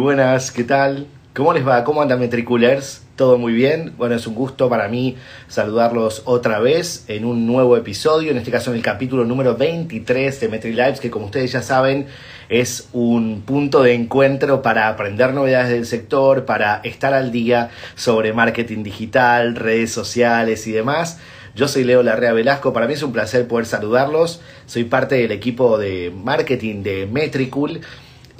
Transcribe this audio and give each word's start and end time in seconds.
buenas, 0.00 0.50
¿qué 0.50 0.64
tal? 0.64 1.06
¿Cómo 1.34 1.52
les 1.52 1.66
va? 1.66 1.84
¿Cómo 1.84 2.00
andan 2.00 2.18
Metriculers? 2.18 3.02
¿Todo 3.16 3.36
muy 3.38 3.52
bien? 3.52 3.92
Bueno, 3.98 4.14
es 4.14 4.26
un 4.26 4.34
gusto 4.34 4.68
para 4.68 4.88
mí 4.88 5.16
saludarlos 5.46 6.22
otra 6.24 6.58
vez 6.58 7.04
en 7.08 7.24
un 7.24 7.46
nuevo 7.46 7.76
episodio, 7.76 8.30
en 8.30 8.38
este 8.38 8.50
caso 8.50 8.70
en 8.70 8.78
el 8.78 8.82
capítulo 8.82 9.24
número 9.24 9.56
23 9.56 10.40
de 10.40 10.48
MetriLives, 10.48 11.00
que 11.00 11.10
como 11.10 11.26
ustedes 11.26 11.52
ya 11.52 11.62
saben 11.62 12.06
es 12.48 12.88
un 12.92 13.42
punto 13.42 13.82
de 13.82 13.92
encuentro 13.92 14.62
para 14.62 14.88
aprender 14.88 15.34
novedades 15.34 15.70
del 15.70 15.86
sector, 15.86 16.46
para 16.46 16.80
estar 16.82 17.12
al 17.12 17.30
día 17.30 17.70
sobre 17.94 18.32
marketing 18.32 18.82
digital, 18.82 19.54
redes 19.54 19.92
sociales 19.92 20.66
y 20.66 20.72
demás. 20.72 21.18
Yo 21.54 21.68
soy 21.68 21.84
Leo 21.84 22.02
Larrea 22.02 22.32
Velasco, 22.32 22.72
para 22.72 22.86
mí 22.86 22.94
es 22.94 23.02
un 23.02 23.12
placer 23.12 23.46
poder 23.46 23.66
saludarlos. 23.66 24.40
Soy 24.66 24.84
parte 24.84 25.16
del 25.16 25.32
equipo 25.32 25.78
de 25.78 26.10
marketing 26.14 26.82
de 26.82 27.06
Metricool 27.06 27.82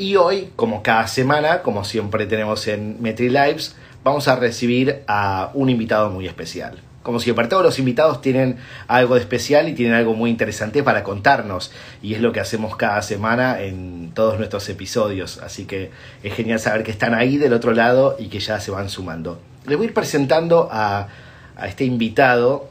y 0.00 0.16
hoy, 0.16 0.50
como 0.56 0.82
cada 0.82 1.06
semana, 1.06 1.60
como 1.60 1.84
siempre 1.84 2.24
tenemos 2.24 2.66
en 2.68 3.02
MetriLives, 3.02 3.76
vamos 4.02 4.28
a 4.28 4.36
recibir 4.36 5.02
a 5.06 5.50
un 5.52 5.68
invitado 5.68 6.08
muy 6.08 6.26
especial. 6.26 6.80
Como 7.02 7.20
siempre, 7.20 7.48
todos 7.48 7.62
los 7.62 7.78
invitados 7.78 8.22
tienen 8.22 8.56
algo 8.88 9.16
de 9.16 9.20
especial 9.20 9.68
y 9.68 9.74
tienen 9.74 9.94
algo 9.94 10.14
muy 10.14 10.30
interesante 10.30 10.82
para 10.82 11.02
contarnos. 11.02 11.70
Y 12.02 12.14
es 12.14 12.22
lo 12.22 12.32
que 12.32 12.40
hacemos 12.40 12.76
cada 12.76 13.02
semana 13.02 13.60
en 13.60 14.12
todos 14.14 14.38
nuestros 14.38 14.66
episodios. 14.70 15.38
Así 15.38 15.66
que 15.66 15.90
es 16.22 16.32
genial 16.32 16.60
saber 16.60 16.82
que 16.82 16.90
están 16.90 17.12
ahí 17.12 17.36
del 17.36 17.52
otro 17.52 17.72
lado 17.72 18.16
y 18.18 18.28
que 18.28 18.40
ya 18.40 18.58
se 18.58 18.70
van 18.70 18.88
sumando. 18.88 19.38
Les 19.66 19.76
voy 19.76 19.86
a 19.86 19.88
ir 19.88 19.94
presentando 19.94 20.70
a, 20.72 21.08
a 21.56 21.68
este 21.68 21.84
invitado 21.84 22.70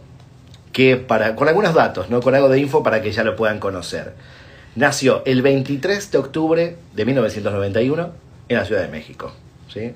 que 0.74 0.98
para, 0.98 1.36
con 1.36 1.48
algunos 1.48 1.76
datos, 1.76 2.10
¿no? 2.10 2.22
con 2.22 2.34
algo 2.34 2.50
de 2.50 2.60
info 2.60 2.82
para 2.82 3.04
que 3.04 3.12
ya 3.12 3.24
lo 3.24 3.36
puedan 3.36 3.60
conocer. 3.60 4.16
Nació 4.80 5.24
el 5.26 5.42
23 5.42 6.10
de 6.10 6.18
octubre 6.18 6.76
de 6.96 7.06
1991 7.06 8.14
en 8.48 8.56
la 8.56 8.64
Ciudad 8.64 8.82
de 8.82 8.88
México. 8.88 9.34
¿sí? 9.68 9.92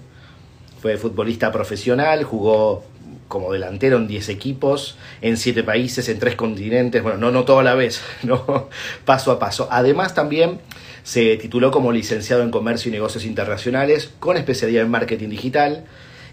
Fue 0.81 0.97
futbolista 0.97 1.53
profesional, 1.53 2.25
jugó 2.25 2.83
como 3.29 3.53
delantero 3.53 3.95
en 3.95 4.09
10 4.09 4.27
equipos, 4.27 4.97
en 5.21 5.37
7 5.37 5.63
países, 5.63 6.09
en 6.09 6.19
3 6.19 6.35
continentes, 6.35 7.01
bueno, 7.01 7.17
no, 7.17 7.31
no 7.31 7.45
toda 7.45 7.63
la 7.63 7.75
vez, 7.75 8.01
no, 8.23 8.67
paso 9.05 9.31
a 9.31 9.39
paso. 9.39 9.69
Además 9.71 10.15
también 10.15 10.59
se 11.03 11.37
tituló 11.37 11.71
como 11.71 11.93
licenciado 11.93 12.43
en 12.43 12.51
Comercio 12.51 12.89
y 12.89 12.91
Negocios 12.91 13.23
Internacionales 13.23 14.11
con 14.19 14.35
especialidad 14.35 14.83
en 14.83 14.91
Marketing 14.91 15.29
Digital 15.29 15.85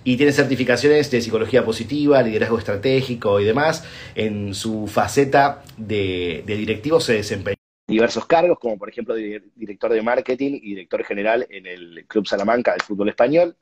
y 0.03 0.17
tiene 0.17 0.33
certificaciones 0.33 1.09
de 1.13 1.21
psicología 1.21 1.65
positiva, 1.65 2.21
liderazgo 2.21 2.59
estratégico 2.59 3.39
y 3.39 3.45
demás. 3.45 3.85
En 4.17 4.57
su 4.57 4.89
faceta 4.89 5.63
de, 5.77 6.43
de 6.45 6.57
directivo 6.57 6.99
se 6.99 7.13
desempeñó 7.13 7.60
diversos 7.91 8.27
cargos, 8.27 8.59
como 8.59 8.79
por 8.79 8.89
ejemplo 8.89 9.15
director 9.15 9.93
de 9.93 10.03
marketing 10.03 10.53
y 10.63 10.71
director 10.71 11.05
general 11.05 11.47
en 11.51 11.67
el 11.67 12.07
Club 12.07 12.27
Salamanca 12.27 12.73
del 12.73 12.83
fútbol 12.83 13.09
español. 13.09 13.57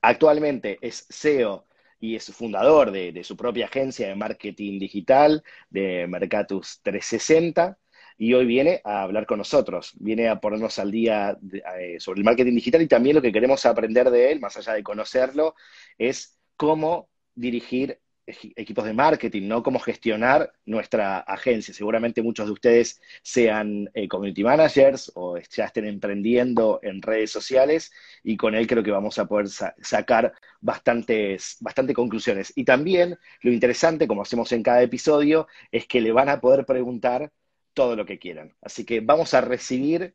Actualmente 0.00 0.78
es 0.80 1.06
CEO 1.10 1.66
y 2.00 2.16
es 2.16 2.26
fundador 2.32 2.90
de, 2.90 3.22
su 3.24 3.36
propia 3.36 3.66
agencia 3.66 4.08
de 4.08 4.14
marketing 4.14 4.78
digital, 4.78 5.42
de 5.70 6.06
Mercatus 6.06 6.80
360, 6.82 7.78
y 8.18 8.32
hoy 8.32 8.46
viene 8.46 8.80
a 8.84 9.02
hablar 9.02 9.26
con 9.26 9.38
nosotros, 9.38 9.92
viene 9.98 10.28
a 10.28 10.40
ponernos 10.40 10.78
al 10.78 10.90
día 10.90 11.36
eh, 11.78 11.96
sobre 11.98 12.20
el 12.20 12.24
marketing 12.24 12.54
digital 12.54 12.82
y 12.82 12.88
también 12.88 13.16
lo 13.16 13.22
que 13.22 13.32
queremos 13.32 13.66
aprender 13.66 14.10
de 14.10 14.32
él, 14.32 14.40
más 14.40 14.56
allá 14.56 14.72
de 14.72 14.82
conocerlo, 14.82 15.54
es 15.98 16.38
cómo 16.56 17.10
dirigir 17.34 18.00
equipos 18.26 18.84
de 18.84 18.92
marketing, 18.92 19.48
¿no? 19.48 19.62
Cómo 19.62 19.78
gestionar 19.78 20.52
nuestra 20.64 21.18
agencia. 21.20 21.72
Seguramente 21.72 22.22
muchos 22.22 22.46
de 22.46 22.52
ustedes 22.52 23.00
sean 23.22 23.88
eh, 23.94 24.08
community 24.08 24.42
managers 24.42 25.12
o 25.14 25.38
ya 25.38 25.66
estén 25.66 25.86
emprendiendo 25.86 26.80
en 26.82 27.02
redes 27.02 27.30
sociales 27.30 27.92
y 28.24 28.36
con 28.36 28.54
él 28.54 28.66
creo 28.66 28.82
que 28.82 28.90
vamos 28.90 29.18
a 29.18 29.26
poder 29.26 29.48
sa 29.48 29.74
sacar 29.80 30.32
bastantes, 30.60 31.56
bastantes 31.60 31.94
conclusiones. 31.94 32.52
Y 32.56 32.64
también 32.64 33.18
lo 33.42 33.52
interesante, 33.52 34.08
como 34.08 34.22
hacemos 34.22 34.50
en 34.52 34.62
cada 34.62 34.82
episodio, 34.82 35.46
es 35.70 35.86
que 35.86 36.00
le 36.00 36.12
van 36.12 36.28
a 36.28 36.40
poder 36.40 36.66
preguntar 36.66 37.30
todo 37.74 37.94
lo 37.96 38.06
que 38.06 38.18
quieran. 38.18 38.54
Así 38.62 38.84
que 38.84 39.00
vamos 39.00 39.34
a 39.34 39.40
recibir 39.40 40.14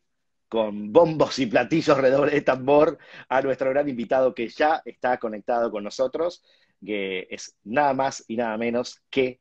con 0.50 0.91
bombos 0.91 1.40
y 1.40 1.46
platillos 1.46 1.97
redoble 1.97 2.34
de 2.34 2.41
tambor 2.41 2.97
a 3.30 3.41
nuestro 3.41 3.69
gran 3.69 3.88
invitado 3.88 4.35
que 4.35 4.50
ya 4.50 4.81
está 4.84 5.18
conectado 5.18 5.72
con 5.72 5.81
nosotros 5.81 6.44
que 6.86 7.28
es 7.30 7.56
nada 7.64 7.94
más 7.94 8.24
y 8.28 8.38
nada 8.38 8.58
menos 8.58 9.02
que 9.09 9.40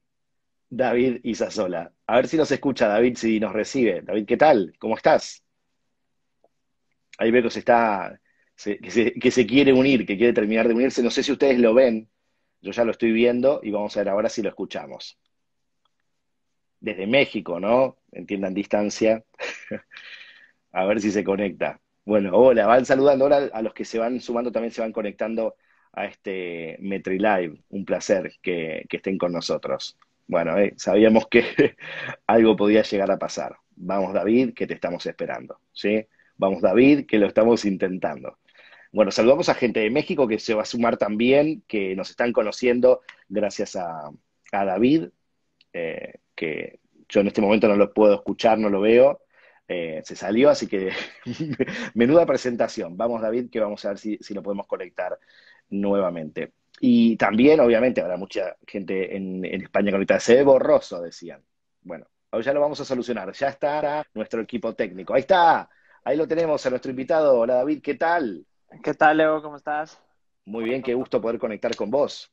David 0.68 1.20
Isasola. 1.24 1.92
A 2.06 2.16
ver 2.16 2.28
si 2.28 2.36
nos 2.36 2.50
escucha 2.50 2.86
David, 2.86 3.16
si 3.16 3.40
nos 3.40 3.52
recibe. 3.52 4.02
David, 4.02 4.26
¿qué 4.26 4.36
tal? 4.36 4.74
¿Cómo 4.78 4.96
estás? 4.96 5.42
Ahí 7.18 7.30
veo 7.30 7.42
que 7.42 7.50
se 7.50 7.58
está, 7.58 8.18
que, 8.56 8.90
se, 8.90 9.12
que 9.12 9.30
se 9.30 9.46
quiere 9.46 9.72
unir, 9.72 10.06
que 10.06 10.16
quiere 10.16 10.32
terminar 10.32 10.68
de 10.68 10.74
unirse. 10.74 11.02
No 11.02 11.10
sé 11.10 11.22
si 11.22 11.32
ustedes 11.32 11.58
lo 11.58 11.74
ven, 11.74 12.08
yo 12.60 12.72
ya 12.72 12.84
lo 12.84 12.92
estoy 12.92 13.12
viendo 13.12 13.60
y 13.62 13.70
vamos 13.70 13.96
a 13.96 14.00
ver 14.00 14.08
ahora 14.10 14.28
si 14.28 14.42
lo 14.42 14.48
escuchamos. 14.48 15.18
Desde 16.78 17.06
México, 17.06 17.60
¿no? 17.60 17.98
Entiendan 18.12 18.54
distancia. 18.54 19.24
a 20.72 20.84
ver 20.84 21.00
si 21.00 21.10
se 21.10 21.24
conecta. 21.24 21.80
Bueno, 22.04 22.30
hola, 22.32 22.66
van 22.66 22.86
saludando. 22.86 23.24
Ahora 23.24 23.50
a 23.52 23.62
los 23.62 23.74
que 23.74 23.84
se 23.84 23.98
van 23.98 24.20
sumando 24.20 24.52
también 24.52 24.72
se 24.72 24.80
van 24.80 24.92
conectando 24.92 25.56
a 25.92 26.06
este 26.06 26.76
MetriLive. 26.80 27.62
Un 27.70 27.84
placer 27.84 28.32
que, 28.42 28.84
que 28.88 28.96
estén 28.98 29.18
con 29.18 29.32
nosotros. 29.32 29.96
Bueno, 30.26 30.56
eh, 30.58 30.74
sabíamos 30.76 31.26
que 31.26 31.44
algo 32.26 32.56
podía 32.56 32.82
llegar 32.82 33.10
a 33.10 33.18
pasar. 33.18 33.56
Vamos, 33.74 34.12
David, 34.12 34.54
que 34.54 34.66
te 34.66 34.74
estamos 34.74 35.04
esperando. 35.06 35.58
¿sí? 35.72 36.06
Vamos, 36.36 36.62
David, 36.62 37.06
que 37.06 37.18
lo 37.18 37.26
estamos 37.26 37.64
intentando. 37.64 38.38
Bueno, 38.92 39.10
saludamos 39.10 39.48
a 39.48 39.54
gente 39.54 39.80
de 39.80 39.90
México 39.90 40.26
que 40.26 40.38
se 40.38 40.54
va 40.54 40.62
a 40.62 40.66
sumar 40.66 40.96
también, 40.96 41.62
que 41.68 41.94
nos 41.94 42.10
están 42.10 42.32
conociendo 42.32 43.02
gracias 43.28 43.76
a, 43.76 44.10
a 44.52 44.64
David, 44.64 45.08
eh, 45.72 46.14
que 46.34 46.80
yo 47.08 47.20
en 47.20 47.28
este 47.28 47.40
momento 47.40 47.68
no 47.68 47.76
lo 47.76 47.92
puedo 47.92 48.14
escuchar, 48.14 48.58
no 48.58 48.68
lo 48.68 48.80
veo. 48.80 49.20
Eh, 49.68 50.02
se 50.04 50.16
salió, 50.16 50.50
así 50.50 50.66
que 50.66 50.90
menuda 51.94 52.26
presentación. 52.26 52.96
Vamos, 52.96 53.22
David, 53.22 53.50
que 53.50 53.60
vamos 53.60 53.84
a 53.84 53.90
ver 53.90 53.98
si, 53.98 54.18
si 54.20 54.34
lo 54.34 54.42
podemos 54.42 54.66
conectar 54.66 55.16
nuevamente. 55.70 56.52
Y 56.80 57.16
también, 57.16 57.60
obviamente, 57.60 58.00
habrá 58.00 58.16
mucha 58.16 58.56
gente 58.66 59.16
en, 59.16 59.44
en 59.44 59.62
España 59.62 59.92
conectada. 59.92 60.20
Se 60.20 60.36
ve 60.36 60.42
borroso, 60.42 61.00
decían. 61.02 61.42
Bueno, 61.82 62.06
hoy 62.30 62.42
ya 62.42 62.52
lo 62.52 62.60
vamos 62.60 62.80
a 62.80 62.84
solucionar. 62.84 63.32
Ya 63.32 63.48
está 63.48 64.04
nuestro 64.14 64.40
equipo 64.40 64.74
técnico. 64.74 65.14
Ahí 65.14 65.20
está. 65.20 65.68
Ahí 66.04 66.16
lo 66.16 66.26
tenemos 66.26 66.64
a 66.64 66.70
nuestro 66.70 66.90
invitado. 66.90 67.38
Hola, 67.38 67.56
David, 67.56 67.82
¿qué 67.82 67.94
tal? 67.94 68.46
¿Qué 68.82 68.94
tal, 68.94 69.18
Leo? 69.18 69.42
¿Cómo 69.42 69.56
estás? 69.56 70.00
Muy 70.46 70.64
bien, 70.64 70.82
qué 70.82 70.94
gusto 70.94 71.20
poder 71.20 71.38
conectar 71.38 71.74
con 71.76 71.90
vos. 71.90 72.32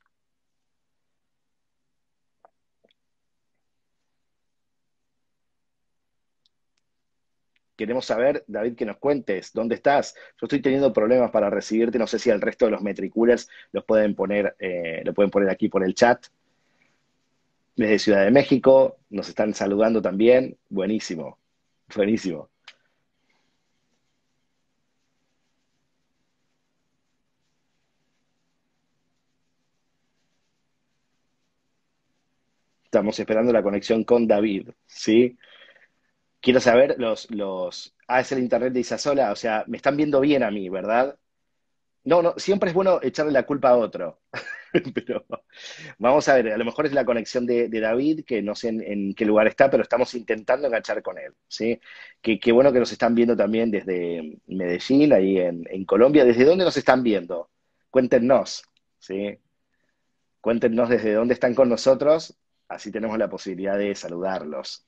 Queremos 7.78 8.06
saber, 8.06 8.44
David, 8.48 8.76
que 8.76 8.86
nos 8.86 8.98
cuentes 8.98 9.54
dónde 9.54 9.76
estás. 9.76 10.16
Yo 10.42 10.46
estoy 10.46 10.62
teniendo 10.62 10.92
problemas 10.92 11.30
para 11.32 11.50
recibirte. 11.52 12.00
No 12.00 12.08
sé 12.08 12.18
si 12.20 12.32
el 12.32 12.42
resto 12.42 12.66
de 12.66 12.72
los 12.72 12.82
metriculers 12.82 13.48
los 13.72 13.86
pueden 13.86 14.16
poner, 14.16 14.56
eh, 14.60 15.04
lo 15.06 15.14
pueden 15.14 15.30
poner 15.32 15.50
aquí 15.50 15.70
por 15.70 15.84
el 15.84 15.94
chat. 15.94 16.26
Desde 17.76 18.00
Ciudad 18.00 18.24
de 18.26 18.32
México 18.32 18.98
nos 19.12 19.30
están 19.30 19.54
saludando 19.54 20.02
también. 20.02 20.58
Buenísimo, 20.70 21.38
buenísimo. 21.96 22.50
Estamos 32.86 33.20
esperando 33.20 33.54
la 33.54 33.62
conexión 33.62 34.04
con 34.04 34.28
David, 34.28 34.70
¿sí? 34.88 35.38
Quiero 36.48 36.62
saber 36.62 36.96
los, 36.98 37.30
los... 37.30 37.94
Ah, 38.08 38.22
es 38.22 38.32
el 38.32 38.40
internet 38.40 38.72
de 38.72 38.80
Isasola, 38.80 39.34
o 39.34 39.36
sea, 39.36 39.66
me 39.68 39.76
están 39.76 39.98
viendo 39.98 40.22
bien 40.22 40.44
a 40.44 40.50
mí, 40.50 40.70
¿verdad? 40.70 41.20
No, 42.06 42.22
no, 42.22 42.36
siempre 42.38 42.70
es 42.70 42.74
bueno 42.74 43.02
echarle 43.04 43.34
la 43.34 43.46
culpa 43.46 43.72
a 43.72 43.76
otro. 43.76 44.22
pero 44.96 45.26
vamos 45.98 46.30
a 46.30 46.36
ver, 46.36 46.54
a 46.54 46.58
lo 46.58 46.64
mejor 46.64 46.86
es 46.86 46.94
la 46.94 47.04
conexión 47.04 47.46
de, 47.46 47.68
David, 47.68 48.24
que 48.26 48.42
no 48.42 48.56
sé 48.56 48.70
en, 48.70 49.14
qué 49.14 49.26
lugar 49.26 49.48
está, 49.48 49.70
pero 49.70 49.84
estamos 49.84 50.14
intentando 50.16 50.68
enganchar 50.68 51.02
con 51.04 51.18
él, 51.18 51.34
¿sí? 51.50 51.82
Qué, 52.22 52.40
qué 52.40 52.54
bueno 52.54 52.72
que 52.72 52.80
nos 52.80 52.94
están 52.94 53.14
viendo 53.14 53.36
también 53.36 53.70
desde 53.70 54.40
Medellín, 54.48 55.12
ahí 55.12 55.40
en, 55.40 55.66
en, 55.70 55.84
Colombia. 55.84 56.24
¿Desde 56.24 56.46
dónde 56.46 56.64
nos 56.64 56.78
están 56.78 57.04
viendo? 57.04 57.50
Cuéntenos, 57.90 58.64
¿sí? 59.00 59.38
Cuéntenos 60.40 60.88
desde 60.88 61.12
dónde 61.12 61.34
están 61.34 61.54
con 61.56 61.68
nosotros, 61.68 62.38
así 62.70 62.90
tenemos 62.90 63.18
la 63.18 63.30
posibilidad 63.30 63.78
de 63.78 63.94
saludarlos. 63.96 64.87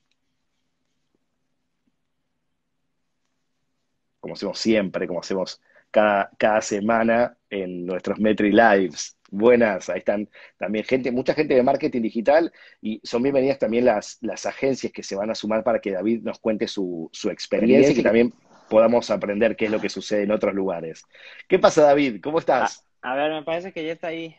Como 4.20 4.34
hacemos 4.34 4.60
siempre, 4.60 5.08
como 5.08 5.20
hacemos 5.20 5.62
cada, 5.92 6.30
cada 6.38 6.62
semana 6.62 7.38
en 7.50 7.86
nuestros 7.86 8.20
Metri 8.20 8.52
Lives. 8.52 9.18
Buenas, 9.32 9.90
ahí 9.90 10.00
están 10.00 10.28
también 10.58 10.86
gente, 10.86 11.12
mucha 11.12 11.36
gente 11.36 11.54
de 11.54 11.62
marketing 11.62 12.02
digital 12.02 12.52
y 12.82 13.00
son 13.04 13.22
bienvenidas 13.22 13.60
también 13.60 13.86
las, 13.86 14.18
las 14.22 14.48
agencias 14.48 14.92
que 14.92 15.04
se 15.04 15.16
van 15.16 15.30
a 15.30 15.36
sumar 15.36 15.64
para 15.64 15.80
que 15.80 15.92
David 15.92 16.24
nos 16.24 16.40
cuente 16.40 16.68
su, 16.68 17.10
su 17.12 17.30
experiencia 17.30 17.92
y 17.92 17.96
que 17.96 18.02
también 18.02 18.34
podamos 18.70 19.12
aprender 19.12 19.56
qué 19.56 19.66
es 19.66 19.72
lo 19.72 19.80
que 19.80 19.90
sucede 19.90 20.24
en 20.24 20.32
otros 20.32 20.56
lugares. 20.56 21.06
¿Qué 21.48 21.60
pasa, 21.60 21.84
David? 21.84 22.22
¿Cómo 22.24 22.40
estás? 22.40 22.86
A, 23.02 23.16
ver, 23.16 23.32
me 23.32 23.44
parece 23.44 23.72
que 23.72 23.86
ya 23.86 23.94
está 23.94 24.08
ahí. 24.08 24.36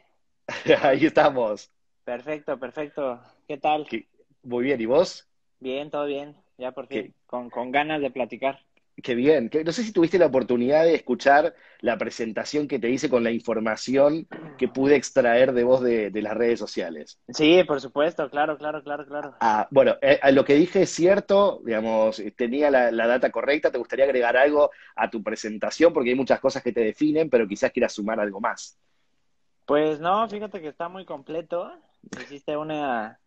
ahí 0.82 1.06
estamos. 1.06 1.70
Perfecto, 2.04 2.58
perfecto. 2.58 3.20
¿Qué 3.46 3.58
tal? 3.58 3.86
Muy 4.42 4.64
bien, 4.64 4.80
¿y 4.80 4.86
vos? 4.86 5.28
Bien, 5.60 5.90
todo 5.90 6.06
bien. 6.06 6.34
Ya 6.58 6.72
por 6.72 6.88
fin, 6.88 7.14
con, 7.26 7.48
con 7.48 7.70
ganas 7.70 8.00
de 8.00 8.10
platicar. 8.10 8.60
Qué 9.02 9.14
bien. 9.14 9.50
No 9.64 9.72
sé 9.72 9.82
si 9.82 9.92
tuviste 9.92 10.19
la 10.19 10.26
oportunidad 10.26 10.84
de 10.84 10.94
escuchar 10.94 11.54
la 11.81 11.96
presentación 11.96 12.69
que 12.69 12.78
te 12.78 12.90
hice 12.90 13.08
con 13.08 13.25
la 13.25 13.31
información 13.31 14.28
que 14.58 14.69
pude 14.69 14.96
extraer 14.96 15.52
de 15.52 15.64
vos 15.64 15.81
de, 15.81 16.10
las 16.20 16.37
redes 16.37 16.58
sociales. 16.58 17.19
Sí, 17.28 17.64
por 17.64 17.81
supuesto, 17.81 18.28
claro, 18.28 18.58
claro, 18.58 18.82
claro, 18.82 19.06
claro. 19.06 19.34
Ah, 19.40 19.66
bueno, 19.70 19.96
eh, 20.02 20.20
lo 20.32 20.44
que 20.44 20.54
dije 20.54 20.82
es 20.82 20.90
cierto, 20.90 21.62
digamos, 21.64 22.22
tenía 22.37 22.70
la, 22.70 22.90
data 23.06 23.31
correcta. 23.31 23.70
¿Te 23.70 23.78
gustaría 23.78 24.04
agregar 24.04 24.37
algo 24.37 24.70
a 24.96 25.08
tu 25.08 25.22
presentación? 25.22 25.92
Porque 25.92 26.10
hay 26.10 26.16
muchas 26.16 26.40
cosas 26.40 26.62
que 26.62 26.72
te 26.72 26.84
definen, 26.84 27.31
pero 27.31 27.48
quizás 27.48 27.72
quieras 27.72 27.94
sumar 27.94 28.20
algo 28.20 28.40
más. 28.40 28.78
Pues 29.64 30.00
no, 30.00 30.28
fíjate 30.28 30.60
que 30.60 30.69
está 30.69 30.88
muy 30.88 31.04
completo. 31.04 31.72
Hiciste 32.22 32.56
una, 32.56 33.19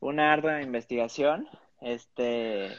una 0.00 0.32
ardua 0.32 0.62
investigación. 0.62 1.48
Este, 1.80 2.70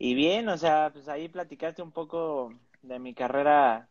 y 0.00 0.14
bien, 0.14 0.48
o 0.48 0.56
sea, 0.56 0.90
pues 0.94 1.08
ahí 1.08 1.28
platicaste 1.28 1.82
un 1.82 1.92
poco 1.92 2.54
de 2.82 2.98
mi 2.98 3.14
carrera 3.14 3.88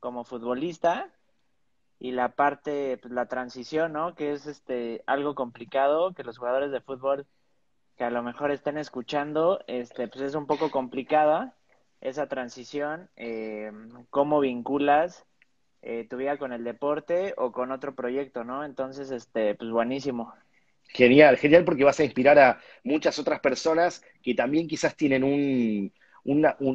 como 0.00 0.24
futbolista 0.24 1.10
y 1.98 2.12
la 2.12 2.30
parte, 2.30 2.98
pues 2.98 3.12
la 3.12 3.26
transición, 3.26 3.92
¿no? 3.92 4.14
Que 4.14 4.32
es 4.32 4.46
este 4.46 5.02
algo 5.06 5.34
complicado, 5.34 6.14
que 6.14 6.24
los 6.24 6.38
jugadores 6.38 6.72
de 6.72 6.80
fútbol 6.80 7.26
que 7.98 8.04
a 8.04 8.10
lo 8.10 8.22
mejor 8.22 8.50
estén 8.50 8.78
escuchando, 8.78 9.60
este, 9.66 10.08
pues 10.08 10.22
es 10.22 10.34
un 10.34 10.46
poco 10.46 10.70
complicada 10.70 11.54
esa 12.00 12.26
transición, 12.26 13.10
eh, 13.16 13.70
cómo 14.08 14.40
vinculas 14.40 15.26
eh, 15.82 16.06
tu 16.08 16.16
vida 16.16 16.38
con 16.38 16.54
el 16.54 16.64
deporte 16.64 17.34
o 17.36 17.52
con 17.52 17.70
otro 17.70 17.94
proyecto, 17.94 18.44
¿no? 18.44 18.64
Entonces, 18.64 19.10
este, 19.10 19.54
pues 19.56 19.70
buenísimo. 19.70 20.32
Genial, 20.92 21.36
genial 21.36 21.64
porque 21.64 21.84
vas 21.84 22.00
a 22.00 22.04
inspirar 22.04 22.38
a 22.38 22.60
muchas 22.82 23.18
otras 23.18 23.40
personas 23.40 24.02
que 24.22 24.34
también 24.34 24.66
quizás 24.66 24.96
tienen 24.96 25.22
un, 25.22 25.92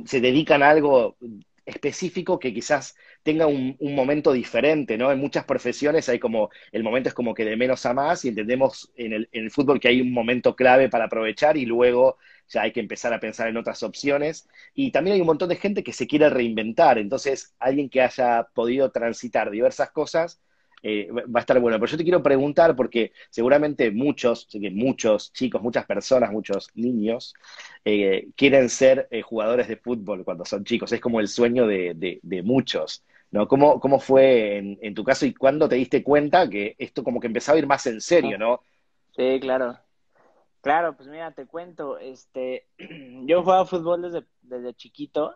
se 0.05 0.21
dedican 0.21 0.63
a 0.63 0.69
algo 0.69 1.17
específico 1.65 2.39
que 2.39 2.53
quizás 2.53 2.95
tenga 3.23 3.47
un, 3.47 3.75
momento 3.79 4.31
diferente, 4.31 4.97
¿no? 4.97 5.11
En 5.11 5.19
muchas 5.19 5.45
profesiones 5.45 6.07
hay 6.09 6.19
como, 6.19 6.49
el 6.71 6.83
momento 6.83 7.09
es 7.09 7.15
como 7.15 7.33
que 7.33 7.43
de 7.43 7.57
menos 7.57 7.85
a 7.85 7.93
más 7.93 8.23
y 8.23 8.29
entendemos 8.29 8.91
en 8.95 9.13
el, 9.13 9.29
en 9.31 9.45
el 9.45 9.51
fútbol 9.51 9.79
que 9.79 9.89
hay 9.89 9.99
un 9.99 10.13
momento 10.13 10.55
clave 10.55 10.89
para 10.89 11.05
aprovechar 11.05 11.57
y 11.57 11.65
luego 11.65 12.17
ya 12.47 12.61
hay 12.61 12.71
que 12.71 12.79
empezar 12.79 13.13
a 13.13 13.19
pensar 13.19 13.47
en 13.49 13.57
otras 13.57 13.83
opciones. 13.83 14.47
Y 14.75 14.91
también 14.91 15.15
hay 15.15 15.21
un 15.21 15.27
montón 15.27 15.49
de 15.49 15.55
gente 15.57 15.83
que 15.83 15.93
se 15.93 16.07
quiere 16.07 16.29
reinventar, 16.29 16.97
entonces 16.99 17.55
alguien 17.59 17.89
que 17.89 18.01
haya 18.01 18.47
podido 18.53 18.91
transitar 18.91 19.49
diversas 19.49 19.91
cosas 19.91 20.39
eh, 20.81 21.09
va 21.11 21.39
a 21.39 21.41
estar 21.41 21.59
bueno. 21.59 21.79
Pero 21.79 21.91
yo 21.91 21.97
te 21.97 22.03
quiero 22.03 22.23
preguntar, 22.23 22.75
porque 22.75 23.11
seguramente 23.29 23.91
muchos, 23.91 24.47
sé 24.49 24.59
que 24.59 24.71
muchos 24.71 25.33
chicos, 25.33 25.61
muchas 25.61 25.85
personas, 25.85 26.31
muchos 26.31 26.69
niños, 26.75 27.33
eh, 27.83 28.27
quieren 28.35 28.69
ser 28.69 29.07
eh, 29.11 29.21
jugadores 29.21 29.67
de 29.67 29.77
fútbol 29.77 30.23
cuando 30.23 30.45
son 30.45 30.63
chicos. 30.63 30.91
Es 30.91 31.01
como 31.01 31.19
el 31.19 31.27
sueño 31.27 31.67
de, 31.67 32.19
muchos. 32.43 33.03
¿no? 33.31 33.47
¿Cómo, 33.47 33.79
cómo 33.79 33.99
fue 33.99 34.77
en, 34.79 34.93
tu 34.93 35.03
caso 35.03 35.25
y 35.25 35.33
cuándo 35.33 35.67
te 35.67 35.75
diste 35.75 36.03
cuenta 36.03 36.49
que 36.49 36.75
esto 36.77 37.03
como 37.03 37.19
que 37.19 37.27
empezaba 37.27 37.55
a 37.55 37.59
ir 37.59 37.67
más 37.67 37.85
en 37.87 37.99
serio, 37.99 38.37
¿no? 38.37 38.61
Sí, 39.15 39.39
claro. 39.41 39.77
Claro, 40.61 40.95
pues 40.95 41.07
mira, 41.09 41.31
te 41.31 41.45
cuento, 41.45 41.97
este, 41.97 42.67
yo 43.25 43.43
jugaba 43.43 43.65
fútbol 43.65 44.01
desde, 44.01 44.25
desde 44.41 44.73
chiquito. 44.73 45.35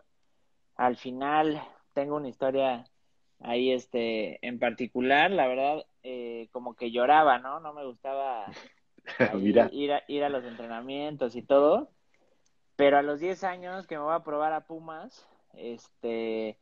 Al 0.75 0.95
final 0.95 1.61
tengo 1.93 2.15
una 2.15 2.29
historia 2.29 2.85
ahí 3.41 3.71
este 3.71 4.45
en 4.45 4.59
particular 4.59 5.31
la 5.31 5.47
verdad 5.47 5.85
eh, 6.03 6.49
como 6.51 6.75
que 6.75 6.91
lloraba 6.91 7.39
no 7.39 7.59
no 7.59 7.73
me 7.73 7.85
gustaba 7.85 8.45
ir, 9.41 9.59
a, 9.59 10.03
ir 10.07 10.23
a 10.23 10.29
los 10.29 10.43
entrenamientos 10.43 11.35
y 11.35 11.41
todo 11.41 11.89
pero 12.75 12.97
a 12.97 13.01
los 13.01 13.19
10 13.19 13.43
años 13.43 13.87
que 13.87 13.97
me 13.97 14.03
voy 14.03 14.13
a 14.13 14.23
probar 14.23 14.53
a 14.53 14.65
Pumas 14.65 15.27
este 15.53 16.57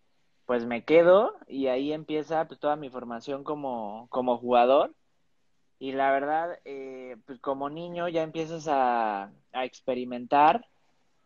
pues 0.48 0.66
me 0.66 0.84
quedo 0.84 1.34
y 1.48 1.68
ahí 1.68 1.92
empieza 1.92 2.48
pues, 2.48 2.60
toda 2.60 2.76
mi 2.78 2.90
formación 2.90 3.44
como 3.44 4.08
como 4.10 4.38
jugador. 4.38 4.96
Y 5.78 5.92
la 5.92 6.12
verdad 6.12 6.58
eh, 6.66 7.18
pues 7.28 7.40
como 7.40 7.70
niño 7.70 8.08
ya 8.08 8.24
empiezas 8.24 8.68
a, 8.68 9.32
a 9.52 9.66
experimentar 9.66 10.66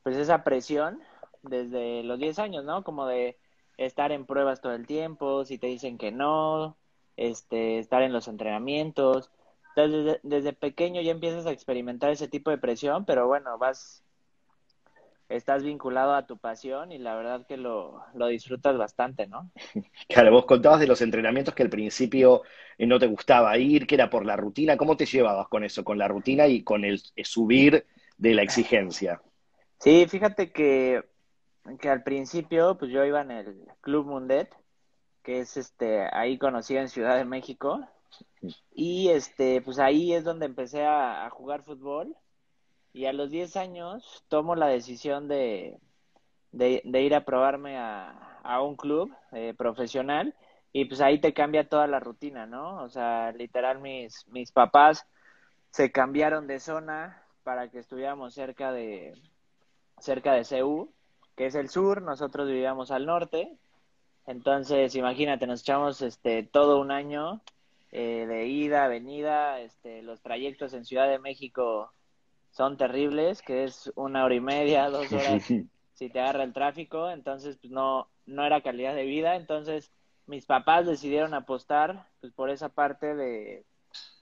pues 0.04 0.18
esa 0.18 0.44
presión 0.44 1.00
desde 1.44 2.04
los 2.04 2.20
10 2.20 2.40
años 2.40 2.66
no 2.66 2.84
como 2.84 3.06
de 3.06 3.38
estar 3.86 4.12
en 4.12 4.26
pruebas 4.26 4.62
todo 4.62 4.74
el 4.74 4.86
tiempo, 4.86 5.46
si 5.46 5.58
te 5.58 5.68
dicen 5.68 5.98
que 5.98 6.12
no, 6.12 6.78
este, 7.18 7.80
estar 7.80 8.02
en 8.02 8.14
los 8.14 8.28
entrenamientos. 8.28 9.32
Entonces, 9.76 10.20
desde, 10.24 10.54
pequeño 10.54 11.02
ya 11.02 11.12
empiezas 11.12 11.46
a 11.46 11.52
experimentar 11.52 12.12
ese 12.12 12.28
tipo 12.28 12.50
de 12.50 12.58
presión, 12.58 13.06
pero 13.06 13.28
bueno, 13.28 13.58
vas, 13.58 14.04
estás 15.30 15.64
vinculado 15.64 16.14
a 16.14 16.26
tu 16.26 16.38
pasión 16.38 16.92
y 16.92 16.98
la 16.98 17.16
verdad 17.16 17.46
que 17.48 17.58
lo, 17.58 18.04
lo 18.14 18.28
disfrutas 18.28 18.78
bastante, 18.78 19.28
¿no? 19.28 19.50
Claro, 20.10 20.32
vos 20.32 20.46
contabas 20.46 20.82
de 20.82 20.88
los 20.88 21.02
entrenamientos 21.02 21.54
que 21.54 21.64
al 21.64 21.70
principio 21.70 22.42
eh, 22.78 22.86
no 22.86 23.00
te 23.00 23.08
gustaba 23.08 23.58
ir, 23.58 23.88
que 23.88 23.96
era 23.96 24.10
por 24.10 24.26
la 24.26 24.36
rutina. 24.36 24.76
¿Cómo 24.76 24.98
te 24.98 25.06
llevabas 25.06 25.48
con 25.48 25.64
eso, 25.64 25.84
con 25.84 25.98
la 25.98 26.08
rutina 26.08 26.48
y 26.48 26.64
con 26.64 26.84
el 26.84 27.02
subir 27.24 27.86
de 28.18 28.34
la 28.34 28.44
exigencia? 28.44 29.22
Sí, 29.82 30.06
fíjate 30.08 30.52
que 30.52 31.04
que 31.80 31.90
al 31.90 32.04
principio, 32.04 32.78
pues 32.78 32.92
yo 32.92 33.06
iba 33.06 33.22
en 33.22 33.32
el 33.32 33.68
Club 33.82 34.06
Mundet, 34.08 34.54
que 35.24 35.42
es 35.42 35.58
este, 35.58 36.08
ahí 36.14 36.38
conocido 36.38 36.82
en 36.82 36.90
Ciudad 36.90 37.18
de 37.18 37.26
México, 37.26 37.88
y 38.74 39.10
este, 39.10 39.62
pues 39.62 39.80
ahí 39.80 40.14
es 40.14 40.24
donde 40.24 40.46
empecé 40.46 40.86
a, 40.86 41.30
jugar 41.30 41.64
fútbol, 41.64 42.16
y 42.94 43.06
a 43.06 43.14
los 43.14 43.30
10 43.30 43.56
años 43.58 44.26
tomo 44.28 44.56
la 44.56 44.68
decisión 44.68 45.28
de, 45.28 45.80
de, 46.52 47.02
ir 47.02 47.16
a 47.16 47.26
probarme 47.26 47.78
a, 47.78 48.40
a 48.44 48.62
un 48.62 48.76
club 48.76 49.14
eh, 49.32 49.54
profesional, 49.58 50.36
y 50.74 50.86
pues 50.86 51.02
ahí 51.02 51.20
te 51.20 51.34
cambia 51.34 51.68
toda 51.68 51.88
la 51.88 52.00
rutina, 52.00 52.46
¿no? 52.46 52.82
O 52.84 52.90
sea, 52.90 53.32
literal 53.34 53.80
mis, 53.80 54.26
mis 54.28 54.52
papás 54.52 55.06
se 55.70 55.92
cambiaron 55.92 56.48
de 56.48 56.60
zona 56.60 57.24
para 57.44 57.70
que 57.70 57.80
estuviéramos 57.80 58.34
cerca 58.34 58.72
de 58.72 59.14
cerca 60.00 60.34
de 60.34 60.44
CEU 60.44 60.94
que 61.42 61.48
es 61.48 61.56
el 61.56 61.70
sur, 61.70 62.04
nosotros 62.04 62.48
vivíamos 62.48 62.92
al 62.92 63.08
norte. 63.08 63.58
Entonces, 64.28 64.94
imagínate, 64.94 65.48
nos 65.48 65.62
echamos 65.62 66.04
este 66.04 66.44
todo 66.44 66.80
un 66.80 66.92
año 66.92 67.42
eh, 67.92 68.28
de 68.28 68.46
ida, 68.46 68.88
venida, 68.88 69.60
este, 69.60 70.04
los 70.04 70.22
trayectos 70.22 70.76
en 70.76 70.86
Ciudad 70.86 71.10
de 71.10 71.18
México 71.18 71.92
son 72.52 72.78
terribles, 72.78 73.42
que 73.42 73.64
es 73.64 73.92
una 73.96 74.24
hora 74.24 74.36
y 74.36 74.40
media, 74.40 74.92
dos 74.92 75.12
horas 75.14 75.44
si 75.94 76.10
te 76.12 76.20
agarra 76.20 76.44
el 76.44 76.54
tráfico, 76.54 77.10
entonces 77.10 77.58
pues 77.60 77.74
no, 77.74 78.08
no 78.28 78.46
era 78.46 78.62
calidad 78.62 78.94
de 78.94 79.06
vida, 79.06 79.36
entonces 79.36 79.92
mis 80.28 80.46
papás 80.46 80.86
decidieron 80.86 81.34
apostar 81.34 82.08
pues, 82.20 82.32
por 82.34 82.52
esa 82.52 82.70
parte 82.70 83.16
de, 83.16 83.66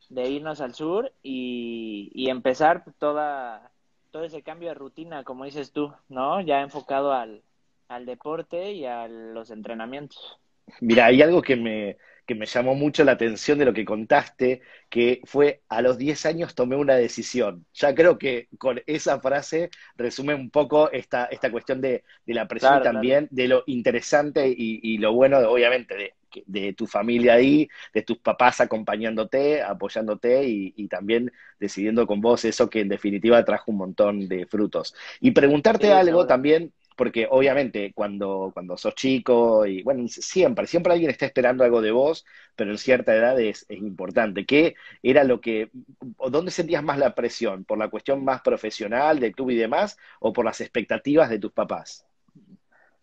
de 0.08 0.30
irnos 0.30 0.62
al 0.62 0.74
sur 0.74 1.12
y, 1.22 2.12
y 2.14 2.30
empezar 2.30 2.86
toda 2.98 3.74
todo 4.12 4.24
ese 4.24 4.42
cambio 4.44 4.70
de 4.70 4.76
rutina, 4.76 5.24
como 5.24 5.46
dices 5.46 5.72
tú, 5.72 5.94
¿no? 6.08 6.42
Ya 6.42 6.62
enfocado 6.62 7.14
al, 7.14 7.44
al 7.88 8.06
deporte 8.06 8.72
y 8.74 8.86
a 8.86 9.08
los 9.08 9.52
entrenamientos. 9.52 10.40
Mira, 10.82 11.08
hay 11.08 11.22
algo 11.22 11.42
que 11.42 11.56
me, 11.56 11.98
que 12.26 12.36
me 12.36 12.46
llamó 12.46 12.76
mucho 12.76 13.04
la 13.04 13.14
atención 13.14 13.58
de 13.58 13.66
lo 13.66 13.74
que 13.74 13.86
contaste, 13.86 14.62
que 14.88 15.20
fue 15.26 15.64
a 15.68 15.82
los 15.82 15.98
10 15.98 16.28
años 16.28 16.54
tomé 16.54 16.76
una 16.76 16.96
decisión. 16.96 17.66
Ya 17.74 17.96
creo 17.96 18.20
que 18.20 18.48
con 18.60 18.80
esa 18.86 19.20
frase 19.20 19.72
resume 19.96 20.36
un 20.36 20.52
poco 20.52 20.92
esta, 20.92 21.26
esta 21.26 21.52
cuestión 21.52 21.82
de, 21.82 22.04
de 22.28 22.34
la 22.36 22.48
presión 22.48 22.84
también, 22.84 23.28
de 23.32 23.48
lo 23.48 23.64
interesante 23.66 24.48
y, 24.48 24.80
y, 24.84 25.00
lo 25.00 25.14
bueno, 25.14 25.40
obviamente, 25.40 25.96
de, 25.96 26.14
de 26.46 26.74
tu 26.74 26.88
familia 26.88 27.34
ahí, 27.34 27.68
de 27.94 28.04
tus 28.04 28.18
papás 28.18 28.62
acompañándote, 28.62 29.62
apoyándote 29.62 30.44
y, 30.48 30.88
también 30.88 31.32
decidiendo 31.60 32.08
con 32.08 32.20
vos 32.22 32.46
eso 32.46 32.70
que 32.70 32.82
en 32.82 32.90
definitiva 32.90 33.46
trajo 33.46 33.72
un 33.72 33.78
montón 33.78 34.28
de 34.28 34.46
frutos. 34.48 34.96
Y 35.20 35.32
preguntarte 35.32 35.92
algo 35.92 36.26
también, 36.26 36.74
porque 36.96 37.28
obviamente 37.30 37.94
cuando, 37.94 38.52
cuando 38.54 38.76
sos 38.76 38.96
chico 38.96 39.66
y 39.66 39.84
bueno, 39.84 40.08
siempre, 40.08 40.68
siempre 40.68 40.94
alguien 40.94 41.12
está 41.12 41.26
esperando 41.26 41.64
algo 41.64 41.82
de 41.82 41.92
vos, 41.92 42.26
pero 42.56 42.72
en 42.72 42.78
cierta 42.78 43.16
edad 43.16 43.40
es, 43.40 43.66
es 43.70 43.78
importante. 43.78 44.46
¿Qué 44.46 44.76
era 45.04 45.24
lo 45.24 45.40
que, 45.40 45.70
o 46.18 46.30
dónde 46.30 46.52
sentías 46.52 46.84
más 46.84 46.98
la 46.98 47.16
presión? 47.16 47.64
¿Por 47.64 47.78
la 47.78 47.90
cuestión 47.90 48.26
más 48.26 48.42
profesional 48.42 49.20
de 49.20 49.32
club 49.32 49.52
y 49.52 49.56
demás 49.56 49.98
o 50.20 50.34
por 50.34 50.44
las 50.44 50.60
expectativas 50.60 51.30
de 51.30 51.40
tus 51.40 51.52
papás? 51.52 52.06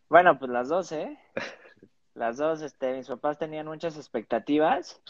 Bueno, 0.08 0.38
pues 0.38 0.50
las 0.50 0.68
dos, 0.68 0.92
¿eh? 0.92 1.18
Las 2.16 2.38
dos, 2.38 2.62
este, 2.62 2.94
mis 2.94 3.08
papás 3.08 3.38
tenían 3.38 3.66
muchas 3.66 3.96
expectativas. 3.96 5.02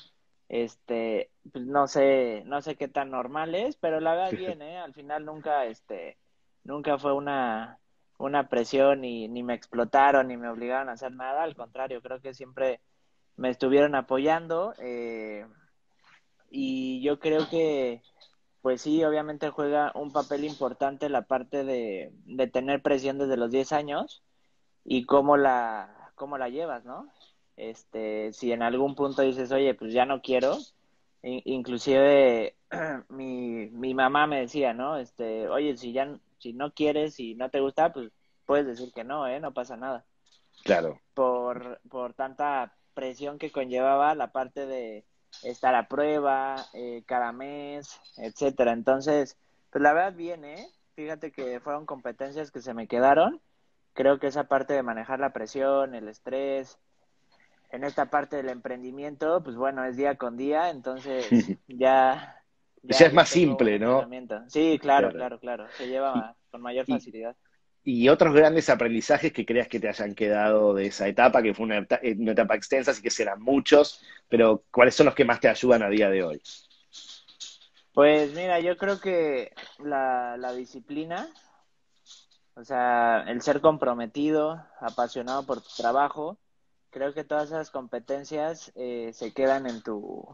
Este, 0.48 1.30
pues 1.52 1.64
no 1.64 1.86
sé, 1.86 2.42
no 2.46 2.60
sé 2.62 2.76
qué 2.76 2.88
tan 2.88 3.10
normales, 3.10 3.76
pero 3.80 4.00
la 4.00 4.14
verdad 4.14 4.32
bien, 4.32 4.60
¿eh? 4.60 4.78
Al 4.78 4.92
final 4.92 5.24
nunca, 5.24 5.66
este, 5.66 6.18
nunca 6.64 6.98
fue 6.98 7.12
una, 7.12 7.78
una 8.18 8.48
presión 8.48 9.04
y 9.04 9.28
ni 9.28 9.42
me 9.42 9.54
explotaron 9.54 10.28
ni 10.28 10.36
me 10.36 10.48
obligaron 10.48 10.88
a 10.88 10.92
hacer 10.92 11.12
nada, 11.12 11.44
al 11.44 11.54
contrario, 11.56 12.02
creo 12.02 12.20
que 12.20 12.34
siempre 12.34 12.80
me 13.36 13.50
estuvieron 13.50 13.94
apoyando 13.94 14.74
eh, 14.78 15.46
y 16.50 17.02
yo 17.02 17.18
creo 17.18 17.48
que 17.48 18.02
pues 18.62 18.82
sí, 18.82 19.04
obviamente 19.04 19.50
juega 19.50 19.92
un 19.94 20.12
papel 20.12 20.44
importante 20.44 21.08
la 21.08 21.22
parte 21.22 21.62
de, 21.64 22.12
de 22.24 22.46
tener 22.48 22.82
presión 22.82 23.18
desde 23.18 23.36
los 23.36 23.50
10 23.52 23.72
años 23.72 24.24
y 24.84 25.04
cómo 25.06 25.36
la, 25.36 25.95
cómo 26.16 26.38
la 26.38 26.48
llevas, 26.48 26.84
¿no? 26.84 27.08
Este, 27.56 28.32
si 28.32 28.50
en 28.50 28.62
algún 28.62 28.96
punto 28.96 29.22
dices, 29.22 29.52
oye, 29.52 29.74
pues 29.74 29.92
ya 29.92 30.04
no 30.04 30.20
quiero, 30.20 30.58
inclusive 31.22 32.56
mi, 33.08 33.66
mi 33.70 33.94
mamá 33.94 34.26
me 34.26 34.40
decía, 34.40 34.74
¿no? 34.74 34.96
Este, 34.96 35.48
oye, 35.48 35.76
si 35.76 35.92
ya 35.92 36.18
si 36.38 36.52
no 36.52 36.72
quieres 36.72 37.18
y 37.20 37.34
no 37.34 37.50
te 37.50 37.60
gusta, 37.60 37.92
pues 37.92 38.10
puedes 38.44 38.66
decir 38.66 38.92
que 38.92 39.04
no, 39.04 39.26
¿eh? 39.26 39.40
No 39.40 39.52
pasa 39.52 39.76
nada. 39.76 40.04
Claro. 40.64 41.00
Por, 41.14 41.80
por 41.88 42.14
tanta 42.14 42.74
presión 42.94 43.38
que 43.38 43.52
conllevaba 43.52 44.14
la 44.14 44.32
parte 44.32 44.66
de 44.66 45.04
estar 45.42 45.74
a 45.74 45.88
prueba 45.88 46.56
eh, 46.72 47.02
cada 47.06 47.32
mes, 47.32 48.00
etcétera. 48.16 48.72
Entonces, 48.72 49.36
pues 49.70 49.82
la 49.82 49.92
verdad 49.92 50.14
bien, 50.14 50.44
¿eh? 50.44 50.68
Fíjate 50.94 51.30
que 51.30 51.60
fueron 51.60 51.84
competencias 51.84 52.50
que 52.50 52.60
se 52.60 52.74
me 52.74 52.88
quedaron. 52.88 53.40
Creo 53.96 54.18
que 54.18 54.26
esa 54.26 54.44
parte 54.44 54.74
de 54.74 54.82
manejar 54.82 55.20
la 55.20 55.32
presión, 55.32 55.94
el 55.94 56.06
estrés, 56.08 56.78
en 57.70 57.82
esta 57.82 58.10
parte 58.10 58.36
del 58.36 58.50
emprendimiento, 58.50 59.42
pues 59.42 59.56
bueno, 59.56 59.84
es 59.86 59.96
día 59.96 60.16
con 60.16 60.36
día, 60.36 60.68
entonces 60.68 61.28
ya... 61.66 62.42
Ya, 62.82 63.06
es 63.06 63.12
más 63.14 63.30
simple, 63.30 63.80
¿no? 63.80 64.08
Sí, 64.48 64.78
claro, 64.80 65.10
claro, 65.10 65.40
claro, 65.40 65.66
Se 65.76 65.88
lleva 65.88 66.36
con 66.50 66.60
mayor 66.60 66.86
facilidad. 66.86 67.34
Y, 67.82 68.08
otros 68.08 68.34
grandes 68.34 68.68
aprendizajes 68.68 69.32
que 69.32 69.46
creas 69.46 69.66
que 69.66 69.80
te 69.80 69.88
hayan 69.88 70.14
quedado 70.14 70.74
de 70.74 70.86
esa 70.86 71.08
etapa, 71.08 71.42
que 71.42 71.54
fue 71.54 71.64
una, 71.64 71.86
una 72.18 72.32
etapa 72.32 72.54
extensa, 72.54 72.90
así 72.90 73.02
que 73.02 73.10
serán 73.10 73.40
muchos, 73.40 74.04
pero 74.28 74.62
¿cuáles 74.70 74.94
son 74.94 75.06
los 75.06 75.14
que 75.14 75.24
más 75.24 75.40
te 75.40 75.48
ayudan 75.48 75.82
a 75.82 75.88
día 75.88 76.10
de 76.10 76.22
hoy? 76.22 76.42
Pues 77.92 78.34
mira, 78.34 78.60
yo 78.60 78.76
creo 78.76 79.00
que 79.00 79.52
la, 79.78 80.36
la 80.36 80.52
disciplina, 80.52 81.28
o 82.56 82.64
sea, 82.64 83.24
el 83.28 83.42
ser 83.42 83.60
comprometido, 83.60 84.64
apasionado 84.80 85.44
por 85.46 85.60
tu 85.60 85.68
trabajo, 85.76 86.38
creo 86.90 87.12
que 87.12 87.22
todas 87.22 87.48
esas 87.48 87.70
competencias 87.70 88.72
eh, 88.76 89.10
se 89.12 89.34
quedan 89.34 89.66
en 89.66 89.82
tu 89.82 90.26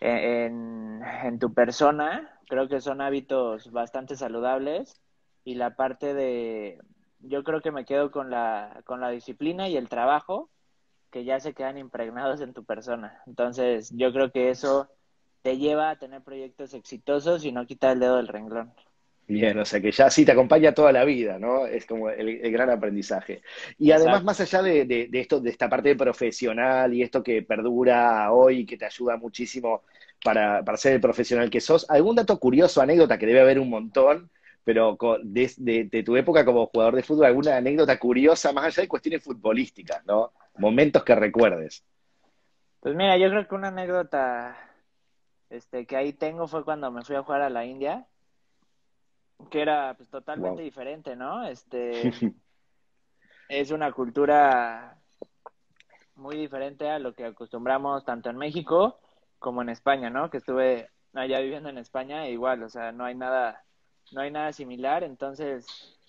en, 0.00 1.02
en, 1.02 1.38
tu 1.38 1.52
persona. 1.52 2.40
Creo 2.48 2.68
que 2.68 2.80
son 2.80 3.02
hábitos 3.02 3.70
bastante 3.70 4.16
saludables 4.16 4.98
y 5.44 5.56
la 5.56 5.76
parte 5.76 6.14
de 6.14 6.78
yo 7.20 7.44
creo 7.44 7.60
que 7.60 7.70
me 7.70 7.84
quedo 7.84 8.10
con 8.10 8.30
la 8.30 8.82
con 8.86 9.00
la 9.00 9.10
disciplina 9.10 9.68
y 9.68 9.76
el 9.76 9.90
trabajo 9.90 10.48
que 11.10 11.24
ya 11.24 11.38
se 11.40 11.52
quedan 11.54 11.76
impregnados 11.76 12.40
en 12.40 12.54
tu 12.54 12.64
persona. 12.64 13.22
Entonces 13.26 13.90
yo 13.94 14.12
creo 14.12 14.32
que 14.32 14.48
eso 14.50 14.88
te 15.42 15.58
lleva 15.58 15.90
a 15.90 15.98
tener 15.98 16.22
proyectos 16.22 16.72
exitosos 16.72 17.44
y 17.44 17.52
no 17.52 17.66
quitar 17.66 17.92
el 17.92 18.00
dedo 18.00 18.16
del 18.16 18.28
renglón 18.28 18.72
Bien, 19.26 19.56
o 19.60 19.64
sea 19.64 19.80
que 19.80 19.92
ya 19.92 20.10
sí 20.10 20.24
te 20.24 20.32
acompaña 20.32 20.74
toda 20.74 20.90
la 20.90 21.04
vida, 21.04 21.38
¿no? 21.38 21.64
Es 21.64 21.86
como 21.86 22.10
el, 22.10 22.50
gran 22.50 22.68
aprendizaje. 22.68 23.42
Y 23.78 23.92
además, 23.92 24.24
más 24.24 24.40
allá 24.40 24.60
de, 24.60 25.08
esto, 25.12 25.40
de 25.40 25.50
esta 25.50 25.68
parte 25.68 25.94
profesional 25.94 26.92
y 26.92 27.02
esto 27.02 27.22
que 27.22 27.42
perdura 27.42 28.32
hoy, 28.32 28.66
que 28.66 28.76
te 28.76 28.86
ayuda 28.86 29.16
muchísimo 29.16 29.84
para, 30.24 30.64
ser 30.76 30.94
el 30.94 31.00
profesional 31.00 31.48
que 31.48 31.60
sos, 31.60 31.88
¿algún 31.88 32.16
dato 32.16 32.40
curioso, 32.40 32.82
anécdota 32.82 33.18
que 33.18 33.26
debe 33.26 33.40
haber 33.40 33.60
un 33.60 33.70
montón, 33.70 34.30
pero 34.64 34.98
de, 35.22 36.02
tu 36.04 36.16
época 36.16 36.44
como 36.44 36.66
jugador 36.66 36.96
de 36.96 37.04
fútbol, 37.04 37.26
alguna 37.26 37.56
anécdota 37.56 38.00
curiosa, 38.00 38.52
más 38.52 38.64
allá 38.64 38.82
de 38.82 38.88
cuestiones 38.88 39.22
futbolísticas, 39.22 40.04
¿no? 40.06 40.32
Momentos 40.58 41.04
que 41.04 41.14
recuerdes. 41.14 41.84
Pues 42.80 42.96
mira, 42.96 43.16
yo 43.16 43.28
creo 43.30 43.46
que 43.46 43.54
una 43.54 43.68
anécdota 43.68 44.56
este, 45.50 45.86
que 45.86 45.96
ahí 45.96 46.12
tengo 46.12 46.48
fue 46.48 46.64
cuando 46.64 46.90
me 46.90 47.04
fui 47.04 47.14
a 47.14 47.22
jugar 47.22 47.42
a 47.42 47.50
la 47.50 47.64
India 47.64 48.08
que 49.48 49.62
era 49.62 49.94
pues 49.94 50.08
totalmente 50.08 50.62
diferente, 50.62 51.16
¿no? 51.16 51.46
Este 51.46 52.10
es 53.48 53.70
una 53.70 53.92
cultura 53.92 54.98
muy 56.16 56.36
diferente 56.36 56.88
a 56.88 56.98
lo 56.98 57.14
que 57.14 57.24
acostumbramos 57.24 58.04
tanto 58.04 58.30
en 58.30 58.36
México 58.36 59.00
como 59.38 59.62
en 59.62 59.70
España, 59.70 60.10
¿no? 60.10 60.30
Que 60.30 60.38
estuve 60.38 60.90
allá 61.14 61.40
viviendo 61.40 61.68
en 61.68 61.78
España 61.78 62.26
e 62.26 62.32
igual, 62.32 62.62
o 62.62 62.68
sea, 62.68 62.92
no 62.92 63.04
hay 63.04 63.14
nada 63.14 63.64
no 64.12 64.20
hay 64.20 64.30
nada 64.30 64.52
similar, 64.52 65.04
entonces 65.04 65.66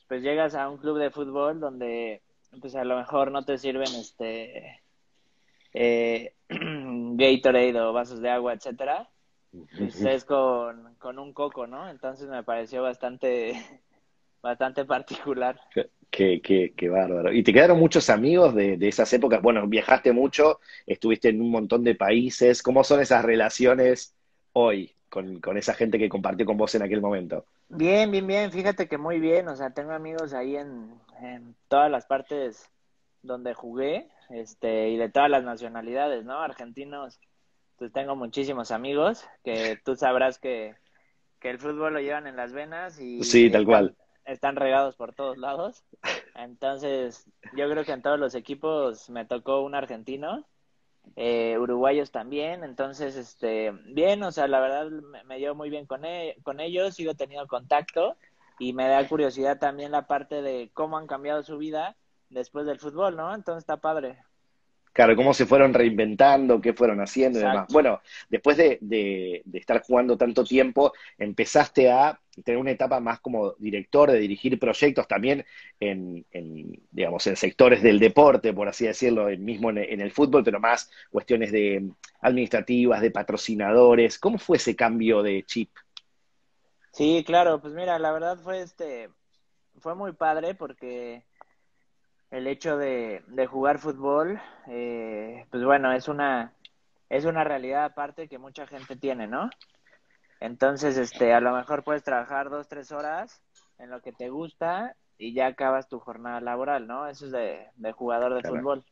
pues 0.08 0.24
llegas 0.24 0.56
a 0.56 0.70
un 0.70 0.78
club 0.78 0.98
de 0.98 1.12
fútbol 1.12 1.60
donde 1.60 2.22
pues 2.60 2.76
a 2.76 2.84
lo 2.84 2.98
mejor 2.98 3.32
no 3.32 3.46
te 3.46 3.58
sirven 3.58 3.88
este 3.96 4.82
eh, 5.74 6.36
Gatorade 6.50 7.80
o 7.80 7.94
vasos 7.94 8.22
de 8.22 8.30
agua, 8.30 8.54
etcétera, 8.54 9.10
pues 9.78 10.02
es 10.02 10.26
con, 10.26 10.96
con 10.96 11.20
un 11.20 11.34
coco, 11.34 11.68
¿no? 11.68 11.90
Entonces 11.90 12.28
me 12.30 12.44
pareció 12.44 12.82
bastante, 12.84 13.54
bastante 14.42 14.86
particular. 14.86 15.60
Qué, 16.10 16.42
qué, 16.42 16.74
qué, 16.76 16.90
bárbaro. 16.90 17.32
¿Y 17.34 17.44
te 17.44 17.54
quedaron 17.54 17.80
muchos 17.80 18.10
amigos 18.10 18.54
de, 18.56 18.78
de, 18.78 18.88
esas 18.88 19.12
épocas? 19.14 19.42
Bueno, 19.42 19.68
viajaste 19.68 20.12
mucho, 20.12 20.60
estuviste 20.86 21.30
en 21.30 21.42
un 21.42 21.52
montón 21.52 21.84
de 21.84 21.96
países. 21.96 22.62
¿Cómo 22.64 22.84
son 22.84 23.02
esas 23.02 23.24
relaciones 23.24 24.16
hoy 24.54 24.96
con, 25.10 25.40
con, 25.40 25.58
esa 25.58 25.74
gente 25.74 25.98
que 25.98 26.10
compartió 26.10 26.46
con 26.46 26.58
vos 26.58 26.74
en 26.76 26.84
aquel 26.84 27.02
momento? 27.02 27.46
Bien, 27.70 28.12
bien, 28.12 28.28
bien. 28.28 28.52
Fíjate 28.52 28.88
que 28.88 28.98
muy 28.98 29.20
bien. 29.20 29.48
O 29.48 29.56
sea, 29.56 29.74
tengo 29.74 29.92
amigos 29.92 30.34
ahí 30.34 30.56
en, 30.56 30.94
en 31.22 31.56
todas 31.68 31.90
las 31.90 32.06
partes 32.06 32.70
donde 33.22 33.54
jugué 33.54 34.08
este, 34.30 34.90
y 34.90 34.98
de 34.98 35.10
todas 35.10 35.30
las 35.30 35.44
nacionalidades, 35.44 36.26
¿no? 36.26 36.40
Argentinos, 36.40 37.20
pues 37.82 37.92
tengo 37.94 38.16
muchísimos 38.16 38.70
amigos 38.70 39.26
que 39.44 39.76
tú 39.84 39.96
sabrás 39.96 40.38
que, 40.38 40.76
el 41.42 41.58
fútbol 41.58 41.94
lo 41.94 42.00
llevan 42.00 42.28
en 42.28 42.36
las 42.36 42.54
venas 42.54 43.00
y 43.00 43.24
sí, 43.24 43.50
tal 43.50 43.66
cual. 43.66 43.96
están 44.24 44.56
regados 44.56 44.96
por 44.96 45.16
todos 45.16 45.40
lados. 45.40 45.84
Entonces, 46.36 47.26
yo 47.58 47.68
creo 47.72 47.84
que 47.84 47.94
en 47.94 48.04
todos 48.04 48.20
los 48.20 48.36
equipos 48.36 49.10
me 49.10 49.26
tocó 49.26 49.62
un 49.62 49.74
argentino, 49.74 50.46
eh, 51.16 51.58
uruguayos 51.58 52.12
también. 52.12 52.64
Entonces, 52.64 53.16
este, 53.16 53.72
bien, 53.86 54.22
o 54.22 54.32
sea, 54.32 54.48
la 54.48 54.60
verdad 54.60 54.92
me, 54.92 55.24
me 55.24 55.40
llevo 55.40 55.56
muy 55.56 55.72
bien 55.72 55.88
con, 55.88 56.06
e, 56.06 56.38
con 56.44 56.60
ellos, 56.60 56.94
sigo 56.94 57.16
teniendo 57.16 57.48
contacto 57.48 58.16
y 58.60 58.74
me 58.74 58.88
da 58.88 59.08
curiosidad 59.08 59.58
también 59.58 59.92
la 59.92 60.06
parte 60.06 60.44
de 60.44 60.70
cómo 60.76 61.00
han 61.00 61.08
cambiado 61.08 61.42
su 61.42 61.58
vida 61.58 61.96
después 62.30 62.68
del 62.68 62.78
fútbol, 62.78 63.16
¿no? 63.16 63.34
Entonces 63.34 63.64
está 63.64 63.78
padre. 63.78 64.20
Claro, 64.94 65.16
cómo 65.16 65.34
se 65.34 65.46
fueron 65.46 65.74
reinventando, 65.74 66.60
qué 66.60 66.74
fueron 66.74 67.00
haciendo 67.00 67.40
y 67.40 67.44
demás. 67.44 67.68
Bueno, 67.72 68.02
después 68.30 68.58
de, 68.58 68.78
de, 68.82 69.42
estar 69.54 69.82
jugando 69.82 70.18
tanto 70.18 70.44
tiempo, 70.44 70.92
empezaste 71.18 71.90
a 71.90 72.20
tener 72.44 72.60
una 72.60 72.72
etapa 72.72 73.00
más 73.00 73.22
como 73.22 73.54
director, 73.54 74.12
de 74.12 74.20
dirigir 74.20 74.60
proyectos 74.60 75.08
también 75.08 75.46
en, 75.80 76.26
en 76.32 76.78
digamos, 76.92 77.26
en 77.28 77.38
sectores 77.38 77.82
del 77.82 78.00
deporte, 78.00 78.54
por 78.54 78.68
así 78.68 78.86
decirlo, 78.86 79.28
mismo 79.38 79.70
en, 79.70 79.78
en, 79.78 80.02
el 80.02 80.12
fútbol, 80.12 80.44
pero 80.44 80.60
más 80.60 80.90
cuestiones 81.10 81.54
de 81.54 81.90
administrativas, 82.22 83.00
de 83.00 83.12
patrocinadores. 83.12 84.20
¿Cómo 84.20 84.38
fue 84.40 84.58
ese 84.58 84.76
cambio 84.76 85.24
de 85.24 85.44
chip? 85.44 85.70
Sí, 86.92 87.24
claro, 87.26 87.62
pues 87.62 87.74
mira, 87.74 87.98
la 87.98 88.12
verdad 88.12 88.38
fue 88.44 88.60
este, 88.60 89.10
fue 89.80 89.96
muy 89.96 90.12
padre 90.12 90.54
porque 90.54 91.24
el 92.32 92.48
hecho 92.48 92.78
de, 92.78 93.24
de 93.28 93.46
jugar 93.46 93.78
fútbol, 93.78 94.42
eh, 94.68 95.46
pues 95.52 95.64
bueno, 95.64 95.92
es 95.92 96.08
una, 96.08 96.54
es 97.10 97.26
una 97.26 97.44
realidad 97.44 97.84
aparte 97.84 98.30
que 98.30 98.38
mucha 98.38 98.66
gente 98.66 98.96
tiene, 98.96 99.28
¿no? 99.28 99.50
Entonces, 100.40 100.98
este, 100.98 101.34
a 101.34 101.42
lo 101.42 101.54
mejor 101.54 101.84
puedes 101.84 102.04
trabajar 102.04 102.50
dos, 102.50 102.68
tres 102.68 102.92
horas 102.92 103.44
en 103.78 103.90
lo 103.90 104.02
que 104.02 104.14
te 104.14 104.30
gusta 104.30 104.96
y 105.18 105.34
ya 105.34 105.48
acabas 105.48 105.90
tu 105.90 106.00
jornada 106.00 106.40
laboral, 106.40 106.88
¿no? 106.88 107.06
Eso 107.08 107.26
es 107.26 107.32
de, 107.32 107.68
de 107.76 107.92
jugador 107.92 108.34
de 108.34 108.50
fútbol. 108.50 108.84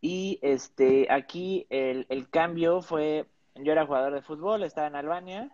Y 0.00 0.38
este, 0.40 1.08
aquí 1.10 1.66
el, 1.70 2.06
el 2.08 2.30
cambio 2.30 2.82
fue, 2.82 3.26
yo 3.56 3.72
era 3.72 3.84
jugador 3.84 4.14
de 4.14 4.22
fútbol, 4.22 4.62
estaba 4.62 4.86
en 4.86 4.94
Albania, 4.94 5.50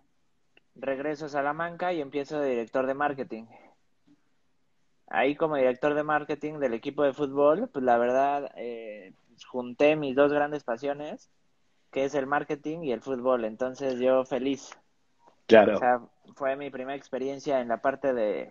regreso 0.74 1.26
a 1.26 1.30
Salamanca 1.30 1.94
y 1.94 2.02
empiezo 2.02 2.38
de 2.38 2.50
director 2.50 2.86
de 2.86 2.94
marketing 2.94 3.46
ahí 5.08 5.34
como 5.36 5.56
director 5.56 5.94
de 5.94 6.02
marketing 6.02 6.58
del 6.58 6.74
equipo 6.74 7.02
de 7.02 7.12
fútbol, 7.12 7.68
pues 7.72 7.84
la 7.84 7.98
verdad 7.98 8.50
eh, 8.56 9.12
junté 9.46 9.96
mis 9.96 10.16
dos 10.16 10.32
grandes 10.32 10.64
pasiones, 10.64 11.30
que 11.90 12.04
es 12.04 12.14
el 12.14 12.26
marketing 12.26 12.80
y 12.82 12.92
el 12.92 13.00
fútbol. 13.00 13.44
Entonces 13.44 13.98
yo 13.98 14.24
feliz. 14.24 14.70
Claro. 15.46 15.76
O 15.76 15.78
sea, 15.78 16.00
fue 16.36 16.56
mi 16.56 16.70
primera 16.70 16.96
experiencia 16.96 17.60
en 17.60 17.68
la 17.68 17.82
parte 17.82 18.14
de, 18.14 18.50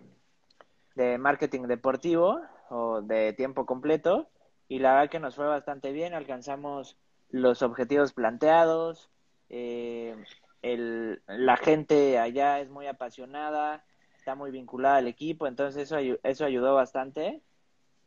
de 0.94 1.18
marketing 1.18 1.62
deportivo 1.62 2.40
o 2.70 3.02
de 3.02 3.32
tiempo 3.32 3.66
completo 3.66 4.28
y 4.68 4.78
la 4.78 4.94
verdad 4.94 5.10
que 5.10 5.20
nos 5.20 5.34
fue 5.34 5.46
bastante 5.46 5.92
bien, 5.92 6.14
alcanzamos 6.14 6.96
los 7.30 7.62
objetivos 7.62 8.12
planteados, 8.12 9.10
eh, 9.50 10.16
el, 10.62 11.22
la 11.26 11.56
gente 11.56 12.18
allá 12.18 12.60
es 12.60 12.70
muy 12.70 12.86
apasionada, 12.86 13.84
está 14.24 14.34
muy 14.34 14.50
vinculada 14.50 14.96
al 14.96 15.06
equipo, 15.06 15.46
entonces 15.46 15.82
eso, 15.82 15.98
eso 16.22 16.46
ayudó 16.46 16.74
bastante 16.74 17.42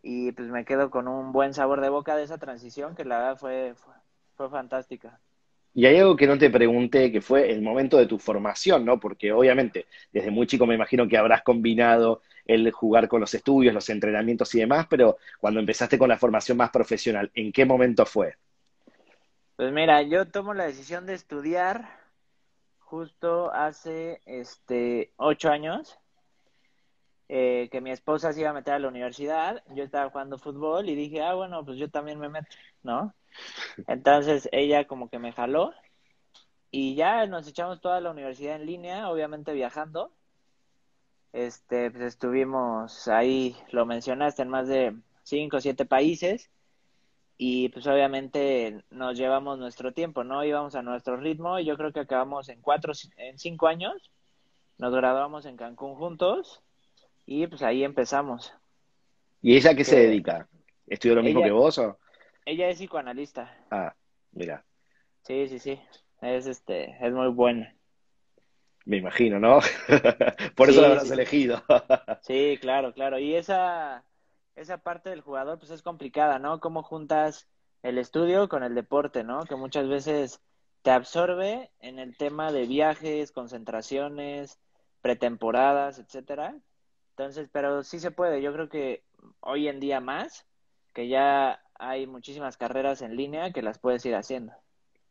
y 0.01 0.31
pues 0.31 0.47
me 0.49 0.65
quedo 0.65 0.89
con 0.89 1.07
un 1.07 1.31
buen 1.31 1.53
sabor 1.53 1.79
de 1.79 1.89
boca 1.89 2.15
de 2.15 2.23
esa 2.23 2.39
transición 2.39 2.95
que 2.95 3.05
la 3.05 3.19
verdad 3.19 3.37
fue, 3.37 3.75
fue, 4.35 4.49
fantástica. 4.49 5.19
Y 5.75 5.85
hay 5.85 5.97
algo 5.97 6.15
que 6.15 6.25
no 6.25 6.39
te 6.39 6.49
pregunté, 6.49 7.11
que 7.11 7.21
fue 7.21 7.51
el 7.51 7.61
momento 7.61 7.97
de 7.97 8.07
tu 8.07 8.17
formación, 8.17 8.83
¿no? 8.83 8.99
Porque 8.99 9.31
obviamente 9.31 9.85
desde 10.11 10.31
muy 10.31 10.47
chico 10.47 10.65
me 10.65 10.73
imagino 10.73 11.07
que 11.07 11.19
habrás 11.19 11.43
combinado 11.43 12.23
el 12.47 12.71
jugar 12.71 13.07
con 13.07 13.21
los 13.21 13.35
estudios, 13.35 13.75
los 13.75 13.87
entrenamientos 13.91 14.55
y 14.55 14.59
demás, 14.59 14.87
pero 14.89 15.17
cuando 15.39 15.59
empezaste 15.59 15.99
con 15.99 16.09
la 16.09 16.17
formación 16.17 16.57
más 16.57 16.71
profesional, 16.71 17.29
¿en 17.35 17.51
qué 17.51 17.63
momento 17.63 18.07
fue? 18.07 18.37
Pues 19.55 19.71
mira, 19.71 20.01
yo 20.01 20.25
tomo 20.25 20.55
la 20.55 20.65
decisión 20.65 21.05
de 21.05 21.13
estudiar 21.13 21.89
justo 22.79 23.53
hace 23.53 24.21
este 24.25 25.11
ocho 25.17 25.49
años 25.49 25.99
eh, 27.29 27.67
que 27.71 27.81
mi 27.81 27.91
esposa 27.91 28.31
se 28.31 28.41
iba 28.41 28.51
a 28.51 28.53
meter 28.53 28.73
a 28.73 28.79
la 28.79 28.87
universidad, 28.87 29.63
yo 29.75 29.83
estaba 29.83 30.09
jugando 30.09 30.37
fútbol 30.37 30.89
y 30.89 30.95
dije, 30.95 31.21
ah, 31.21 31.33
bueno, 31.33 31.65
pues 31.65 31.77
yo 31.77 31.89
también 31.89 32.19
me 32.19 32.29
meto, 32.29 32.55
¿no? 32.83 33.13
Entonces 33.87 34.47
ella 34.51 34.87
como 34.87 35.09
que 35.09 35.19
me 35.19 35.33
jaló 35.33 35.73
y 36.71 36.95
ya 36.95 37.25
nos 37.27 37.47
echamos 37.47 37.81
toda 37.81 38.01
la 38.01 38.11
universidad 38.11 38.55
en 38.55 38.65
línea, 38.65 39.09
obviamente 39.09 39.53
viajando. 39.53 40.11
Este, 41.33 41.91
pues 41.91 42.03
estuvimos 42.03 43.07
ahí, 43.07 43.55
lo 43.71 43.85
mencionaste, 43.85 44.41
en 44.43 44.49
más 44.49 44.67
de 44.67 44.95
cinco 45.23 45.57
o 45.57 45.61
siete 45.61 45.85
países 45.85 46.49
y 47.37 47.69
pues 47.69 47.85
obviamente 47.87 48.83
nos 48.89 49.17
llevamos 49.17 49.59
nuestro 49.59 49.93
tiempo, 49.93 50.23
¿no? 50.23 50.43
Íbamos 50.43 50.75
a 50.75 50.81
nuestro 50.81 51.17
ritmo 51.17 51.59
y 51.59 51.65
yo 51.65 51.77
creo 51.77 51.93
que 51.93 51.99
acabamos 51.99 52.49
en 52.49 52.61
cuatro, 52.61 52.93
en 53.17 53.37
cinco 53.37 53.67
años, 53.67 54.11
nos 54.77 54.93
graduamos 54.93 55.45
en 55.45 55.57
Cancún 55.57 55.95
juntos 55.95 56.63
y 57.27 57.45
pues 57.45 57.61
ahí 57.61 57.83
empezamos. 57.83 58.53
¿Y 59.41 59.55
ella 59.55 59.75
qué 59.75 59.83
se 59.83 59.99
dedica? 59.99 60.47
¿Estudió 60.87 61.15
lo 61.15 61.23
mismo 61.23 61.43
que 61.43 61.51
vos 61.51 61.77
o? 61.77 61.99
Ella 62.45 62.69
es 62.69 62.77
psicoanalista. 62.77 63.55
Ah, 63.69 63.93
mira. 64.31 64.65
Sí, 65.23 65.47
sí, 65.49 65.59
sí. 65.59 65.79
Es 66.21 66.47
este, 66.47 66.97
es 67.05 67.13
muy 67.13 67.27
buena. 67.27 67.75
Me 68.85 68.97
imagino, 68.97 69.37
¿no? 69.37 69.59
Por 70.55 70.69
eso 70.69 70.81
la 70.81 70.87
habrás 70.87 71.11
elegido. 71.11 71.61
sí, 72.21 72.57
claro, 72.61 72.93
claro. 72.93 73.19
Y 73.19 73.35
esa 73.35 74.05
esa 74.55 74.77
parte 74.77 75.09
del 75.09 75.21
jugador 75.21 75.59
pues 75.59 75.71
es 75.71 75.81
complicada, 75.81 76.39
¿no? 76.39 76.61
Cómo 76.61 76.81
juntas 76.81 77.47
el 77.83 77.97
estudio 77.97 78.47
con 78.47 78.63
el 78.63 78.73
deporte, 78.73 79.25
¿no? 79.25 79.43
Que 79.43 79.55
muchas 79.57 79.89
veces 79.89 80.41
te 80.81 80.91
absorbe 80.91 81.69
en 81.81 81.99
el 81.99 82.15
tema 82.15 82.53
de 82.53 82.65
viajes, 82.65 83.33
concentraciones, 83.33 84.57
pretemporadas, 85.01 85.99
etcétera. 85.99 86.55
Entonces, 87.17 87.49
pero 87.51 87.83
sí 87.83 87.97
se 87.97 88.11
puede. 88.11 88.43
Yo 88.43 88.53
creo 88.53 88.69
que 88.69 89.01
hoy 89.39 89.67
en 89.67 89.79
día 89.79 89.99
más, 89.99 90.45
que 90.93 91.07
ya 91.07 91.59
hay 91.79 92.05
muchísimas 92.05 92.57
carreras 92.57 93.01
en 93.01 93.17
línea 93.17 93.51
que 93.51 93.63
las 93.63 93.79
puedes 93.79 94.05
ir 94.05 94.13
haciendo. 94.13 94.53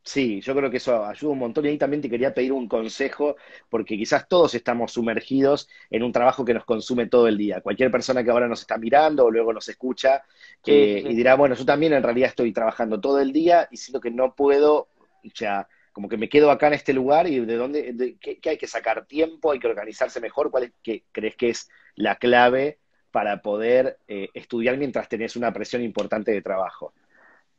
Sí, 0.05 0.41
yo 0.41 0.55
creo 0.55 0.71
que 0.71 0.77
eso 0.77 1.05
ayuda 1.05 1.33
un 1.33 1.41
montón 1.41 1.65
y 1.65 1.69
ahí 1.71 1.79
también 1.79 2.01
te 2.01 2.09
quería 2.09 2.33
pedir 2.33 2.53
un 2.53 2.69
consejo 2.69 3.35
porque 3.69 3.97
quizás 3.97 4.29
todos 4.29 4.55
estamos 4.55 4.93
sumergidos 4.93 5.69
en 5.91 6.05
un 6.05 6.13
trabajo 6.13 6.45
que 6.45 6.55
nos 6.55 6.65
consume 6.65 7.07
todo 7.07 7.27
el 7.27 7.37
día. 7.37 7.61
Cualquier 7.61 7.91
persona 7.91 8.23
que 8.23 8.31
ahora 8.31 8.47
nos 8.47 8.61
está 8.61 8.79
mirando 8.79 9.25
o 9.25 9.31
luego 9.33 9.53
nos 9.53 9.69
escucha 9.69 10.23
eh, 10.65 11.03
y 11.05 11.13
dirá, 11.13 11.35
bueno, 11.35 11.57
yo 11.57 11.65
también 11.65 11.93
en 11.93 12.05
realidad 12.05 12.29
estoy 12.29 12.53
trabajando 12.53 13.01
todo 13.01 13.19
el 13.19 13.33
día 13.33 13.67
y 13.69 13.79
siento 13.79 14.01
que 14.01 14.13
no 14.13 14.33
puedo, 14.33 14.87
o 15.03 15.31
sea, 15.35 15.67
como 15.97 16.11
que 16.11 16.19
me 16.19 16.29
quedo 16.29 16.51
acá 16.51 16.67
en 16.67 16.75
este 16.75 16.93
lugar 16.93 17.27
y 17.27 17.41
de 17.41 17.57
dónde, 17.57 17.95
de, 17.95 18.19
¿qué, 18.19 18.39
hay 18.51 18.59
que 18.59 18.67
sacar 18.67 19.07
tiempo, 19.07 19.51
hay 19.51 19.59
que 19.59 19.67
organizarse 19.67 20.21
mejor, 20.21 20.51
¿cuál 20.51 20.65
es, 20.65 20.73
que 20.83 21.05
crees 21.11 21.37
que 21.37 21.49
es 21.49 21.71
la 21.95 22.17
clave 22.17 22.79
para 23.11 23.41
poder 23.41 23.99
eh, 24.07 24.29
estudiar 24.35 24.77
mientras 24.77 25.09
tenés 25.09 25.37
una 25.37 25.55
presión 25.55 25.81
importante 25.81 26.33
de 26.33 26.43
trabajo? 26.43 26.93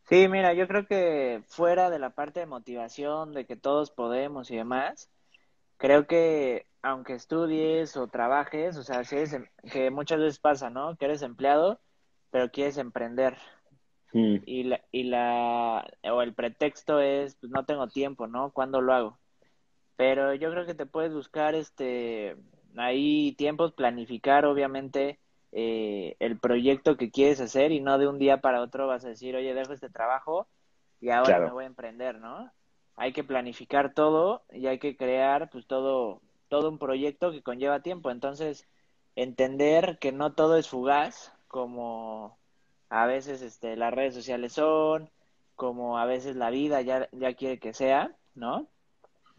Sí, 0.04 0.28
mira, 0.28 0.54
yo 0.54 0.68
creo 0.68 0.86
que 0.86 1.42
fuera 1.48 1.90
de 1.90 1.98
la 1.98 2.12
parte 2.12 2.40
de 2.40 2.46
motivación, 2.46 3.34
de 3.34 3.48
que 3.48 3.56
todos 3.56 3.90
podemos 3.90 4.52
y 4.52 4.58
demás, 4.58 5.10
creo 5.78 6.06
que 6.06 6.68
aunque 6.84 7.14
estudies 7.14 7.98
o 7.98 8.06
trabajes, 8.06 8.78
o 8.78 8.84
sea, 8.84 9.02
em, 9.10 9.48
que 9.72 9.90
muchas 9.90 10.20
veces 10.20 10.38
pasa, 10.38 10.70
¿no? 10.70 10.96
Que 10.96 11.06
eres 11.06 11.24
empleado, 11.24 11.80
pero 12.30 12.52
quieres 12.52 12.78
emprender. 12.78 13.36
Mm. 14.14 14.38
Y, 14.46 14.64
la, 14.64 14.82
y 14.92 15.04
la, 15.04 15.88
o 16.12 16.22
el 16.22 16.34
pretexto 16.34 17.00
es, 17.00 17.36
pues 17.36 17.52
no 17.52 17.66
tengo 17.66 17.88
tiempo, 17.88 18.28
¿no? 18.28 18.52
¿Cuándo 18.52 18.82
lo 18.82 18.94
hago? 18.94 19.20
Pero 19.96 20.34
yo 20.34 20.52
creo 20.52 20.66
que 20.66 20.76
te 20.76 20.86
puedes 20.86 21.14
buscar, 21.14 21.56
este, 21.56 22.38
ahí 22.78 23.34
tiempos, 23.38 23.74
planificar, 23.74 24.46
obviamente, 24.46 25.20
eh, 25.52 26.16
el 26.20 26.38
proyecto 26.40 26.98
que 26.98 27.10
quieres 27.10 27.42
hacer 27.42 27.72
y 27.72 27.80
no 27.80 27.98
de 27.98 28.08
un 28.08 28.20
día 28.20 28.42
para 28.42 28.62
otro 28.62 28.88
vas 28.88 29.06
a 29.06 29.10
decir, 29.10 29.36
oye, 29.36 29.54
dejo 29.54 29.74
este 29.74 29.90
trabajo 29.90 30.48
y 31.00 31.10
ahora 31.10 31.40
me 31.40 31.52
voy 31.52 31.64
a 31.64 31.68
emprender, 31.68 32.20
¿no? 32.20 32.52
Hay 32.96 33.14
que 33.14 33.24
planificar 33.24 33.94
todo 33.94 34.44
y 34.52 34.68
hay 34.68 34.80
que 34.80 34.98
crear 34.98 35.50
pues 35.50 35.68
todo, 35.68 36.22
todo 36.48 36.70
un 36.70 36.80
proyecto 36.80 37.32
que 37.32 37.44
conlleva 37.44 37.82
tiempo. 37.82 38.12
Entonces, 38.12 38.68
entender 39.16 39.98
que 40.00 40.12
no 40.12 40.34
todo 40.34 40.58
es 40.58 40.68
fugaz, 40.68 41.34
como 41.48 42.38
a 42.90 43.06
veces 43.06 43.42
este, 43.42 43.76
las 43.76 43.94
redes 43.94 44.14
sociales 44.14 44.54
son, 44.54 45.10
como 45.56 45.98
a 45.98 46.06
veces 46.06 46.36
la 46.36 46.50
vida 46.50 46.82
ya, 46.82 47.10
ya 47.12 47.34
quiere 47.34 47.60
que 47.60 47.74
sea, 47.74 48.12
¿no? 48.36 48.68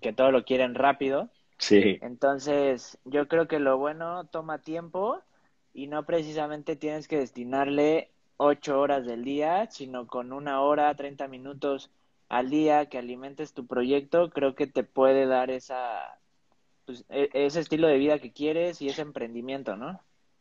Que 0.00 0.12
todo 0.12 0.30
lo 0.30 0.44
quieren 0.44 0.74
rápido. 0.74 1.30
Sí. 1.58 1.98
Entonces, 2.02 2.98
yo 3.04 3.28
creo 3.28 3.48
que 3.48 3.58
lo 3.58 3.78
bueno 3.78 4.24
toma 4.26 4.58
tiempo 4.58 5.22
y 5.74 5.86
no 5.86 6.04
precisamente 6.04 6.76
tienes 6.76 7.08
que 7.08 7.18
destinarle 7.18 8.10
ocho 8.36 8.80
horas 8.80 9.04
del 9.06 9.24
día, 9.24 9.68
sino 9.70 10.06
con 10.06 10.32
una 10.32 10.60
hora, 10.62 10.94
treinta 10.94 11.28
minutos 11.28 11.90
al 12.28 12.50
día 12.50 12.86
que 12.86 12.98
alimentes 12.98 13.54
tu 13.54 13.66
proyecto, 13.66 14.30
creo 14.30 14.54
que 14.54 14.66
te 14.66 14.84
puede 14.84 15.26
dar 15.26 15.50
esa, 15.50 16.18
pues, 16.84 17.04
e, 17.08 17.30
ese 17.32 17.60
estilo 17.60 17.88
de 17.88 17.98
vida 17.98 18.18
que 18.18 18.32
quieres 18.32 18.82
y 18.82 18.88
ese 18.88 19.02
emprendimiento, 19.02 19.76
¿no? 19.76 20.00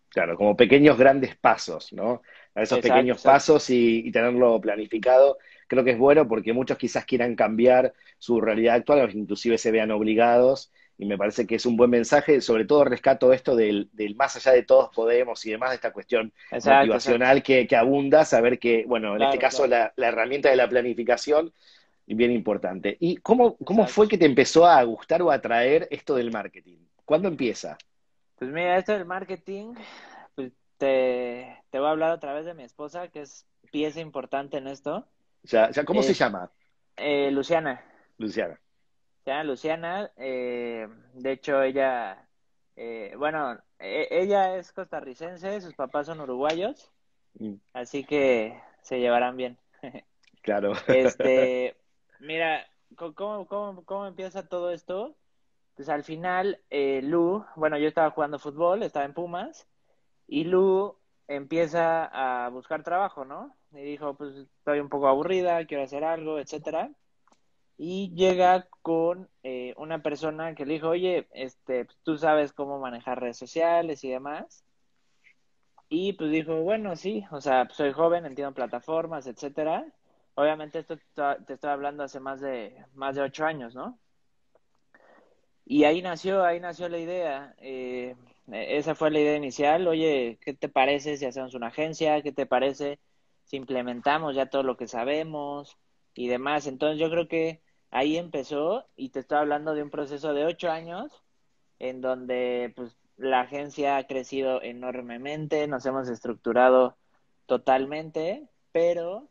Claro, 0.09 0.37
como 0.37 0.55
pequeños 0.55 0.97
grandes 0.97 1.35
pasos, 1.35 1.91
¿no? 1.93 2.21
A 2.57 2.63
esos 2.63 2.79
pequeños 2.79 3.21
pasos 3.21 3.69
y, 3.69 4.11
tenerlo 4.11 4.59
planificado, 4.59 5.37
creo 5.67 5.83
que 5.83 5.91
es 5.91 5.97
bueno 5.97 6.27
porque 6.27 6.53
muchos 6.53 6.77
quizás 6.77 7.05
quieran 7.05 7.35
cambiar 7.35 7.93
su 8.17 8.41
realidad 8.41 8.75
actual, 8.75 9.01
o 9.01 9.09
inclusive 9.11 9.59
se 9.59 9.69
vean 9.69 9.91
obligados 9.91 10.71
y 10.97 11.05
me 11.05 11.19
parece 11.19 11.45
que 11.45 11.55
es 11.55 11.67
un 11.67 11.77
buen 11.77 11.91
mensaje. 11.91 12.41
Sobre 12.41 12.65
todo 12.65 12.83
rescato 12.83 13.31
esto 13.31 13.55
del, 13.55 13.89
del 13.93 14.15
más 14.15 14.35
allá 14.37 14.53
de 14.53 14.63
todos 14.63 14.89
podemos 14.95 15.45
y 15.45 15.51
demás, 15.51 15.69
de 15.69 15.75
esta 15.75 15.91
cuestión 15.91 16.33
motivacional 16.51 17.43
Que, 17.43 17.67
que, 17.67 17.75
abunda, 17.75 18.25
saber 18.25 18.57
que, 18.57 18.85
bueno, 18.87 19.15
en 19.15 19.21
este 19.21 19.37
caso 19.37 19.67
la, 19.67 19.93
la, 19.95 20.07
herramienta 20.07 20.49
de 20.49 20.55
la 20.55 20.67
planificación, 20.67 21.53
bien 22.07 22.31
importante. 22.31 22.97
¿Y 22.99 23.17
cómo, 23.17 23.55
cómo 23.57 23.85
fue 23.85 24.07
que 24.07 24.17
te 24.17 24.25
empezó 24.25 24.65
a 24.65 24.81
gustar 24.81 25.21
o 25.21 25.29
a 25.29 25.35
atraer 25.35 25.87
esto 25.91 26.15
del 26.15 26.31
marketing? 26.31 26.77
¿Cuándo 27.05 27.27
empieza? 27.27 27.77
Pues 28.39 28.49
mira, 28.51 28.77
esto 28.77 28.93
del 28.93 29.05
marketing, 29.05 29.73
te, 30.77 31.63
te 31.69 31.79
voy 31.79 31.87
a 31.87 31.91
hablar 31.91 32.11
a 32.11 32.19
través 32.19 32.45
de 32.45 32.53
mi 32.53 32.63
esposa, 32.63 33.09
que 33.09 33.21
es 33.21 33.45
pieza 33.71 33.99
importante 33.99 34.57
en 34.57 34.67
esto. 34.67 35.07
O 35.43 35.47
sea, 35.47 35.71
¿cómo 35.85 36.03
se 36.03 36.13
llama? 36.13 36.51
Eh, 36.95 37.31
Luciana. 37.31 37.83
Luciana. 38.17 38.59
Luciana, 39.43 40.11
eh, 40.15 40.87
de 41.13 41.31
hecho 41.31 41.61
ella, 41.61 42.27
eh, 42.75 43.13
bueno, 43.17 43.59
e, 43.77 44.07
ella 44.09 44.57
es 44.57 44.71
costarricense, 44.71 45.59
sus 45.59 45.73
papás 45.73 46.07
son 46.07 46.21
uruguayos, 46.21 46.91
mm. 47.39 47.55
así 47.73 48.05
que 48.05 48.59
se 48.81 48.99
llevarán 48.99 49.37
bien. 49.37 49.57
Claro. 50.43 50.71
Este, 50.87 51.75
mira, 52.21 52.65
¿cómo, 52.95 53.47
cómo, 53.47 53.83
cómo 53.83 54.07
empieza 54.07 54.47
todo 54.47 54.71
esto? 54.71 55.13
Pues 55.75 55.89
al 55.89 56.05
final, 56.05 56.61
eh, 56.69 57.01
Lu, 57.03 57.45
bueno, 57.57 57.77
yo 57.77 57.89
estaba 57.89 58.11
jugando 58.11 58.39
fútbol, 58.39 58.81
estaba 58.81 59.03
en 59.03 59.13
Pumas, 59.13 59.67
y 60.27 60.43
Lu 60.43 60.97
empieza 61.27 62.05
a 62.45 62.49
buscar 62.49 62.83
trabajo, 62.83 63.25
¿no? 63.25 63.55
Y 63.71 63.81
dijo, 63.81 64.15
pues 64.15 64.35
estoy 64.35 64.79
un 64.79 64.89
poco 64.89 65.07
aburrida, 65.07 65.65
quiero 65.65 65.83
hacer 65.83 66.03
algo, 66.03 66.39
etcétera 66.39 66.91
y 67.77 68.13
llega 68.15 68.67
con 68.81 69.29
eh, 69.43 69.73
una 69.77 70.01
persona 70.01 70.55
que 70.55 70.65
le 70.65 70.73
dijo, 70.75 70.89
oye, 70.89 71.27
este, 71.33 71.85
pues, 71.85 71.97
tú 72.03 72.17
sabes 72.17 72.51
cómo 72.51 72.79
manejar 72.79 73.21
redes 73.21 73.37
sociales 73.37 74.03
y 74.03 74.09
demás. 74.09 74.63
Y 75.89 76.13
pues 76.13 76.31
dijo, 76.31 76.55
bueno, 76.63 76.95
sí, 76.95 77.23
o 77.31 77.39
sea, 77.39 77.65
pues, 77.65 77.77
soy 77.77 77.93
joven, 77.93 78.25
entiendo 78.25 78.53
plataformas, 78.53 79.27
etcétera. 79.27 79.85
Obviamente 80.35 80.79
esto 80.79 80.97
te 81.45 81.53
estoy 81.53 81.69
hablando 81.69 82.03
hace 82.03 82.19
más 82.19 82.41
de, 82.41 82.83
más 82.93 83.15
de 83.15 83.21
ocho 83.21 83.45
años, 83.45 83.75
¿no? 83.75 83.97
Y 85.65 85.83
ahí 85.83 86.01
nació, 86.01 86.43
ahí 86.43 86.59
nació 86.59 86.89
la 86.89 86.97
idea. 86.97 87.55
Eh, 87.59 88.15
esa 88.51 88.95
fue 88.95 89.11
la 89.11 89.19
idea 89.19 89.35
inicial. 89.35 89.87
Oye, 89.87 90.39
¿qué 90.41 90.53
te 90.53 90.69
parece 90.69 91.17
si 91.17 91.25
hacemos 91.25 91.53
una 91.53 91.67
agencia? 91.67 92.21
¿Qué 92.21 92.31
te 92.31 92.45
parece 92.45 92.99
si 93.45 93.57
implementamos 93.57 94.35
ya 94.35 94.49
todo 94.49 94.63
lo 94.63 94.77
que 94.77 94.87
sabemos 94.87 95.77
y 96.13 96.27
demás? 96.27 96.67
Entonces 96.67 96.99
yo 96.99 97.09
creo 97.09 97.27
que 97.27 97.61
ahí 97.91 98.17
empezó 98.17 98.87
y 98.95 99.09
te 99.09 99.19
estoy 99.19 99.37
hablando 99.39 99.73
de 99.73 99.83
un 99.83 99.89
proceso 99.89 100.33
de 100.33 100.45
ocho 100.45 100.69
años 100.71 101.23
en 101.79 102.01
donde 102.01 102.73
pues 102.75 102.97
la 103.17 103.41
agencia 103.41 103.97
ha 103.97 104.07
crecido 104.07 104.61
enormemente, 104.61 105.67
nos 105.67 105.85
hemos 105.85 106.09
estructurado 106.09 106.97
totalmente, 107.45 108.47
pero 108.71 109.29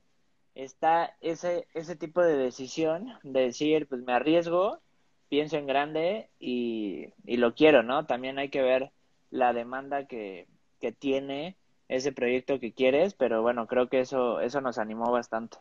está 0.54 1.16
ese, 1.20 1.68
ese 1.74 1.96
tipo 1.96 2.22
de 2.22 2.36
decisión 2.36 3.12
de 3.22 3.42
decir, 3.42 3.86
pues 3.88 4.02
me 4.02 4.12
arriesgo, 4.12 4.80
pienso 5.28 5.56
en 5.56 5.66
grande 5.66 6.30
y, 6.38 7.12
y 7.24 7.36
lo 7.38 7.54
quiero, 7.54 7.82
¿no? 7.82 8.06
También 8.06 8.38
hay 8.38 8.48
que 8.50 8.62
ver 8.62 8.92
la 9.30 9.52
demanda 9.52 10.06
que, 10.06 10.46
que 10.80 10.92
tiene 10.92 11.56
ese 11.88 12.12
proyecto 12.12 12.58
que 12.58 12.72
quieres, 12.72 13.14
pero 13.14 13.42
bueno, 13.42 13.66
creo 13.66 13.88
que 13.88 14.00
eso, 14.00 14.40
eso 14.40 14.60
nos 14.60 14.78
animó 14.78 15.10
bastante. 15.12 15.58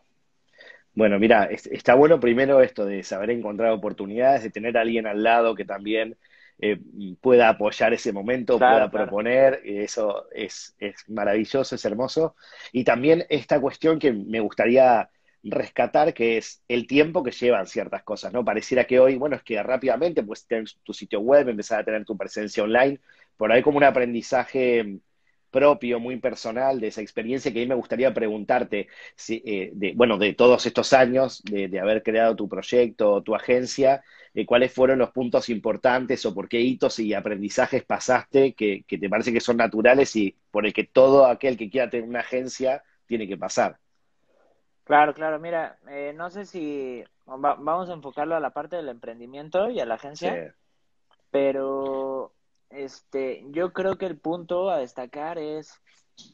Bueno, 0.94 1.18
mira, 1.18 1.44
está 1.44 1.94
bueno 1.94 2.18
primero 2.18 2.62
esto 2.62 2.86
de 2.86 3.02
saber 3.02 3.30
encontrar 3.30 3.70
oportunidades, 3.72 4.42
de 4.42 4.50
tener 4.50 4.76
a 4.78 4.80
alguien 4.80 5.06
al 5.06 5.22
lado 5.22 5.54
que 5.54 5.66
también 5.66 6.16
eh, 6.58 6.80
pueda 7.20 7.50
apoyar 7.50 7.92
ese 7.92 8.14
momento, 8.14 8.58
pueda 8.58 8.90
proponer, 8.90 9.60
eso 9.62 10.26
es, 10.32 10.74
es 10.78 11.06
maravilloso, 11.08 11.74
es 11.74 11.84
hermoso. 11.84 12.34
Y 12.72 12.84
también 12.84 13.26
esta 13.28 13.60
cuestión 13.60 13.98
que 13.98 14.10
me 14.10 14.40
gustaría 14.40 15.10
rescatar, 15.42 16.14
que 16.14 16.38
es 16.38 16.62
el 16.66 16.86
tiempo 16.86 17.22
que 17.22 17.30
llevan 17.30 17.66
ciertas 17.66 18.02
cosas, 18.02 18.32
¿no? 18.32 18.44
Pareciera 18.44 18.84
que 18.84 18.98
hoy, 18.98 19.16
bueno, 19.16 19.36
es 19.36 19.42
que 19.42 19.62
rápidamente 19.62 20.22
puedes 20.22 20.46
tener 20.46 20.64
tu 20.82 20.94
sitio 20.94 21.20
web, 21.20 21.48
empezar 21.48 21.80
a 21.80 21.84
tener 21.84 22.06
tu 22.06 22.16
presencia 22.16 22.64
online, 22.64 22.98
por 23.36 23.52
ahí 23.52 23.62
como 23.62 23.78
un 23.78 23.84
aprendizaje 23.84 25.00
propio, 25.56 25.98
muy 25.98 26.18
personal 26.18 26.80
de 26.80 26.88
esa 26.88 27.00
experiencia 27.00 27.50
que 27.50 27.60
a 27.60 27.62
mí 27.62 27.66
me 27.66 27.74
gustaría 27.74 28.12
preguntarte, 28.12 28.88
si, 29.14 29.42
eh, 29.46 29.70
de, 29.72 29.94
bueno, 29.94 30.18
de 30.18 30.34
todos 30.34 30.66
estos 30.66 30.92
años 30.92 31.42
de, 31.44 31.80
haber 31.80 32.02
creado 32.02 32.36
tu 32.36 32.46
proyecto, 32.46 33.22
tu 33.22 33.34
agencia, 33.34 34.04
eh, 34.34 34.44
cuáles 34.44 34.74
fueron 34.74 34.98
los 34.98 35.12
puntos 35.12 35.48
importantes 35.48 36.26
o 36.26 36.34
por 36.34 36.46
qué 36.46 36.60
hitos 36.60 36.98
y 36.98 37.14
aprendizajes 37.14 37.84
pasaste 37.84 38.52
que, 38.52 38.84
te 38.86 39.08
parece 39.08 39.32
que 39.32 39.40
son 39.40 39.56
naturales 39.56 40.14
y 40.16 40.36
por 40.50 40.66
el 40.66 40.74
que 40.74 40.84
todo 40.84 41.24
aquel 41.24 41.56
que 41.56 41.70
quiera 41.70 41.88
tener 41.88 42.06
una 42.06 42.20
agencia 42.20 42.82
tiene 43.06 43.26
que 43.26 43.38
pasar. 43.38 43.78
Claro, 44.84 45.14
claro, 45.14 45.40
mira, 45.40 45.78
eh, 45.88 46.12
no 46.14 46.28
sé 46.28 46.44
si 46.44 47.02
vamos 47.24 47.88
a 47.88 47.94
enfocarlo 47.94 48.36
a 48.36 48.40
la 48.40 48.50
parte 48.50 48.76
del 48.76 48.90
emprendimiento 48.90 49.70
y 49.70 49.80
a 49.80 49.86
la 49.86 49.94
agencia, 49.94 50.54
pero 51.30 52.35
este, 52.70 53.44
yo 53.50 53.72
creo 53.72 53.96
que 53.96 54.06
el 54.06 54.18
punto 54.18 54.70
a 54.70 54.78
destacar 54.78 55.38
es 55.38 55.80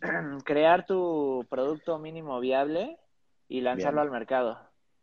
crear 0.44 0.86
tu 0.86 1.46
producto 1.50 1.98
mínimo 1.98 2.40
viable 2.40 2.98
y 3.48 3.60
lanzarlo 3.60 4.00
al 4.00 4.10
mercado. 4.10 4.58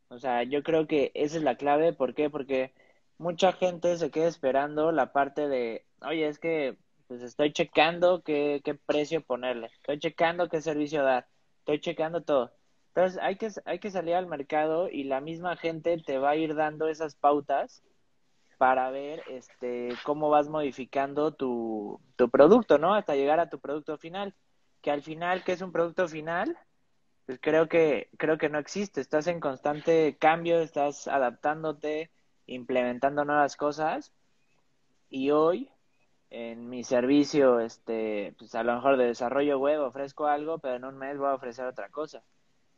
O 0.09 0.17
sea, 0.17 0.43
yo 0.43 0.63
creo 0.63 0.87
que 0.87 1.11
esa 1.13 1.37
es 1.37 1.43
la 1.43 1.55
clave. 1.55 1.93
¿Por 1.93 2.15
qué? 2.15 2.29
Porque 2.29 2.73
mucha 3.17 3.51
gente 3.53 3.97
se 3.97 4.09
queda 4.09 4.27
esperando 4.27 4.91
la 4.91 5.11
parte 5.11 5.47
de, 5.47 5.85
oye, 6.01 6.27
es 6.27 6.39
que 6.39 6.77
pues 7.07 7.21
estoy 7.23 7.51
checando 7.51 8.21
qué, 8.21 8.61
qué 8.63 8.75
precio 8.75 9.21
ponerle, 9.21 9.67
estoy 9.81 9.97
checando 9.97 10.47
qué 10.47 10.61
servicio 10.61 11.03
dar, 11.03 11.27
estoy 11.57 11.79
checando 11.79 12.21
todo. 12.21 12.51
Entonces 12.89 13.19
hay 13.21 13.35
que, 13.35 13.49
hay 13.65 13.79
que 13.79 13.89
salir 13.89 14.13
al 14.13 14.27
mercado 14.27 14.89
y 14.89 15.03
la 15.05 15.19
misma 15.19 15.57
gente 15.57 15.97
te 16.05 16.19
va 16.19 16.31
a 16.31 16.35
ir 16.35 16.55
dando 16.55 16.87
esas 16.87 17.15
pautas 17.15 17.83
para 18.60 18.91
ver 18.91 19.24
este 19.30 19.95
cómo 20.04 20.30
vas 20.30 20.50
modificando 20.50 21.34
tu, 21.34 22.02
tu 22.17 22.30
producto, 22.30 22.78
¿no? 22.78 22.93
Hasta 22.93 23.15
llegar 23.15 23.39
a 23.39 23.50
tu 23.50 23.58
producto 23.60 23.98
final. 23.98 24.36
Que 24.82 24.91
al 24.91 25.02
final, 25.02 25.45
¿qué 25.45 25.54
es 25.54 25.62
un 25.62 25.72
producto 25.72 26.10
final? 26.10 26.58
Pues 27.26 27.39
creo 27.41 27.69
que, 27.69 28.10
creo 28.17 28.38
que 28.38 28.50
no 28.50 28.60
existe. 28.60 29.00
Estás 29.00 29.28
en 29.28 29.39
constante 29.39 30.17
cambio, 30.19 30.60
estás 30.60 31.08
adaptándote, 31.08 32.12
implementando 32.48 33.24
nuevas 33.24 33.56
cosas. 33.56 34.12
Y 35.10 35.32
hoy, 35.32 35.69
en 36.30 36.69
mi 36.69 36.84
servicio, 36.84 37.62
este, 37.62 38.36
pues 38.38 38.56
a 38.56 38.63
lo 38.63 38.76
mejor 38.76 38.98
de 38.98 39.06
desarrollo 39.06 39.58
web 39.58 39.80
ofrezco 39.80 40.28
algo, 40.28 40.60
pero 40.60 40.76
en 40.76 40.84
un 40.84 40.98
mes 40.98 41.17
voy 41.17 41.30
a 41.30 41.36
ofrecer 41.36 41.65
otra 41.65 41.88
cosa. 41.88 42.24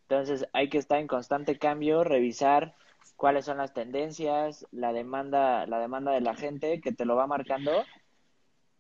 Entonces 0.08 0.48
hay 0.54 0.70
que 0.70 0.78
estar 0.78 1.00
en 1.00 1.08
constante 1.08 1.58
cambio, 1.58 2.04
revisar 2.04 2.76
cuáles 3.15 3.45
son 3.45 3.57
las 3.57 3.73
tendencias, 3.73 4.65
la 4.71 4.93
demanda, 4.93 5.65
la 5.67 5.79
demanda 5.79 6.11
de 6.11 6.21
la 6.21 6.35
gente 6.35 6.81
que 6.81 6.91
te 6.91 7.05
lo 7.05 7.15
va 7.15 7.27
marcando. 7.27 7.83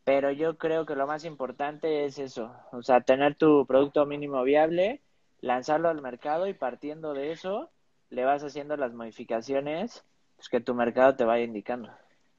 Pero 0.03 0.31
yo 0.31 0.57
creo 0.57 0.85
que 0.85 0.95
lo 0.95 1.05
más 1.05 1.25
importante 1.25 2.05
es 2.05 2.17
eso, 2.17 2.51
o 2.71 2.81
sea, 2.81 3.01
tener 3.01 3.35
tu 3.35 3.67
producto 3.67 4.05
mínimo 4.07 4.41
viable, 4.43 5.01
lanzarlo 5.41 5.89
al 5.89 6.01
mercado 6.01 6.47
y 6.47 6.53
partiendo 6.53 7.13
de 7.13 7.31
eso 7.31 7.69
le 8.09 8.25
vas 8.25 8.43
haciendo 8.43 8.75
las 8.77 8.93
modificaciones 8.93 10.03
pues, 10.35 10.49
que 10.49 10.59
tu 10.59 10.73
mercado 10.73 11.15
te 11.15 11.23
vaya 11.23 11.43
indicando. 11.43 11.91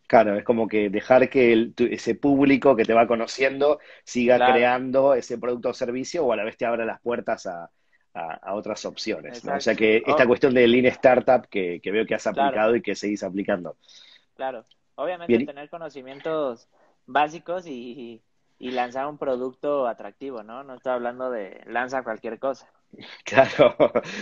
Claro, 0.09 0.37
es 0.37 0.45
como 0.45 0.69
que 0.69 0.91
dejar 0.91 1.31
que 1.31 1.73
ese 1.79 2.15
público 2.17 2.75
que 2.77 2.85
te 2.85 2.93
va 2.93 3.07
conociendo 3.07 3.79
siga 4.05 4.45
creando 4.53 5.15
ese 5.15 5.39
producto 5.39 5.71
o 5.71 5.75
servicio 5.75 6.27
o 6.27 6.33
a 6.33 6.37
la 6.37 6.45
vez 6.45 6.57
te 6.57 6.67
abra 6.67 6.85
las 6.85 7.01
puertas 7.01 7.47
a, 7.47 7.71
a, 8.15 8.55
otras 8.55 8.85
opciones. 8.85 9.45
¿no? 9.45 9.57
O 9.57 9.61
sea 9.61 9.75
que 9.75 10.03
esta 10.07 10.25
oh. 10.25 10.27
cuestión 10.27 10.55
de 10.55 10.67
Lean 10.67 10.87
Startup 10.87 11.47
que, 11.49 11.81
veo 11.85 12.07
que 12.07 12.15
has 12.15 12.27
aplicado 12.27 12.77
y 12.77 12.83
que 12.83 12.95
seguís 12.95 13.23
aplicando. 13.23 13.77
Claro, 14.35 14.65
obviamente 14.95 15.45
tener 15.45 15.69
conocimientos 15.69 16.69
básicos 17.07 17.67
y, 17.67 18.23
y, 18.59 18.71
lanzar 18.71 19.07
un 19.07 19.19
producto 19.19 19.87
atractivo, 19.87 20.43
¿no? 20.43 20.63
No 20.63 20.75
estoy 20.75 20.93
hablando 20.93 21.31
de 21.31 21.61
lanza 21.67 22.03
cualquier 22.03 22.39
cosa. 22.39 22.71
Claro, 23.25 23.75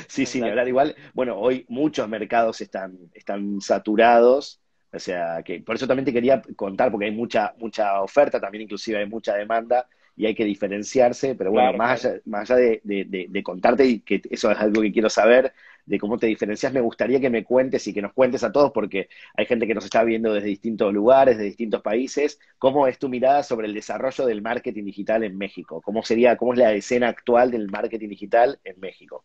sí, 0.06 0.26
sí, 0.26 0.40
hablar 0.42 0.68
igual. 0.68 0.94
Bueno, 1.12 1.36
hoy 1.36 1.66
muchos 1.68 2.08
mercados 2.08 2.60
están, 2.60 3.10
están 3.14 3.60
saturados, 3.60 4.60
o 4.92 4.98
sea, 5.00 5.42
que 5.42 5.60
por 5.60 5.74
eso 5.74 5.88
también 5.88 6.04
te 6.04 6.12
quería 6.12 6.40
contar, 6.54 6.90
porque 6.92 7.06
hay 7.06 7.10
mucha, 7.10 7.52
mucha 7.58 8.00
oferta, 8.00 8.40
también 8.40 8.62
inclusive 8.62 8.98
hay 8.98 9.06
mucha 9.06 9.34
demanda, 9.34 9.88
y 10.16 10.26
hay 10.26 10.34
que 10.34 10.44
diferenciarse, 10.44 11.34
pero 11.34 11.50
bueno, 11.50 11.72
más, 11.78 12.04
Allá, 12.04 12.20
más 12.26 12.50
allá 12.50 12.80
de, 12.82 13.42
contarte, 13.42 13.86
y 13.86 14.00
que 14.00 14.20
eso 14.30 14.50
es 14.50 14.58
algo 14.58 14.82
que 14.82 14.92
quiero 14.92 15.08
saber, 15.08 15.52
de 15.86 15.98
cómo 15.98 16.18
te 16.18 16.26
diferencias, 16.26 16.72
me 16.72 16.80
gustaría 16.80 17.20
que 17.20 17.30
me 17.30 17.44
cuentes 17.44 17.86
y 17.86 17.94
que 17.94 18.02
nos 18.02 18.12
cuentes 18.12 18.44
a 18.44 18.52
todos, 18.52 18.70
porque 18.72 19.08
hay 19.34 19.46
gente 19.46 19.66
que 19.66 19.74
nos 19.74 19.84
está 19.84 20.04
viendo 20.04 20.32
desde 20.32 20.48
distintos 20.48 20.92
lugares, 20.92 21.38
de 21.38 21.44
distintos 21.44 21.82
países, 21.82 22.38
cómo 22.58 22.86
es 22.86 22.98
tu 22.98 23.08
mirada 23.08 23.42
sobre 23.42 23.66
el 23.66 23.74
desarrollo 23.74 24.26
del 24.26 24.42
marketing 24.42 24.84
digital 24.84 25.24
en 25.24 25.36
México, 25.36 25.80
cómo 25.80 26.02
sería, 26.02 26.36
cómo 26.36 26.52
es 26.52 26.58
la 26.58 26.72
escena 26.72 27.08
actual 27.08 27.50
del 27.50 27.68
marketing 27.70 28.08
digital 28.08 28.60
en 28.64 28.78
México. 28.78 29.24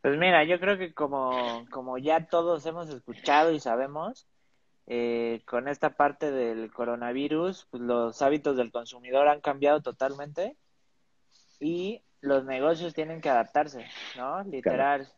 Pues 0.00 0.18
mira, 0.18 0.44
yo 0.44 0.60
creo 0.60 0.76
que 0.76 0.92
como, 0.92 1.64
como 1.70 1.96
ya 1.96 2.26
todos 2.26 2.66
hemos 2.66 2.90
escuchado 2.90 3.52
y 3.52 3.58
sabemos, 3.58 4.26
eh, 4.86 5.42
con 5.46 5.68
esta 5.68 5.96
parte 5.96 6.30
del 6.30 6.70
coronavirus, 6.72 7.66
pues 7.70 7.82
los 7.82 8.20
hábitos 8.20 8.56
del 8.56 8.70
consumidor 8.70 9.28
han 9.28 9.40
cambiado 9.40 9.80
totalmente 9.80 10.56
y 11.58 12.02
los 12.20 12.44
negocios 12.44 12.92
tienen 12.92 13.20
que 13.20 13.30
adaptarse, 13.30 13.86
¿no? 14.16 14.42
Literal, 14.44 15.08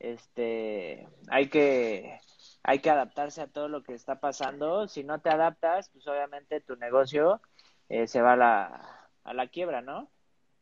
este, 0.00 1.08
hay 1.28 1.48
que, 1.48 2.20
hay 2.64 2.80
que 2.80 2.90
adaptarse 2.90 3.42
a 3.42 3.46
todo 3.46 3.68
lo 3.68 3.82
que 3.84 3.94
está 3.94 4.18
pasando. 4.18 4.88
Si 4.88 5.04
no 5.04 5.20
te 5.20 5.30
adaptas, 5.30 5.90
pues 5.90 6.06
obviamente 6.08 6.60
tu 6.60 6.76
negocio 6.76 7.40
eh, 7.88 8.08
se 8.08 8.20
va 8.20 8.32
a 8.32 8.36
la, 8.36 9.08
a 9.22 9.34
la 9.34 9.46
quiebra, 9.46 9.80
¿no? 9.80 10.10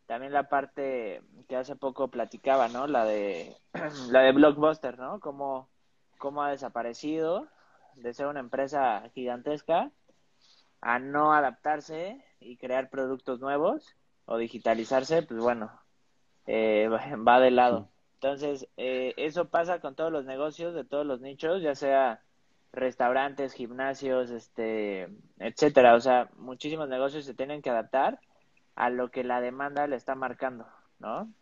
También 0.07 0.33
la 0.33 0.49
parte 0.49 1.23
que 1.49 1.57
hace 1.57 1.77
poco 1.77 2.09
platicaba, 2.09 2.69
¿no? 2.69 2.87
La 2.87 3.07
de, 3.07 3.57
la 4.11 4.21
de 4.21 4.33
Blockbuster, 4.33 4.99
¿no? 4.99 5.21
Cómo, 5.21 5.71
cómo 6.19 6.43
ha 6.43 6.51
desaparecido 6.51 7.49
de 7.97 8.15
ser 8.15 8.27
una 8.27 8.41
empresa 8.41 9.09
gigantesca 9.15 9.91
a 10.81 10.99
no 10.99 11.33
adaptarse 11.33 12.25
y 12.41 12.57
crear 12.57 12.91
productos 12.91 13.41
nuevos 13.41 13.95
o 14.25 14.37
digitalizarse, 14.37 15.23
pues 15.23 15.41
bueno, 15.41 15.71
eh, 16.47 16.89
va 17.27 17.41
de 17.41 17.51
lado. 17.51 17.89
Entonces, 18.15 18.69
eh, 18.77 19.15
eso 19.17 19.49
pasa 19.49 19.81
con 19.81 19.95
todos 19.95 20.13
los 20.13 20.25
negocios 20.25 20.75
de 20.75 20.85
todos 20.85 21.05
los 21.05 21.21
nichos, 21.21 21.61
ya 21.63 21.75
sea 21.75 22.23
restaurantes, 22.73 23.53
gimnasios, 23.53 24.31
este, 24.31 25.09
etcétera. 25.39 25.95
O 25.95 26.01
sea, 26.01 26.31
muchísimos 26.37 26.89
negocios 26.89 27.25
se 27.25 27.35
tienen 27.35 27.63
que 27.63 27.71
adaptar 27.71 28.21
a 28.77 28.91
lo 28.91 29.11
que 29.11 29.25
la 29.25 29.41
demanda 29.41 29.87
le 29.87 29.97
está 29.97 30.15
marcando, 30.15 30.67
¿no? 30.99 31.33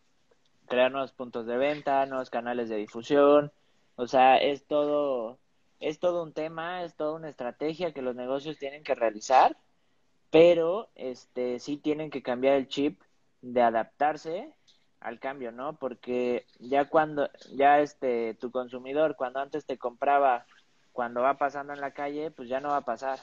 Crear 0.69 0.91
nuevos 0.91 1.13
puntos 1.13 1.47
de 1.47 1.57
venta, 1.57 2.07
nuevos 2.07 2.31
canales 2.31 2.69
de 2.69 2.77
difusión. 2.77 3.53
O 3.97 4.07
sea, 4.07 4.39
es 4.39 4.67
todo 4.67 5.39
es 5.81 5.99
todo 5.99 6.23
un 6.23 6.33
tema, 6.33 6.85
es 6.85 6.95
toda 6.95 7.15
una 7.15 7.29
estrategia 7.29 7.93
que 7.93 8.03
los 8.03 8.15
negocios 8.15 8.59
tienen 8.59 8.85
que 8.85 8.95
realizar, 8.95 9.57
pero 10.31 10.91
este 10.95 11.59
sí 11.59 11.79
tienen 11.79 12.11
que 12.11 12.23
cambiar 12.23 12.55
el 12.55 12.69
chip 12.69 13.03
de 13.41 13.63
adaptarse 13.63 14.53
al 15.01 15.19
cambio, 15.19 15.51
¿no? 15.51 15.79
Porque 15.79 16.47
ya 16.59 16.89
cuando 16.89 17.29
ya 17.55 17.81
este 17.81 18.35
tu 18.35 18.51
consumidor 18.51 19.17
cuando 19.17 19.41
antes 19.41 19.65
te 19.65 19.79
compraba 19.79 20.47
cuando 20.93 21.23
va 21.23 21.39
pasando 21.39 21.73
en 21.73 21.81
la 21.81 21.93
calle, 21.93 22.31
pues 22.31 22.49
ya 22.49 22.61
no 22.61 22.69
va 22.69 22.79
a 22.79 22.85
pasar. 22.85 23.19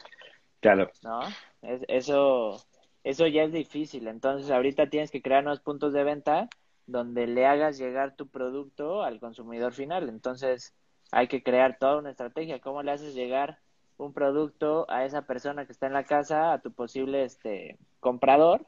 Claro. 0.60 0.90
¿No? 1.04 1.22
Es, 1.62 1.82
eso 1.88 2.66
eso 3.04 3.28
ya 3.28 3.44
es 3.44 3.52
difícil, 3.54 4.08
entonces 4.08 4.50
ahorita 4.50 4.90
tienes 4.90 5.12
que 5.12 5.22
crear 5.22 5.44
nuevos 5.44 5.62
puntos 5.62 5.94
de 5.94 6.04
venta 6.04 6.50
donde 6.88 7.28
le 7.28 7.46
hagas 7.46 7.78
llegar 7.78 8.16
tu 8.16 8.28
producto 8.28 9.04
al 9.04 9.20
consumidor 9.20 9.74
final. 9.74 10.10
Entonces, 10.10 10.74
hay 11.12 11.28
que 11.28 11.44
crear 11.44 11.78
toda 11.80 11.98
una 11.98 12.12
estrategia. 12.12 12.60
¿Cómo 12.60 12.84
le 12.84 12.92
haces 12.92 13.16
llegar 13.16 13.60
un 13.98 14.14
producto 14.14 14.86
a 14.90 15.06
esa 15.06 15.24
persona 15.24 15.66
que 15.66 15.72
está 15.72 15.88
en 15.88 15.94
la 15.94 16.04
casa, 16.04 16.54
a 16.54 16.62
tu 16.62 16.72
posible 16.72 17.24
este 17.24 17.78
comprador 18.00 18.66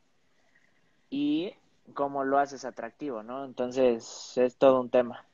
y 1.09 1.53
cómo 1.93 2.23
lo 2.23 2.39
haces 2.39 2.65
atractivo, 2.65 3.23
¿no? 3.23 3.45
Entonces 3.45 4.33
es 4.37 4.57
todo 4.57 4.81
un 4.81 4.89
tema. 4.89 5.25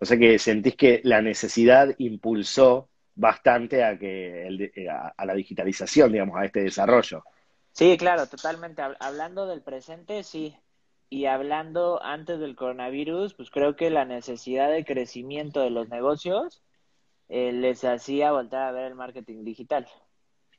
O 0.00 0.04
sea 0.04 0.16
que 0.16 0.38
sentís 0.38 0.76
que 0.76 1.00
la 1.04 1.22
necesidad 1.22 1.94
impulsó 1.98 2.88
bastante 3.14 3.82
a 3.82 3.98
que 3.98 4.48
a, 4.88 5.24
la 5.24 5.34
digitalización, 5.34 6.12
digamos, 6.12 6.38
a 6.38 6.44
este 6.44 6.60
desarrollo. 6.60 7.24
Sí, 7.72 7.96
claro, 7.96 8.26
totalmente. 8.28 8.82
Hablando 9.00 9.46
del 9.46 9.62
presente, 9.62 10.22
sí. 10.22 10.56
Y 11.10 11.24
hablando 11.26 12.02
antes 12.02 12.38
del 12.38 12.54
coronavirus, 12.54 13.34
pues 13.34 13.50
creo 13.50 13.76
que 13.76 13.90
la 13.90 14.04
necesidad 14.04 14.70
de 14.70 14.84
crecimiento 14.84 15.60
de 15.60 15.70
los 15.70 15.88
negocios 15.88 16.62
eh, 17.28 17.52
les 17.52 17.84
hacía 17.84 18.32
volver 18.32 18.60
a 18.60 18.72
ver 18.72 18.84
el 18.84 18.94
marketing 18.94 19.44
digital. 19.44 19.86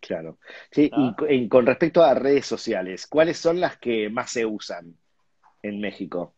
Claro. 0.01 0.39
Sí, 0.71 0.89
y 1.27 1.49
con 1.49 1.65
respecto 1.65 2.03
a 2.03 2.13
redes 2.13 2.45
sociales, 2.45 3.05
¿cuáles 3.05 3.37
son 3.37 3.59
las 3.59 3.77
que 3.77 4.09
más 4.09 4.31
se 4.31 4.45
usan 4.45 4.95
en 5.61 5.81
México? 5.81 6.33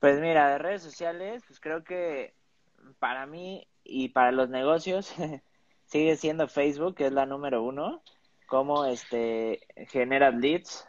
Pues 0.00 0.20
mira, 0.20 0.50
de 0.50 0.58
redes 0.58 0.82
sociales, 0.82 1.42
pues 1.46 1.60
creo 1.60 1.84
que 1.84 2.34
para 2.98 3.26
mí 3.26 3.68
y 3.84 4.08
para 4.08 4.32
los 4.32 4.48
negocios 4.48 5.14
sigue 5.84 6.16
siendo 6.16 6.48
Facebook, 6.48 6.94
que 6.94 7.06
es 7.06 7.12
la 7.12 7.26
número 7.26 7.62
uno, 7.62 8.02
como 8.46 8.86
este 8.86 9.60
genera 9.88 10.30
leads 10.30 10.87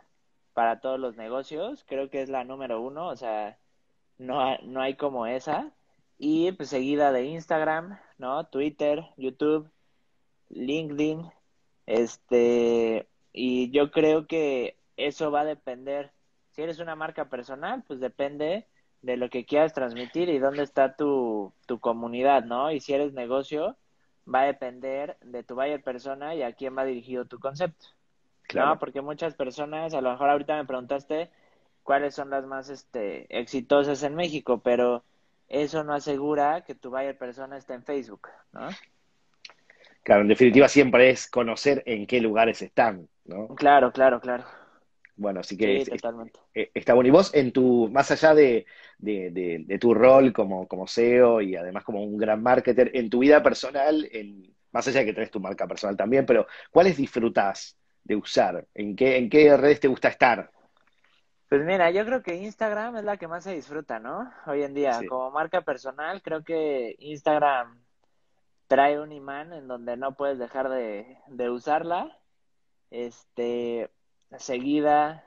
para 0.54 0.80
todos 0.80 1.00
los 1.00 1.16
negocios, 1.18 1.86
creo 1.88 2.10
que 2.10 2.22
es 2.22 2.30
la 2.30 2.44
número 2.44 2.82
uno, 2.82 3.08
o 3.08 3.16
sea, 3.16 3.58
no, 4.18 4.58
no 4.60 4.82
hay 4.82 4.96
como 4.96 5.26
esa. 5.28 5.74
Y 6.18 6.52
pues 6.54 6.70
seguida 6.70 7.12
de 7.12 7.26
Instagram, 7.26 8.00
¿no? 8.18 8.46
Twitter, 8.48 9.06
YouTube, 9.18 9.72
LinkedIn, 10.50 11.32
este, 11.86 13.08
y 13.34 13.72
yo 13.72 13.92
creo 13.92 14.28
que 14.28 14.78
eso 14.98 15.32
va 15.32 15.42
a 15.42 15.46
depender. 15.46 16.12
Si 16.52 16.62
eres 16.62 16.80
una 16.80 16.96
marca 16.96 17.30
personal, 17.30 17.84
pues 17.88 18.00
depende 18.00 18.68
de 19.02 19.18
lo 19.18 19.30
que 19.30 19.46
quieras 19.46 19.74
transmitir 19.74 20.30
y 20.30 20.40
dónde 20.40 20.64
está 20.64 20.96
tu, 20.96 21.54
tu 21.66 21.80
comunidad, 21.80 22.44
¿no? 22.44 22.72
Y 22.72 22.82
si 22.82 22.94
eres 22.94 23.14
negocio, 23.14 23.78
va 24.34 24.42
a 24.42 24.46
depender 24.46 25.18
de 25.22 25.44
tu 25.44 25.56
buyer 25.56 25.82
persona 25.84 26.36
y 26.36 26.44
a 26.44 26.54
quién 26.54 26.78
va 26.78 26.86
dirigido 26.86 27.26
tu 27.26 27.40
concepto. 27.40 27.88
Claro. 28.50 28.70
¿no? 28.70 28.80
Porque 28.80 29.02
muchas 29.02 29.36
personas, 29.36 29.94
a 29.94 30.02
lo 30.02 30.10
mejor 30.10 30.30
ahorita 30.30 30.58
me 30.58 30.66
preguntaste 30.66 31.30
cuáles 31.84 32.16
son 32.16 32.32
las 32.32 32.46
más 32.46 32.70
este, 32.70 33.28
exitosas 33.30 34.02
en 34.02 34.16
México, 34.16 34.60
pero 34.64 35.04
eso 35.48 35.84
no 35.84 35.94
asegura 35.94 36.64
que 36.66 36.74
tu 36.74 36.90
buyer 36.90 37.16
persona 37.16 37.58
esté 37.58 37.76
en 37.76 37.84
Facebook, 37.84 38.28
¿no? 38.52 38.70
Claro, 40.02 40.22
en 40.22 40.30
definitiva 40.30 40.68
siempre 40.68 41.12
es 41.12 41.30
conocer 41.30 41.84
en 41.86 42.08
qué 42.08 42.20
lugares 42.20 42.64
están, 42.64 43.08
¿no? 43.26 43.50
Claro, 43.50 43.92
claro, 43.92 44.20
claro. 44.20 44.46
Bueno, 45.16 45.42
así 45.42 45.56
que 45.56 45.82
eh, 45.82 45.86
está 46.74 46.94
bueno. 46.94 47.08
Y 47.08 47.12
vos, 47.12 47.32
en 47.36 47.52
tu, 47.52 47.88
más 47.92 48.10
allá 48.10 48.34
de, 48.34 48.66
de, 48.98 49.78
tu 49.80 49.94
rol 49.94 50.34
como, 50.34 50.68
como 50.68 50.88
SEO 50.88 51.42
y 51.42 51.56
además 51.56 51.84
como 51.84 52.04
un 52.04 52.18
gran 52.18 52.42
marketer, 52.42 52.92
en 52.96 53.10
tu 53.10 53.20
vida 53.20 53.44
personal, 53.44 54.08
en, 54.12 54.56
más 54.72 54.88
allá 54.88 55.02
de 55.02 55.08
que 55.08 55.14
tenés 55.14 55.32
tu 55.32 55.40
marca 55.40 55.68
personal 55.68 55.98
también, 55.98 56.26
pero 56.26 56.48
¿cuáles 56.72 56.98
disfrutás 56.98 57.79
de 58.10 58.16
usar? 58.16 58.68
¿En 58.74 58.96
qué, 58.96 59.18
en 59.18 59.30
qué 59.30 59.56
redes 59.56 59.80
te 59.80 59.88
gusta 59.88 60.10
estar? 60.10 60.52
Pues 61.48 61.64
mira, 61.64 61.92
yo 61.92 62.04
creo 62.06 62.24
que 62.24 62.36
Instagram 62.36 62.98
es 62.98 63.04
la 63.04 63.18
que 63.18 63.28
más 63.28 63.44
se 63.44 63.54
disfruta, 63.54 64.00
¿no? 64.00 64.32
Hoy 64.48 64.64
en 64.64 64.74
día, 64.74 65.00
como 65.08 65.32
marca 65.32 65.62
personal, 65.62 66.22
creo 66.24 66.44
que 66.44 66.96
Instagram 67.00 67.80
trae 68.68 69.00
un 69.00 69.12
imán 69.12 69.54
en 69.54 69.68
donde 69.68 69.96
no 69.96 70.16
puedes 70.16 70.40
dejar 70.40 70.70
de, 70.70 71.18
de 71.28 71.50
usarla. 71.52 72.18
Este, 72.90 73.92
seguida, 74.38 75.24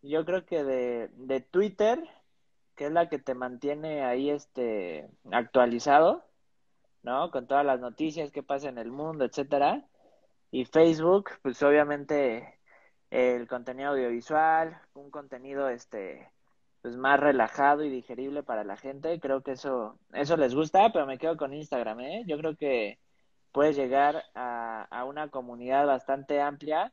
yo 0.00 0.24
creo 0.24 0.46
que 0.46 0.64
de, 0.64 1.10
de 1.14 1.40
Twitter, 1.40 2.02
que 2.76 2.86
es 2.86 2.92
la 2.92 3.10
que 3.10 3.18
te 3.18 3.34
mantiene 3.34 4.04
ahí 4.04 4.30
este 4.30 5.08
actualizado, 5.30 6.24
¿no? 7.02 7.30
Con 7.30 7.46
todas 7.46 7.64
las 7.64 7.80
noticias 7.80 8.30
que 8.30 8.42
pasan 8.42 8.78
en 8.78 8.86
el 8.86 8.90
mundo, 8.90 9.26
etcétera. 9.26 9.86
Y 10.50 10.64
Facebook, 10.64 11.30
pues 11.42 11.62
obviamente 11.62 12.58
el 13.10 13.46
contenido 13.48 13.90
audiovisual, 13.90 14.80
un 14.94 15.10
contenido 15.10 15.68
este 15.68 16.30
pues 16.82 16.96
más 16.96 17.18
relajado 17.18 17.82
y 17.84 17.90
digerible 17.90 18.42
para 18.42 18.64
la 18.64 18.76
gente. 18.76 19.18
Creo 19.20 19.42
que 19.42 19.52
eso, 19.52 19.98
eso 20.12 20.36
les 20.36 20.54
gusta, 20.54 20.92
pero 20.92 21.06
me 21.06 21.18
quedo 21.18 21.36
con 21.36 21.52
Instagram, 21.52 22.00
¿eh? 22.00 22.24
Yo 22.26 22.38
creo 22.38 22.56
que 22.56 23.00
puedes 23.52 23.76
llegar 23.76 24.24
a, 24.34 24.84
a 24.84 25.04
una 25.04 25.28
comunidad 25.30 25.86
bastante 25.86 26.40
amplia 26.40 26.92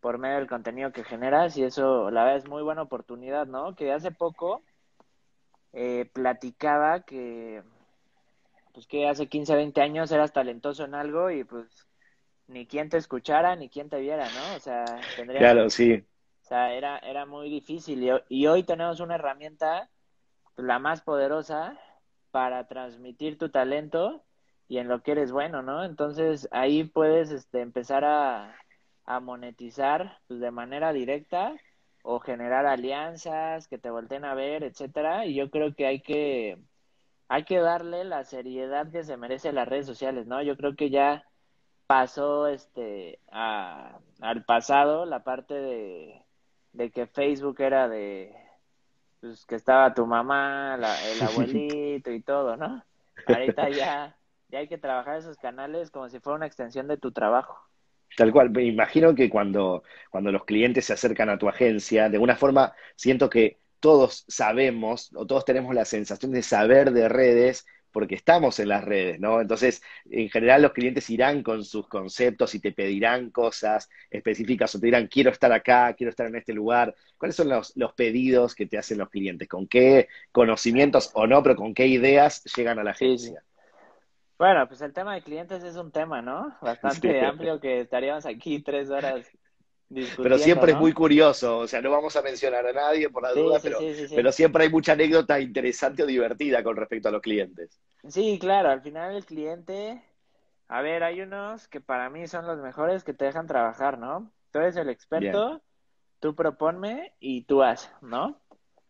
por 0.00 0.18
medio 0.18 0.36
del 0.36 0.48
contenido 0.48 0.92
que 0.92 1.04
generas 1.04 1.56
y 1.56 1.64
eso 1.64 2.10
la 2.10 2.24
verdad 2.24 2.38
es 2.38 2.48
muy 2.48 2.62
buena 2.62 2.82
oportunidad, 2.82 3.46
¿no? 3.46 3.74
Que 3.76 3.92
hace 3.92 4.10
poco 4.10 4.62
eh, 5.72 6.10
platicaba 6.12 7.00
que 7.04 7.62
pues 8.72 8.86
que 8.86 9.08
hace 9.08 9.28
15, 9.28 9.54
20 9.56 9.80
años 9.80 10.12
eras 10.12 10.32
talentoso 10.32 10.84
en 10.84 10.94
algo 10.94 11.30
y 11.30 11.44
pues 11.44 11.89
ni 12.50 12.66
quien 12.66 12.88
te 12.88 12.98
escuchara 12.98 13.56
ni 13.56 13.68
quien 13.68 13.88
te 13.88 14.00
viera, 14.00 14.26
¿no? 14.26 14.56
O 14.56 14.60
sea, 14.60 14.84
tendría 15.16 15.40
Claro, 15.40 15.70
sí 15.70 16.04
sea, 16.50 16.74
era, 16.74 16.98
era 16.98 17.26
muy 17.26 17.48
difícil 17.48 18.20
y, 18.28 18.46
hoy 18.48 18.64
tenemos 18.64 18.98
una 18.98 19.14
herramienta, 19.14 19.88
la 20.56 20.80
más 20.80 21.00
poderosa, 21.00 21.78
para 22.32 22.66
transmitir 22.66 23.38
tu 23.38 23.50
talento 23.50 24.24
y 24.68 24.78
en 24.78 24.88
lo 24.88 25.02
que 25.02 25.12
eres 25.12 25.30
bueno, 25.32 25.62
¿no? 25.62 25.84
Entonces 25.84 26.48
ahí 26.50 26.84
puedes 26.84 27.30
este, 27.30 27.60
empezar 27.60 28.04
a, 28.04 28.56
a 29.04 29.20
monetizar 29.20 30.18
pues, 30.26 30.40
de 30.40 30.50
manera 30.50 30.92
directa 30.92 31.54
o 32.02 32.18
generar 32.18 32.66
alianzas 32.66 33.68
que 33.68 33.78
te 33.78 33.90
volteen 33.90 34.24
a 34.24 34.34
ver, 34.34 34.64
etcétera. 34.64 35.26
Y 35.26 35.34
yo 35.34 35.50
creo 35.50 35.74
que 35.74 35.86
hay 35.86 36.02
que 36.02 36.58
hay 37.28 37.44
que 37.44 37.58
darle 37.60 38.04
la 38.04 38.24
seriedad 38.24 38.90
que 38.90 39.04
se 39.04 39.16
merece 39.16 39.52
las 39.52 39.68
redes 39.68 39.86
sociales, 39.86 40.26
¿no? 40.26 40.42
Yo 40.42 40.56
creo 40.56 40.74
que 40.74 40.90
ya 40.90 41.24
pasó 41.90 42.46
este 42.46 43.18
a, 43.32 43.98
al 44.20 44.44
pasado 44.44 45.06
la 45.06 45.24
parte 45.24 45.54
de 45.54 46.22
de 46.72 46.92
que 46.92 47.08
Facebook 47.08 47.60
era 47.60 47.88
de 47.88 48.32
pues 49.18 49.44
que 49.44 49.56
estaba 49.56 49.92
tu 49.92 50.06
mamá, 50.06 50.76
el 50.76 51.22
abuelito 51.28 52.12
y 52.12 52.20
todo, 52.20 52.56
¿no? 52.56 52.84
Ahorita 53.26 53.70
ya, 53.70 54.16
ya 54.50 54.58
hay 54.60 54.68
que 54.68 54.78
trabajar 54.78 55.18
esos 55.18 55.36
canales 55.38 55.90
como 55.90 56.08
si 56.08 56.20
fuera 56.20 56.36
una 56.36 56.46
extensión 56.46 56.86
de 56.86 56.96
tu 56.96 57.10
trabajo. 57.10 57.58
Tal 58.16 58.30
cual, 58.30 58.50
me 58.50 58.62
imagino 58.62 59.12
que 59.16 59.28
cuando, 59.28 59.82
cuando 60.10 60.30
los 60.30 60.44
clientes 60.44 60.84
se 60.84 60.92
acercan 60.92 61.28
a 61.28 61.38
tu 61.38 61.48
agencia, 61.48 62.08
de 62.08 62.18
alguna 62.18 62.36
forma 62.36 62.72
siento 62.94 63.28
que 63.28 63.58
todos 63.80 64.24
sabemos 64.28 65.10
o 65.16 65.26
todos 65.26 65.44
tenemos 65.44 65.74
la 65.74 65.84
sensación 65.84 66.30
de 66.30 66.44
saber 66.44 66.92
de 66.92 67.08
redes 67.08 67.66
porque 67.92 68.14
estamos 68.14 68.58
en 68.60 68.68
las 68.68 68.84
redes, 68.84 69.20
¿no? 69.20 69.40
Entonces, 69.40 69.82
en 70.10 70.28
general 70.30 70.62
los 70.62 70.72
clientes 70.72 71.08
irán 71.10 71.42
con 71.42 71.64
sus 71.64 71.88
conceptos 71.88 72.54
y 72.54 72.60
te 72.60 72.72
pedirán 72.72 73.30
cosas 73.30 73.88
específicas 74.10 74.74
o 74.74 74.80
te 74.80 74.86
dirán, 74.86 75.06
quiero 75.06 75.30
estar 75.30 75.52
acá, 75.52 75.92
quiero 75.94 76.10
estar 76.10 76.26
en 76.26 76.36
este 76.36 76.52
lugar. 76.52 76.94
¿Cuáles 77.18 77.36
son 77.36 77.48
los, 77.48 77.74
pedidos 77.96 78.54
que 78.54 78.66
te 78.66 78.78
hacen 78.78 78.98
los 78.98 79.10
clientes? 79.10 79.48
¿Con 79.48 79.66
qué 79.66 80.08
conocimientos 80.32 81.10
o 81.14 81.26
no, 81.26 81.42
pero 81.42 81.56
con 81.56 81.74
qué 81.74 81.86
ideas 81.86 82.44
llegan 82.56 82.78
a 82.78 82.84
la 82.84 82.92
agencia? 82.92 83.42
Bueno, 84.38 84.66
pues 84.66 84.80
el 84.80 84.94
tema 84.94 85.14
de 85.14 85.22
clientes 85.22 85.62
es 85.62 85.76
un 85.76 85.90
tema, 85.90 86.22
¿no? 86.22 86.56
Bastante 86.62 87.20
amplio 87.26 87.60
que 87.60 87.80
estaríamos 87.80 88.24
aquí 88.24 88.62
tres 88.62 88.88
horas 88.88 89.30
pero 90.16 90.38
siempre 90.38 90.72
es 90.72 90.78
muy 90.78 90.92
curioso, 90.92 91.58
o 91.58 91.66
sea, 91.66 91.80
no 91.82 91.90
vamos 91.90 92.14
a 92.14 92.22
mencionar 92.22 92.66
a 92.66 92.72
nadie 92.72 93.10
por 93.10 93.22
la 93.24 93.32
duda, 93.32 93.58
pero, 93.60 93.78
pero 94.14 94.30
siempre 94.30 94.64
hay 94.64 94.70
mucha 94.70 94.92
anécdota 94.92 95.40
interesante 95.40 96.04
o 96.04 96.06
divertida 96.06 96.62
con 96.62 96.76
respecto 96.76 97.08
a 97.08 97.12
los 97.12 97.20
clientes. 97.20 97.80
Sí, 98.06 98.38
claro, 98.40 98.70
al 98.70 98.82
final 98.82 99.16
el 99.16 99.24
cliente, 99.24 100.02
a 100.68 100.80
ver, 100.80 101.02
hay 101.02 101.22
unos 101.22 101.66
que 101.66 101.80
para 101.80 102.08
mí 102.08 102.28
son 102.28 102.46
los 102.46 102.58
mejores 102.60 103.02
que 103.02 103.14
te 103.14 103.24
dejan 103.24 103.48
trabajar, 103.48 103.98
¿no? 103.98 104.32
Tú 104.52 104.60
eres 104.60 104.76
el 104.76 104.88
experto, 104.88 105.60
tú 106.20 106.36
proponme 106.36 107.14
y 107.18 107.42
tú 107.42 107.62
haz, 107.62 107.92
¿no? 108.00 108.40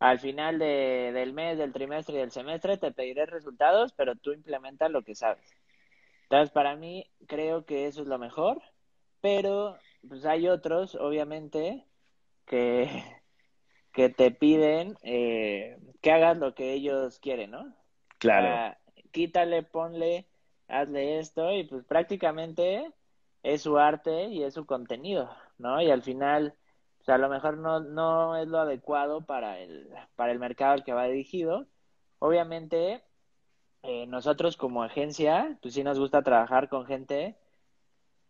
Al 0.00 0.18
final 0.18 0.58
de, 0.58 1.12
del 1.14 1.32
mes, 1.32 1.56
del 1.58 1.72
trimestre 1.72 2.16
y 2.16 2.18
del 2.18 2.30
semestre 2.30 2.76
te 2.76 2.92
pediré 2.92 3.24
resultados, 3.26 3.92
pero 3.92 4.16
tú 4.16 4.32
implementas 4.32 4.90
lo 4.90 5.02
que 5.02 5.14
sabes. 5.14 5.56
Entonces, 6.24 6.50
para 6.50 6.76
mí, 6.76 7.10
creo 7.26 7.64
que 7.64 7.86
eso 7.86 8.02
es 8.02 8.08
lo 8.08 8.18
mejor, 8.18 8.62
pero 9.20 9.76
pues 10.08 10.24
hay 10.24 10.48
otros, 10.48 10.94
obviamente, 10.94 11.86
que, 12.46 12.88
que 13.92 14.08
te 14.08 14.30
piden 14.30 14.96
eh, 15.02 15.78
que 16.00 16.12
hagas 16.12 16.38
lo 16.38 16.54
que 16.54 16.72
ellos 16.72 17.18
quieren, 17.18 17.52
¿no? 17.52 17.74
Claro. 18.18 18.76
quítale, 19.12 19.62
ponle, 19.62 20.26
hazle 20.68 21.18
esto 21.18 21.52
y 21.52 21.64
pues 21.64 21.84
prácticamente 21.84 22.92
es 23.42 23.62
su 23.62 23.78
arte 23.78 24.26
y 24.26 24.42
es 24.42 24.54
su 24.54 24.66
contenido, 24.66 25.30
¿no? 25.58 25.80
Y 25.80 25.90
al 25.90 26.02
final, 26.02 26.54
pues 26.98 27.08
a 27.08 27.18
lo 27.18 27.28
mejor 27.28 27.56
no, 27.56 27.80
no 27.80 28.36
es 28.36 28.46
lo 28.46 28.58
adecuado 28.58 29.24
para 29.24 29.58
el, 29.58 29.90
para 30.16 30.32
el 30.32 30.38
mercado 30.38 30.72
al 30.72 30.84
que 30.84 30.92
va 30.92 31.06
dirigido. 31.06 31.66
Obviamente, 32.18 33.02
eh, 33.82 34.06
nosotros 34.06 34.56
como 34.56 34.82
agencia, 34.82 35.58
pues 35.62 35.74
sí 35.74 35.82
nos 35.82 35.98
gusta 35.98 36.22
trabajar 36.22 36.68
con 36.68 36.86
gente 36.86 37.36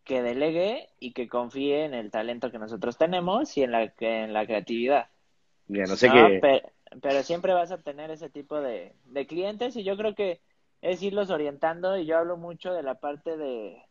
que 0.03 0.21
delegue 0.21 0.89
y 0.99 1.13
que 1.13 1.27
confíe 1.27 1.85
en 1.85 1.93
el 1.93 2.11
talento 2.11 2.51
que 2.51 2.59
nosotros 2.59 2.97
tenemos 2.97 3.55
y 3.57 3.63
en 3.63 3.71
la, 3.71 3.93
en 3.99 4.33
la 4.33 4.45
creatividad. 4.45 5.09
Bien, 5.67 5.85
no 5.87 5.95
sé 5.95 6.09
qué. 6.09 6.61
Pero, 7.01 7.23
siempre 7.23 7.53
vas 7.53 7.71
a 7.71 7.77
tener 7.77 8.11
ese 8.11 8.29
tipo 8.29 8.59
de, 8.59 8.93
de 9.05 9.25
clientes 9.25 9.77
y 9.77 9.83
yo 9.83 9.95
creo 9.95 10.13
que 10.13 10.41
es 10.81 11.01
irlos 11.01 11.29
orientando 11.29 11.97
y 11.97 12.05
yo 12.05 12.17
hablo 12.17 12.35
mucho 12.35 12.73
de 12.73 12.83
la 12.83 12.95
parte 12.95 13.37
de, 13.37 13.81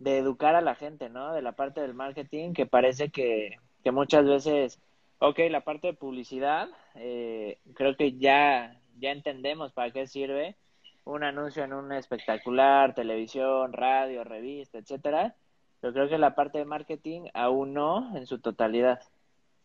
de 0.00 0.18
educar 0.18 0.56
a 0.56 0.60
la 0.60 0.74
gente, 0.74 1.08
¿no? 1.10 1.32
De 1.32 1.42
la 1.42 1.52
parte 1.52 1.80
del 1.80 1.94
marketing 1.94 2.52
que 2.52 2.66
parece 2.66 3.10
que, 3.10 3.58
que 3.84 3.92
muchas 3.92 4.26
veces, 4.26 4.80
ok, 5.18 5.38
la 5.50 5.60
parte 5.60 5.88
de 5.88 5.94
publicidad, 5.94 6.68
eh, 6.96 7.58
creo 7.74 7.96
que 7.96 8.18
ya, 8.18 8.80
ya 8.98 9.12
entendemos 9.12 9.72
para 9.72 9.92
qué 9.92 10.06
sirve 10.06 10.56
un 11.04 11.22
anuncio 11.22 11.64
en 11.64 11.72
un 11.72 11.92
espectacular, 11.92 12.94
televisión, 12.94 13.72
radio, 13.72 14.24
revista, 14.24 14.78
etcétera. 14.78 15.34
Pero 15.80 15.92
creo 15.92 16.08
que 16.08 16.18
la 16.18 16.34
parte 16.34 16.58
de 16.58 16.64
marketing 16.64 17.22
aún 17.34 17.72
no 17.74 18.16
en 18.16 18.26
su 18.26 18.38
totalidad. 18.38 19.00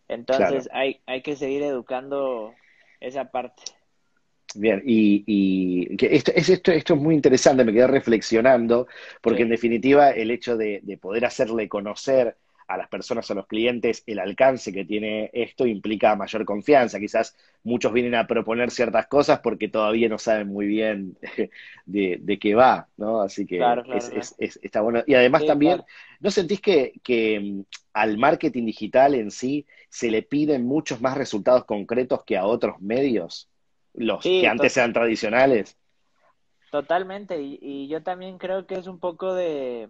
Entonces 0.08 0.70
hay, 0.72 1.02
hay 1.06 1.22
que 1.22 1.36
seguir 1.36 1.64
educando 1.64 2.54
esa 3.00 3.32
parte. 3.32 3.64
Bien, 4.56 4.82
y, 4.86 5.24
y 5.28 5.98
que 5.98 6.16
esto, 6.16 6.32
es, 6.34 6.50
esto, 6.50 6.72
esto 6.72 6.94
es 6.94 7.00
muy 7.02 7.14
interesante, 7.16 7.66
me 7.66 7.74
quedé 7.74 7.88
reflexionando, 7.88 8.88
porque 9.22 9.42
en 9.42 9.50
definitiva 9.50 10.12
el 10.12 10.32
hecho 10.32 10.56
de, 10.56 10.80
de, 10.84 10.98
poder 10.98 11.26
hacerle 11.26 11.68
conocer 11.68 12.38
a 12.68 12.78
las 12.78 12.88
personas, 12.88 13.30
a 13.30 13.36
los 13.36 13.48
clientes, 13.48 14.04
el 14.08 14.20
alcance 14.20 14.74
que 14.74 14.86
tiene 14.86 15.30
esto 15.34 15.68
implica 15.68 16.16
mayor 16.16 16.46
confianza. 16.46 17.00
Quizás 17.00 17.36
muchos 17.64 17.94
vienen 17.94 18.16
a 18.16 18.28
proponer 18.28 18.72
ciertas 18.72 19.08
cosas 19.08 19.40
porque 19.40 19.68
todavía 19.68 20.10
no 20.10 20.18
saben 20.18 20.48
muy 20.48 20.66
bien 20.66 21.18
de, 21.86 22.18
de 22.22 22.40
qué 22.40 22.56
va, 22.56 22.88
¿no? 22.98 23.22
Así 23.22 23.46
que 23.46 23.62
es, 23.94 24.36
Es, 24.38 24.60
está 24.62 24.82
bueno. 24.82 25.04
Y 25.06 25.14
además 25.14 25.46
también, 25.46 25.84
¿no 26.20 26.32
sentís 26.32 26.62
que, 26.62 26.94
que 27.04 27.40
mm, 27.40 27.62
al 27.94 28.18
marketing 28.18 28.66
digital 28.66 29.16
en 29.16 29.32
sí 29.32 29.66
se 29.90 30.10
le 30.10 30.24
piden 30.24 30.66
muchos 30.66 31.02
más 31.02 31.18
resultados 31.18 31.66
concretos 31.66 32.24
que 32.26 32.38
a 32.38 32.46
otros 32.46 32.82
medios? 32.82 33.50
Los 33.94 34.24
que 34.24 34.48
antes 34.48 34.76
eran 34.76 34.92
tradicionales. 34.92 35.78
Totalmente, 36.72 37.42
y, 37.42 37.58
y 37.62 37.88
yo 37.88 38.04
también 38.04 38.38
creo 38.38 38.66
que 38.66 38.76
es 38.76 38.88
un 38.88 39.00
poco 39.00 39.34
de 39.34 39.90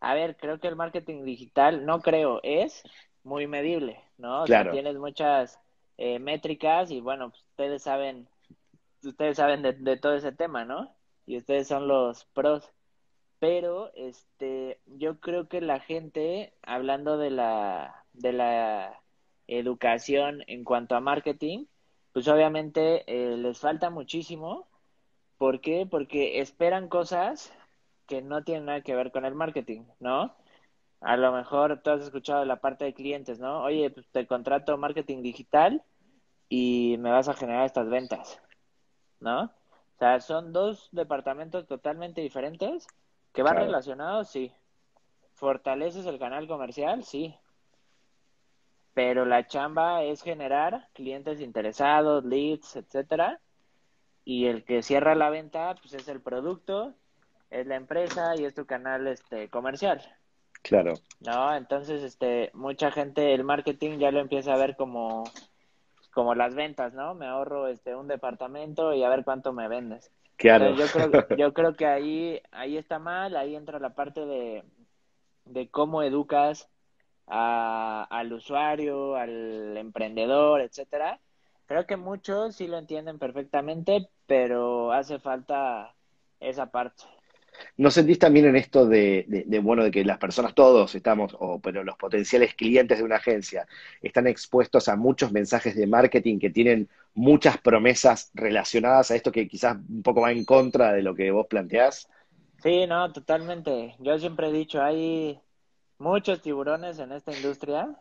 a 0.00 0.14
ver, 0.14 0.36
creo 0.36 0.60
que 0.60 0.68
el 0.68 0.76
marketing 0.76 1.24
digital, 1.24 1.84
no 1.84 2.00
creo, 2.00 2.40
es 2.42 2.82
muy 3.24 3.46
medible, 3.46 4.00
¿no? 4.16 4.42
O 4.42 4.46
sea, 4.46 4.70
tienes 4.70 4.96
muchas 4.96 5.60
eh, 5.96 6.18
métricas 6.18 6.90
y 6.90 7.00
bueno, 7.00 7.30
pues, 7.30 7.42
ustedes 7.42 7.82
saben, 7.82 8.28
ustedes 9.02 9.36
saben 9.36 9.62
de, 9.62 9.72
de, 9.72 9.96
todo 9.96 10.14
ese 10.14 10.32
tema, 10.32 10.64
¿no? 10.64 10.94
Y 11.26 11.36
ustedes 11.36 11.68
son 11.68 11.88
los 11.88 12.24
pros. 12.26 12.70
Pero, 13.40 13.92
este, 13.94 14.80
yo 14.86 15.20
creo 15.20 15.48
que 15.48 15.60
la 15.60 15.80
gente, 15.80 16.54
hablando 16.62 17.18
de 17.18 17.30
la, 17.30 18.04
de 18.12 18.32
la 18.32 19.00
educación 19.46 20.42
en 20.46 20.64
cuanto 20.64 20.96
a 20.96 21.00
marketing, 21.00 21.66
pues 22.12 22.26
obviamente 22.28 23.04
eh, 23.06 23.36
les 23.36 23.58
falta 23.58 23.90
muchísimo. 23.90 24.68
¿Por 25.36 25.60
qué? 25.60 25.86
Porque 25.88 26.40
esperan 26.40 26.88
cosas 26.88 27.52
que 28.08 28.22
no 28.22 28.42
tiene 28.42 28.62
nada 28.62 28.80
que 28.80 28.96
ver 28.96 29.12
con 29.12 29.24
el 29.24 29.36
marketing, 29.36 29.84
¿no? 30.00 30.34
A 31.00 31.16
lo 31.16 31.30
mejor 31.30 31.80
tú 31.82 31.90
has 31.90 32.00
escuchado 32.00 32.44
la 32.44 32.60
parte 32.60 32.84
de 32.84 32.94
clientes, 32.94 33.38
¿no? 33.38 33.62
Oye, 33.62 33.90
pues 33.90 34.08
te 34.08 34.26
contrato 34.26 34.76
marketing 34.76 35.22
digital 35.22 35.84
y 36.48 36.96
me 36.98 37.12
vas 37.12 37.28
a 37.28 37.34
generar 37.34 37.66
estas 37.66 37.88
ventas, 37.88 38.40
¿no? 39.20 39.44
O 39.44 39.98
sea, 39.98 40.20
son 40.20 40.52
dos 40.52 40.88
departamentos 40.90 41.66
totalmente 41.66 42.20
diferentes 42.20 42.86
que 43.32 43.42
van 43.42 43.56
relacionados, 43.56 44.28
sí. 44.28 44.52
¿Fortaleces 45.34 46.06
el 46.06 46.18
canal 46.18 46.48
comercial? 46.48 47.04
Sí. 47.04 47.36
Pero 48.94 49.24
la 49.24 49.46
chamba 49.46 50.02
es 50.02 50.22
generar 50.22 50.88
clientes 50.94 51.40
interesados, 51.40 52.24
leads, 52.24 52.74
etcétera. 52.74 53.40
Y 54.24 54.46
el 54.46 54.64
que 54.64 54.82
cierra 54.82 55.14
la 55.14 55.30
venta, 55.30 55.76
pues 55.80 55.94
es 55.94 56.08
el 56.08 56.20
producto 56.20 56.94
es 57.50 57.66
la 57.66 57.76
empresa 57.76 58.36
y 58.36 58.44
es 58.44 58.54
tu 58.54 58.66
canal 58.66 59.06
este 59.06 59.48
comercial. 59.48 60.02
Claro. 60.62 60.94
No, 61.20 61.54
entonces 61.54 62.02
este 62.02 62.50
mucha 62.54 62.90
gente 62.90 63.34
el 63.34 63.44
marketing 63.44 63.98
ya 63.98 64.10
lo 64.10 64.20
empieza 64.20 64.54
a 64.54 64.58
ver 64.58 64.76
como 64.76 65.24
como 66.12 66.34
las 66.34 66.54
ventas, 66.54 66.94
¿no? 66.94 67.14
Me 67.14 67.26
ahorro 67.26 67.68
este 67.68 67.94
un 67.94 68.08
departamento 68.08 68.92
y 68.92 69.04
a 69.04 69.08
ver 69.08 69.24
cuánto 69.24 69.52
me 69.52 69.68
vendes. 69.68 70.10
Claro. 70.36 70.74
yo 70.74 70.86
creo 70.86 71.10
yo 71.36 71.54
creo 71.54 71.74
que 71.74 71.86
ahí 71.86 72.42
ahí 72.50 72.76
está 72.76 72.98
mal, 72.98 73.36
ahí 73.36 73.54
entra 73.54 73.78
la 73.78 73.94
parte 73.94 74.24
de 74.26 74.64
de 75.44 75.68
cómo 75.70 76.02
educas 76.02 76.68
a, 77.26 78.06
al 78.10 78.32
usuario, 78.32 79.16
al 79.16 79.76
emprendedor, 79.76 80.60
etcétera. 80.60 81.20
Creo 81.66 81.86
que 81.86 81.96
muchos 81.96 82.56
sí 82.56 82.66
lo 82.66 82.78
entienden 82.78 83.18
perfectamente, 83.18 84.08
pero 84.26 84.92
hace 84.92 85.18
falta 85.18 85.94
esa 86.40 86.70
parte. 86.70 87.04
¿No 87.76 87.90
sentís 87.90 88.18
también 88.18 88.46
en 88.46 88.56
esto 88.56 88.86
de, 88.86 89.46
bueno, 89.62 89.84
de 89.84 89.90
que 89.90 90.04
las 90.04 90.18
personas, 90.18 90.54
todos 90.54 90.94
estamos, 90.94 91.36
o, 91.38 91.60
pero 91.60 91.84
los 91.84 91.96
potenciales 91.96 92.54
clientes 92.54 92.98
de 92.98 93.04
una 93.04 93.16
agencia, 93.16 93.66
están 94.02 94.26
expuestos 94.26 94.88
a 94.88 94.96
muchos 94.96 95.32
mensajes 95.32 95.76
de 95.76 95.86
marketing 95.86 96.38
que 96.38 96.50
tienen 96.50 96.88
muchas 97.14 97.58
promesas 97.58 98.30
relacionadas 98.34 99.10
a 99.10 99.16
esto 99.16 99.32
que 99.32 99.48
quizás 99.48 99.76
un 99.88 100.02
poco 100.02 100.22
va 100.22 100.32
en 100.32 100.44
contra 100.44 100.92
de 100.92 101.02
lo 101.02 101.14
que 101.14 101.30
vos 101.30 101.46
planteás? 101.46 102.08
Sí, 102.62 102.86
no, 102.86 103.12
totalmente. 103.12 103.94
Yo 103.98 104.18
siempre 104.18 104.48
he 104.48 104.52
dicho, 104.52 104.82
hay 104.82 105.40
muchos 105.98 106.42
tiburones 106.42 106.98
en 106.98 107.12
esta 107.12 107.32
industria 107.32 107.96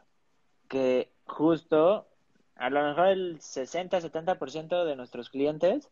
que 0.67 1.11
justo, 1.25 2.07
a 2.55 2.69
lo 2.69 2.83
mejor 2.83 3.07
el 3.07 3.39
60-70% 3.39 4.85
de 4.85 4.95
nuestros 4.95 5.29
clientes 5.29 5.89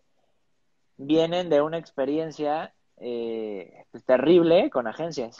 vienen 0.97 1.49
de 1.49 1.61
una 1.61 1.77
experiencia 1.77 2.73
eh, 2.97 3.85
pues, 3.91 4.03
terrible 4.05 4.69
con 4.69 4.87
agencias. 4.87 5.39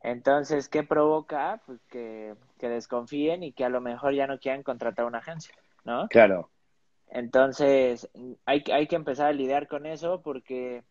Entonces, 0.00 0.68
¿qué 0.68 0.82
provoca? 0.82 1.60
Pues 1.66 1.80
que, 1.86 2.34
desconfíen 2.58 3.42
y 3.42 3.52
que 3.52 3.64
a 3.64 3.68
lo 3.68 3.80
mejor 3.80 4.14
ya 4.14 4.26
no 4.26 4.38
quieran 4.38 4.62
contratar 4.62 5.04
una 5.04 5.18
agencia, 5.18 5.54
¿no? 5.84 6.08
Claro. 6.08 6.50
Entonces, 7.08 8.08
hay, 8.44 8.62
hay 8.72 8.86
que 8.86 8.96
empezar 8.96 9.26
a 9.26 9.32
lidiar 9.32 9.66
con 9.66 9.86
eso 9.86 10.22
porque 10.22 10.84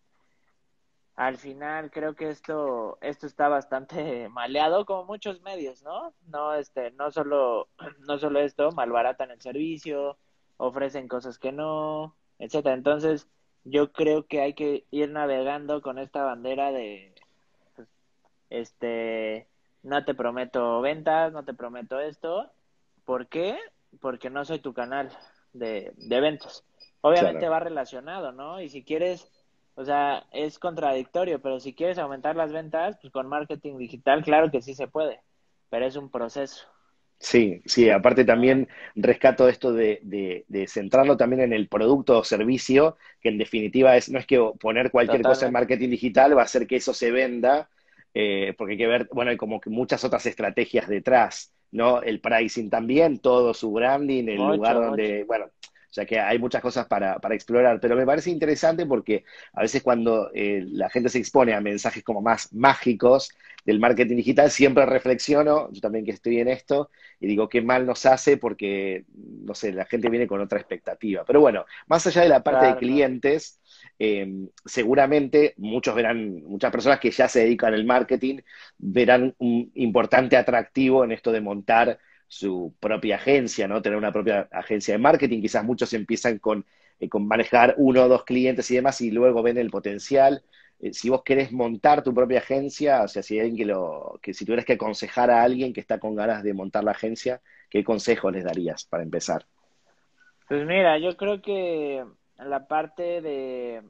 al 1.18 1.38
final 1.38 1.90
creo 1.90 2.16
que 2.16 2.30
esto, 2.30 3.00
esto 3.02 3.26
está 3.26 3.48
bastante 3.50 4.30
maleado 4.30 4.86
como 4.86 5.06
muchos 5.06 5.42
medios, 5.42 5.82
¿no? 5.84 6.14
No, 6.28 6.54
este, 6.54 6.92
no 6.92 7.12
solo, 7.12 7.70
no 8.08 8.18
solo 8.20 8.40
esto, 8.40 8.72
malbaratan 8.72 9.32
el 9.32 9.42
servicio, 9.42 10.18
ofrecen 10.58 11.08
cosas 11.08 11.40
que 11.40 11.52
no, 11.52 12.16
etcétera. 12.40 12.76
Entonces, 12.76 13.28
yo 13.70 13.92
creo 13.92 14.26
que 14.26 14.42
hay 14.42 14.54
que 14.54 14.86
ir 14.92 15.10
navegando 15.10 15.82
con 15.82 16.00
esta 16.00 16.24
bandera 16.24 16.72
de 16.72 17.14
pues, 17.76 17.88
este 18.50 19.48
no 19.84 20.04
te 20.04 20.14
prometo 20.14 20.82
ventas, 20.82 21.32
no 21.32 21.44
te 21.44 21.54
prometo 21.54 22.00
esto. 22.00 22.52
¿Por 23.06 23.28
qué? 23.28 23.58
Porque 24.02 24.30
no 24.30 24.44
soy 24.46 24.60
tu 24.60 24.74
canal 24.74 25.10
de, 25.54 25.94
de 25.96 26.20
ventas. 26.20 26.64
Obviamente 27.02 27.48
va 27.48 27.60
relacionado, 27.60 28.32
¿no? 28.32 28.60
Y 28.60 28.70
si 28.70 28.84
quieres, 28.84 29.32
o 29.76 29.86
sea, 29.86 30.26
es 30.32 30.60
contradictorio, 30.60 31.42
pero 31.42 31.60
si 31.60 31.74
quieres 31.74 31.98
aumentar 31.98 32.36
las 32.36 32.52
ventas, 32.52 32.98
pues 33.02 33.14
con 33.14 33.28
marketing 33.28 33.78
digital, 33.78 34.24
claro 34.24 34.52
que 34.52 34.62
sí 34.62 34.74
se 34.74 34.88
puede, 34.88 35.22
pero 35.70 35.86
es 35.86 35.96
un 35.96 36.10
proceso. 36.10 36.68
Sí, 37.20 37.62
sí, 37.66 37.90
aparte 37.90 38.26
también 38.26 38.68
rescato 38.96 39.50
esto 39.50 39.74
de, 39.74 40.00
de, 40.04 40.68
centrarlo 40.68 41.18
también 41.18 41.42
en 41.42 41.54
el 41.54 41.68
producto 41.68 42.20
o 42.20 42.24
servicio, 42.24 42.98
que 43.20 43.30
en 43.30 43.40
definitiva 43.40 43.98
es, 43.98 44.10
no 44.10 44.20
es 44.20 44.28
que 44.28 44.40
poner 44.60 44.92
cualquier 44.92 45.24
cosa 45.24 45.48
en 45.48 45.54
marketing 45.54 45.90
digital 45.90 46.38
va 46.38 46.42
a 46.42 46.46
hacer 46.46 46.68
que 46.68 46.76
eso 46.76 46.94
se 46.94 47.10
venda, 47.10 47.70
eh, 48.14 48.54
porque 48.56 48.74
hay 48.74 48.78
que 48.78 48.88
ver, 48.88 49.10
bueno, 49.12 49.32
hay 49.32 49.38
como 49.38 49.60
que 49.60 49.72
muchas 49.72 50.04
otras 50.04 50.28
estrategias 50.28 50.88
detrás, 50.88 51.52
¿no? 51.72 52.04
El 52.04 52.22
pricing 52.22 52.70
también, 52.70 53.18
todo 53.18 53.56
su 53.56 53.72
branding, 53.72 54.28
el 54.28 54.38
lugar 54.38 54.76
donde, 54.76 55.24
bueno, 55.24 55.48
sea 55.98 56.06
que 56.06 56.20
hay 56.20 56.38
muchas 56.40 56.62
cosas 56.62 56.86
para, 56.86 57.20
para, 57.20 57.36
explorar, 57.36 57.80
pero 57.80 57.96
me 57.96 58.06
parece 58.06 58.30
interesante 58.30 58.86
porque 58.86 59.24
a 59.54 59.62
veces 59.62 59.82
cuando 59.82 60.30
eh, 60.34 60.64
la 60.68 60.90
gente 60.90 61.10
se 61.10 61.18
expone 61.18 61.54
a 61.54 61.62
mensajes 61.62 62.04
como 62.04 62.22
más 62.22 62.54
mágicos 62.54 63.32
del 63.66 63.80
marketing 63.80 64.16
digital, 64.16 64.52
siempre 64.52 64.86
reflexiono, 64.86 65.70
yo 65.72 65.82
también 65.82 66.06
que 66.06 66.12
estoy 66.12 66.40
en 66.40 66.48
esto, 66.48 66.90
y 67.20 67.28
digo 67.28 67.50
qué 67.50 67.62
mal 67.62 67.86
nos 67.86 68.06
hace 68.06 68.38
porque, 68.38 69.06
no 69.14 69.54
sé, 69.56 69.74
la 69.74 69.86
gente 69.86 70.10
viene 70.10 70.28
con 70.28 70.40
otra 70.40 70.60
expectativa. 70.60 71.26
Pero 71.26 71.42
bueno, 71.42 71.66
más 71.88 72.06
allá 72.08 72.22
de 72.22 72.30
la 72.30 72.44
parte 72.44 72.68
de 72.68 72.78
clientes, 72.78 73.60
eh, 74.00 74.48
seguramente 74.66 75.54
muchos 75.58 75.96
verán, 75.96 76.44
muchas 76.44 76.72
personas 76.72 77.00
que 77.00 77.12
ya 77.12 77.28
se 77.28 77.42
dedican 77.42 77.74
al 77.74 77.86
marketing, 77.86 78.40
verán 78.78 79.36
un 79.40 79.72
importante 79.76 80.38
atractivo 80.38 81.04
en 81.04 81.12
esto 81.12 81.32
de 81.32 81.42
montar 81.42 82.00
su 82.28 82.76
propia 82.80 83.16
agencia, 83.18 83.68
¿no? 83.68 83.82
Tener 83.82 83.98
una 83.98 84.12
propia 84.12 84.48
agencia 84.52 84.94
de 84.94 85.00
marketing. 85.00 85.42
Quizás 85.42 85.64
muchos 85.64 85.94
empiezan 85.94 86.40
con, 86.40 86.66
eh, 87.00 87.10
con 87.10 87.28
manejar 87.28 87.76
uno 87.78 88.04
o 88.06 88.08
dos 88.10 88.26
clientes 88.26 88.70
y 88.72 88.76
demás 88.76 89.02
y 89.02 89.12
luego 89.12 89.44
ven 89.44 89.58
el 89.58 89.70
potencial. 89.70 90.44
eh, 90.80 90.94
si 90.94 91.10
vos 91.10 91.24
querés 91.24 91.52
montar 91.52 92.04
tu 92.04 92.14
propia 92.14 92.40
agencia, 92.40 93.04
o 93.04 93.08
sea, 93.08 93.24
si 93.24 93.40
alguien 93.40 93.58
que 93.58 93.66
lo, 93.66 94.20
que 94.22 94.34
si 94.34 94.46
tuvieras 94.46 94.66
que 94.66 94.74
aconsejar 94.74 95.32
a 95.32 95.44
alguien 95.44 95.74
que 95.74 95.80
está 95.82 96.00
con 96.00 96.16
ganas 96.16 96.44
de 96.44 96.54
montar 96.54 96.84
la 96.84 96.92
agencia, 96.92 97.42
¿qué 97.70 97.84
consejo 97.84 98.30
les 98.32 98.44
darías 98.44 98.86
para 98.86 99.04
empezar? 99.04 99.48
Pues 100.48 100.66
mira, 100.66 100.98
yo 101.00 101.18
creo 101.18 101.42
que 101.42 102.06
la 102.38 102.68
parte 102.68 103.22
de 103.22 103.84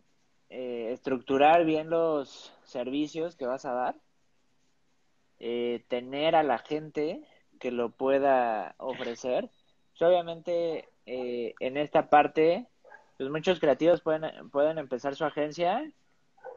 eh, 0.50 0.90
estructurar 0.92 1.66
bien 1.66 1.90
los 1.90 2.54
servicios 2.64 3.36
que 3.36 3.46
vas 3.46 3.66
a 3.66 3.74
dar, 3.74 3.96
tener 5.88 6.36
a 6.36 6.44
la 6.44 6.58
gente 6.58 7.22
que 7.58 7.72
lo 7.72 7.90
pueda 7.92 8.76
ofrecer. 8.78 9.50
Pues, 9.98 10.02
obviamente, 10.10 10.90
eh, 11.06 11.54
en 11.60 11.78
esta 11.78 12.10
parte, 12.10 12.68
pues 13.18 13.30
muchos 13.30 13.60
creativos 13.60 14.02
pueden, 14.02 14.50
pueden 14.52 14.78
empezar 14.78 15.16
su 15.16 15.26
agencia 15.26 15.92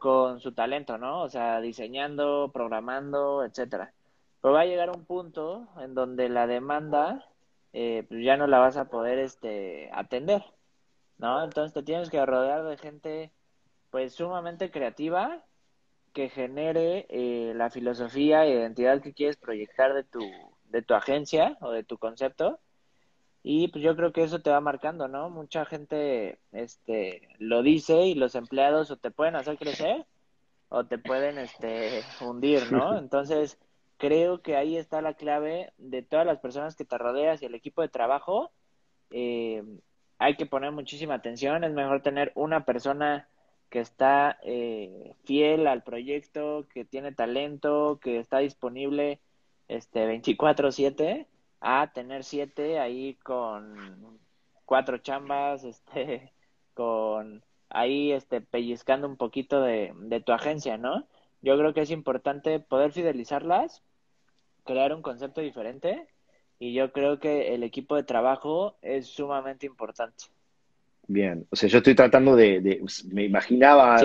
con 0.00 0.40
su 0.40 0.52
talento, 0.52 0.98
¿no? 0.98 1.22
O 1.22 1.28
sea, 1.28 1.60
diseñando, 1.60 2.50
programando, 2.52 3.44
etcétera. 3.44 3.92
Pero 4.40 4.54
va 4.54 4.62
a 4.62 4.66
llegar 4.66 4.90
un 4.90 5.04
punto 5.04 5.68
en 5.80 5.94
donde 5.94 6.28
la 6.28 6.46
demanda 6.46 7.26
eh, 7.72 8.04
pues 8.08 8.24
ya 8.24 8.36
no 8.36 8.46
la 8.46 8.58
vas 8.58 8.76
a 8.76 8.86
poder 8.90 9.18
este 9.18 9.90
atender, 9.92 10.42
¿no? 11.18 11.44
Entonces 11.44 11.74
te 11.74 11.82
tienes 11.82 12.10
que 12.10 12.24
rodear 12.26 12.64
de 12.64 12.76
gente 12.76 13.32
pues 13.90 14.14
sumamente 14.14 14.70
creativa 14.70 15.44
que 16.12 16.28
genere 16.28 17.06
eh, 17.10 17.52
la 17.54 17.70
filosofía 17.70 18.44
e 18.44 18.52
identidad 18.52 19.02
que 19.02 19.14
quieres 19.14 19.36
proyectar 19.36 19.94
de 19.94 20.04
tu, 20.04 20.20
de 20.70 20.82
tu 20.82 20.94
agencia 20.94 21.58
o 21.60 21.70
de 21.70 21.84
tu 21.84 21.98
concepto. 21.98 22.58
Y 23.42 23.68
pues 23.68 23.82
yo 23.82 23.96
creo 23.96 24.12
que 24.12 24.22
eso 24.22 24.40
te 24.40 24.50
va 24.50 24.60
marcando, 24.60 25.08
¿no? 25.08 25.30
Mucha 25.30 25.64
gente 25.64 26.38
este, 26.52 27.28
lo 27.38 27.62
dice 27.62 28.06
y 28.06 28.14
los 28.14 28.34
empleados 28.34 28.90
o 28.90 28.96
te 28.96 29.10
pueden 29.10 29.36
hacer 29.36 29.56
crecer 29.56 30.06
o 30.68 30.84
te 30.84 30.98
pueden 30.98 31.38
este, 31.38 32.02
hundir, 32.20 32.70
¿no? 32.70 32.96
Entonces, 32.98 33.58
creo 33.96 34.42
que 34.42 34.56
ahí 34.56 34.76
está 34.76 35.00
la 35.00 35.14
clave 35.14 35.72
de 35.78 36.02
todas 36.02 36.26
las 36.26 36.38
personas 36.38 36.76
que 36.76 36.84
te 36.84 36.98
rodeas 36.98 37.42
y 37.42 37.46
el 37.46 37.54
equipo 37.54 37.82
de 37.82 37.88
trabajo. 37.88 38.52
Eh, 39.10 39.64
hay 40.18 40.36
que 40.36 40.46
poner 40.46 40.70
muchísima 40.72 41.14
atención, 41.14 41.64
es 41.64 41.72
mejor 41.72 42.02
tener 42.02 42.32
una 42.34 42.66
persona 42.66 43.26
que 43.70 43.80
está 43.80 44.38
eh, 44.42 45.14
fiel 45.24 45.66
al 45.66 45.82
proyecto, 45.82 46.66
que 46.74 46.84
tiene 46.84 47.12
talento, 47.12 47.98
que 48.02 48.18
está 48.18 48.38
disponible 48.38 49.20
este 49.70 50.06
24/7 50.06 51.26
a 51.60 51.92
tener 51.92 52.24
siete 52.24 52.78
ahí 52.78 53.14
con 53.16 54.18
cuatro 54.64 54.98
chambas, 54.98 55.64
este 55.64 56.32
con 56.74 57.44
ahí 57.68 58.12
este 58.12 58.40
pellizcando 58.40 59.06
un 59.08 59.16
poquito 59.16 59.62
de, 59.62 59.92
de 59.96 60.20
tu 60.20 60.32
agencia, 60.32 60.76
¿no? 60.76 61.06
Yo 61.42 61.56
creo 61.56 61.72
que 61.72 61.82
es 61.82 61.90
importante 61.90 62.60
poder 62.60 62.92
fidelizarlas, 62.92 63.82
crear 64.64 64.94
un 64.94 65.02
concepto 65.02 65.40
diferente 65.40 66.08
y 66.58 66.74
yo 66.74 66.92
creo 66.92 67.20
que 67.20 67.54
el 67.54 67.62
equipo 67.62 67.96
de 67.96 68.02
trabajo 68.02 68.76
es 68.82 69.06
sumamente 69.06 69.66
importante. 69.66 70.24
Bien, 71.12 71.44
o 71.50 71.56
sea, 71.56 71.68
yo 71.68 71.78
estoy 71.78 71.96
tratando 71.96 72.36
de, 72.36 72.80
me 73.10 73.24
imaginaba 73.24 73.96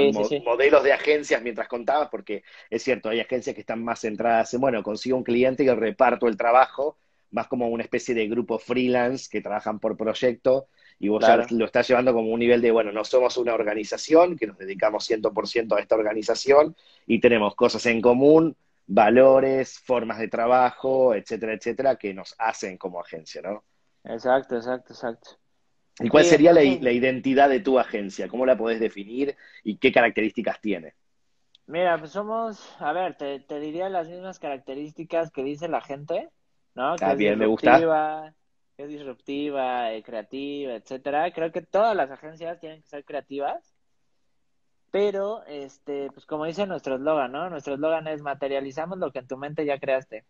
modelos 0.43 0.84
de 0.84 0.91
agencias 0.91 1.39
mientras 1.39 1.68
contabas, 1.68 2.10
porque 2.10 2.43
es 2.68 2.82
cierto, 2.82 3.10
hay 3.10 3.20
agencias 3.20 3.53
que 3.53 3.62
están 3.62 3.84
más 3.84 3.99
centradas 3.99 4.51
en, 4.56 4.62
bueno, 4.62 4.82
consigo 4.82 5.16
un 5.16 5.24
cliente 5.24 5.64
que 5.64 5.76
reparto 5.76 6.28
el 6.28 6.36
trabajo, 6.36 6.97
más 7.30 7.47
como 7.47 7.68
una 7.68 7.84
especie 7.84 8.16
de 8.16 8.28
grupo 8.28 8.58
freelance 8.58 9.28
que 9.30 9.39
trabajan 9.39 9.80
por 9.80 9.95
proyecto, 9.95 10.66
y 10.97 11.10
vos 11.10 11.24
ya 11.24 11.45
lo 11.51 11.66
estás 11.66 11.88
llevando 11.88 12.12
como 12.12 12.32
un 12.32 12.39
nivel 12.39 12.60
de, 12.60 12.72
bueno, 12.72 12.91
no 12.91 13.03
somos 13.03 13.38
una 13.38 13.53
organización, 13.53 14.36
que 14.36 14.47
nos 14.47 14.58
dedicamos 14.58 15.08
100% 15.08 15.78
a 15.78 15.82
esta 15.82 15.93
organización, 15.93 16.76
y 17.06 17.20
tenemos 17.20 17.53
cosas 17.53 17.86
en 17.86 18.01
común, 18.01 18.58
valores, 18.88 19.78
formas 19.78 20.18
de 20.18 20.28
trabajo, 20.28 21.14
etcétera, 21.14 21.53
etcétera, 21.53 21.97
que 21.97 22.16
nos 22.16 22.34
hacen 22.39 22.80
como 22.80 22.99
agencia, 22.99 23.43
¿no? 23.43 23.64
Exacto, 24.06 24.56
exacto, 24.56 24.93
exacto. 24.93 25.38
¿Y 25.99 26.09
cuál 26.09 26.25
sería 26.25 26.51
la, 26.51 26.63
identidad 26.63 27.49
de 27.49 27.61
tu 27.61 27.79
agencia? 27.79 28.27
¿Cómo 28.27 28.45
la 28.45 28.57
podés 28.57 28.79
definir 28.79 29.35
y 29.63 29.77
qué 29.77 29.91
características 29.91 30.59
tiene? 30.59 30.93
Mira, 31.67 31.97
pues 31.97 32.11
somos, 32.11 32.75
a 32.79 32.91
ver, 32.91 33.15
te, 33.15 33.59
diría 33.59 33.89
las 33.89 34.07
mismas 34.09 34.39
características 34.39 35.31
que 35.31 35.43
dice 35.43 35.67
la 35.67 35.81
gente, 35.81 36.29
¿no? 36.75 36.95
Que 36.97 37.05
ah, 37.05 37.15
bien, 37.15 37.39
me 37.39 37.45
gusta. 37.45 38.33
Que 38.75 38.83
es 38.83 38.89
disruptiva, 38.89 39.93
eh, 39.93 40.03
creativa, 40.03 40.75
etcétera. 40.75 41.31
Creo 41.31 41.51
que 41.53 41.61
todas 41.61 41.95
las 41.95 42.11
agencias 42.11 42.59
tienen 42.59 42.81
que 42.81 42.87
ser 42.89 43.05
creativas, 43.05 43.73
pero, 44.91 45.45
este, 45.45 46.09
pues 46.11 46.25
como 46.25 46.45
dice 46.45 46.67
nuestro 46.67 46.95
eslogan, 46.95 47.31
¿no? 47.31 47.49
Nuestro 47.49 47.75
eslogan 47.75 48.07
es 48.07 48.21
materializamos 48.21 48.97
lo 48.97 49.11
que 49.11 49.19
en 49.19 49.27
tu 49.27 49.37
mente 49.37 49.65
ya 49.65 49.79
creaste. 49.79 50.25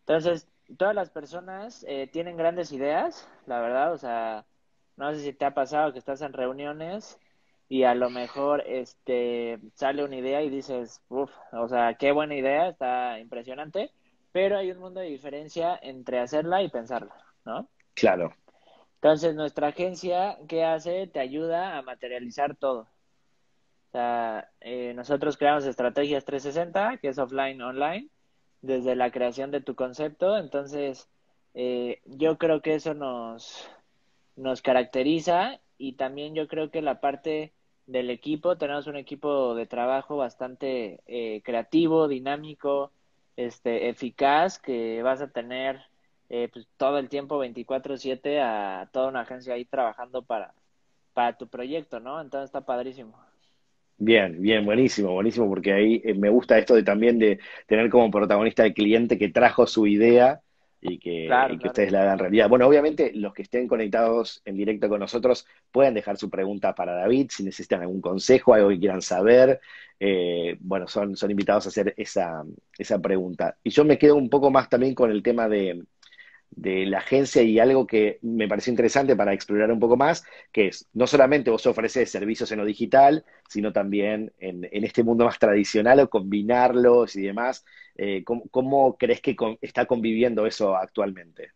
Entonces, 0.00 0.48
todas 0.76 0.94
las 0.94 1.10
personas 1.10 1.84
eh, 1.88 2.08
tienen 2.12 2.36
grandes 2.36 2.72
ideas, 2.72 3.28
la 3.46 3.60
verdad, 3.60 3.92
o 3.92 3.98
sea, 3.98 4.46
no 4.96 5.12
sé 5.14 5.20
si 5.20 5.32
te 5.32 5.44
ha 5.44 5.54
pasado 5.54 5.92
que 5.92 5.98
estás 5.98 6.22
en 6.22 6.32
reuniones 6.32 7.18
y 7.68 7.84
a 7.84 7.94
lo 7.94 8.10
mejor 8.10 8.62
este 8.66 9.58
sale 9.74 10.04
una 10.04 10.16
idea 10.16 10.42
y 10.42 10.50
dices, 10.50 11.02
uff, 11.08 11.32
o 11.52 11.68
sea, 11.68 11.94
qué 11.94 12.12
buena 12.12 12.34
idea, 12.34 12.68
está 12.68 13.18
impresionante, 13.18 13.90
pero 14.32 14.58
hay 14.58 14.70
un 14.70 14.78
mundo 14.78 15.00
de 15.00 15.06
diferencia 15.06 15.78
entre 15.82 16.20
hacerla 16.20 16.62
y 16.62 16.68
pensarla, 16.68 17.14
¿no? 17.44 17.68
Claro. 17.94 18.34
Entonces, 18.96 19.34
nuestra 19.34 19.68
agencia, 19.68 20.38
¿qué 20.48 20.64
hace? 20.64 21.06
Te 21.06 21.20
ayuda 21.20 21.76
a 21.76 21.82
materializar 21.82 22.56
todo. 22.56 22.80
O 22.80 23.90
sea, 23.92 24.50
eh, 24.60 24.92
nosotros 24.96 25.36
creamos 25.36 25.66
estrategias 25.66 26.24
360, 26.24 26.96
que 26.96 27.08
es 27.08 27.18
offline, 27.18 27.60
online, 27.60 28.08
desde 28.62 28.96
la 28.96 29.10
creación 29.10 29.50
de 29.50 29.60
tu 29.60 29.74
concepto. 29.74 30.38
Entonces, 30.38 31.08
eh, 31.52 32.00
yo 32.06 32.38
creo 32.38 32.62
que 32.62 32.74
eso 32.74 32.94
nos, 32.94 33.70
nos 34.36 34.62
caracteriza 34.62 35.60
y 35.78 35.94
también 35.94 36.34
yo 36.34 36.48
creo 36.48 36.70
que 36.70 36.82
la 36.82 37.00
parte 37.00 37.52
del 37.86 38.10
equipo, 38.10 38.56
tenemos 38.56 38.86
un 38.86 38.96
equipo 38.96 39.54
de 39.54 39.66
trabajo 39.66 40.16
bastante 40.16 41.00
eh, 41.06 41.42
creativo, 41.44 42.08
dinámico, 42.08 42.92
este, 43.36 43.88
eficaz, 43.88 44.58
que 44.58 45.02
vas 45.02 45.20
a 45.20 45.28
tener 45.28 45.80
eh, 46.30 46.48
pues, 46.52 46.66
todo 46.76 46.98
el 46.98 47.08
tiempo 47.08 47.38
24/7 47.38 48.40
a 48.40 48.88
toda 48.92 49.08
una 49.08 49.20
agencia 49.20 49.54
ahí 49.54 49.64
trabajando 49.64 50.22
para, 50.22 50.54
para 51.12 51.36
tu 51.36 51.48
proyecto, 51.48 52.00
¿no? 52.00 52.20
Entonces 52.20 52.48
está 52.48 52.62
padrísimo. 52.62 53.18
Bien, 53.96 54.40
bien, 54.40 54.64
buenísimo, 54.64 55.12
buenísimo, 55.12 55.48
porque 55.48 55.72
ahí 55.72 56.02
eh, 56.04 56.14
me 56.14 56.28
gusta 56.28 56.58
esto 56.58 56.74
de 56.74 56.82
también 56.82 57.18
de 57.18 57.38
tener 57.66 57.90
como 57.90 58.10
protagonista 58.10 58.64
el 58.64 58.74
cliente 58.74 59.18
que 59.18 59.28
trajo 59.28 59.66
su 59.66 59.86
idea 59.86 60.40
y 60.86 60.98
que, 60.98 61.28
ustedes 61.64 61.90
la 61.90 62.02
hagan 62.02 62.18
realidad. 62.18 62.48
Bueno, 62.48 62.66
obviamente 62.66 63.10
los 63.14 63.32
que 63.32 63.42
estén 63.42 63.66
conectados 63.66 64.42
en 64.44 64.56
directo 64.56 64.88
con 64.88 65.00
nosotros 65.00 65.46
pueden 65.72 65.94
dejar 65.94 66.18
su 66.18 66.28
pregunta 66.28 66.74
para 66.74 66.94
David, 66.94 67.28
si 67.30 67.42
necesitan 67.42 67.80
algún 67.80 68.02
consejo, 68.02 68.52
algo 68.52 68.68
que 68.68 68.78
quieran 68.78 69.00
saber. 69.00 69.60
Eh, 69.98 70.56
bueno, 70.60 70.86
son, 70.86 71.16
son 71.16 71.30
invitados 71.30 71.64
a 71.64 71.68
hacer 71.70 71.94
esa, 71.96 72.44
esa 72.76 72.98
pregunta. 73.00 73.56
Y 73.64 73.70
yo 73.70 73.84
me 73.86 73.98
quedo 73.98 74.16
un 74.16 74.28
poco 74.28 74.50
más 74.50 74.68
también 74.68 74.94
con 74.94 75.10
el 75.10 75.22
tema 75.22 75.48
de, 75.48 75.82
de 76.50 76.84
la 76.84 76.98
agencia 76.98 77.40
y 77.42 77.58
algo 77.58 77.86
que 77.86 78.18
me 78.20 78.46
pareció 78.46 78.70
interesante 78.70 79.16
para 79.16 79.32
explorar 79.32 79.72
un 79.72 79.80
poco 79.80 79.96
más, 79.96 80.22
que 80.52 80.68
es, 80.68 80.86
no 80.92 81.06
solamente 81.06 81.50
vos 81.50 81.66
ofreces 81.66 82.10
servicios 82.10 82.52
en 82.52 82.58
lo 82.58 82.66
digital, 82.66 83.24
sino 83.48 83.72
también 83.72 84.34
en, 84.38 84.68
en 84.70 84.84
este 84.84 85.02
mundo 85.02 85.24
más 85.24 85.38
tradicional 85.38 86.00
o 86.00 86.10
combinarlos 86.10 87.16
y 87.16 87.22
demás. 87.22 87.64
Eh, 87.96 88.24
¿cómo, 88.24 88.96
crees 88.96 89.20
que 89.20 89.36
está 89.60 89.86
conviviendo 89.86 90.46
eso 90.46 90.76
actualmente? 90.76 91.52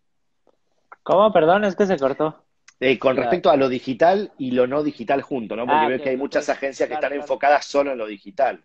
¿Cómo? 1.03 1.33
Perdón, 1.33 1.65
es 1.65 1.75
que 1.75 1.87
se 1.87 1.99
cortó. 1.99 2.45
Eh, 2.81 2.99
con 2.99 3.17
respecto 3.17 3.51
a 3.51 3.57
lo 3.57 3.69
digital 3.69 4.33
y 4.39 4.53
lo 4.53 4.69
no 4.69 4.85
digital 4.85 5.23
junto, 5.23 5.57
¿no? 5.57 5.67
Porque 5.67 5.85
ah, 5.85 5.89
veo 5.89 6.03
que 6.03 6.11
hay 6.11 6.17
muchas 6.17 6.49
agencias 6.49 6.89
que 6.89 6.95
están 6.95 7.13
enfocadas 7.13 7.65
solo 7.65 7.93
en 7.93 7.99
lo 7.99 8.07
digital. 8.07 8.63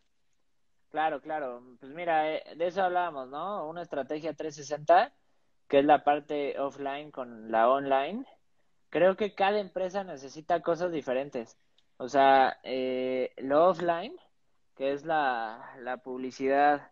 Claro, 0.91 1.19
claro. 1.19 1.63
Pues 1.79 1.91
mira, 1.91 2.31
eh, 2.31 2.43
de 2.55 2.67
eso 2.67 2.83
hablábamos, 2.83 3.29
¿no? 3.29 3.67
Una 3.67 3.81
estrategia 3.81 4.33
360 4.33 5.11
que 5.73 5.79
es 5.79 5.85
la 5.85 6.03
parte 6.03 6.59
offline 6.59 7.09
con 7.09 7.51
la 7.51 7.67
online, 7.67 8.25
creo 8.89 9.15
que 9.15 9.33
cada 9.33 9.59
empresa 9.59 10.03
necesita 10.03 10.61
cosas 10.61 10.91
diferentes. 10.91 11.57
O 11.97 12.09
sea, 12.09 12.59
eh, 12.61 13.33
lo 13.37 13.69
offline, 13.69 14.15
que 14.75 14.91
es 14.91 15.03
la, 15.03 15.73
la 15.79 15.97
publicidad 15.97 16.91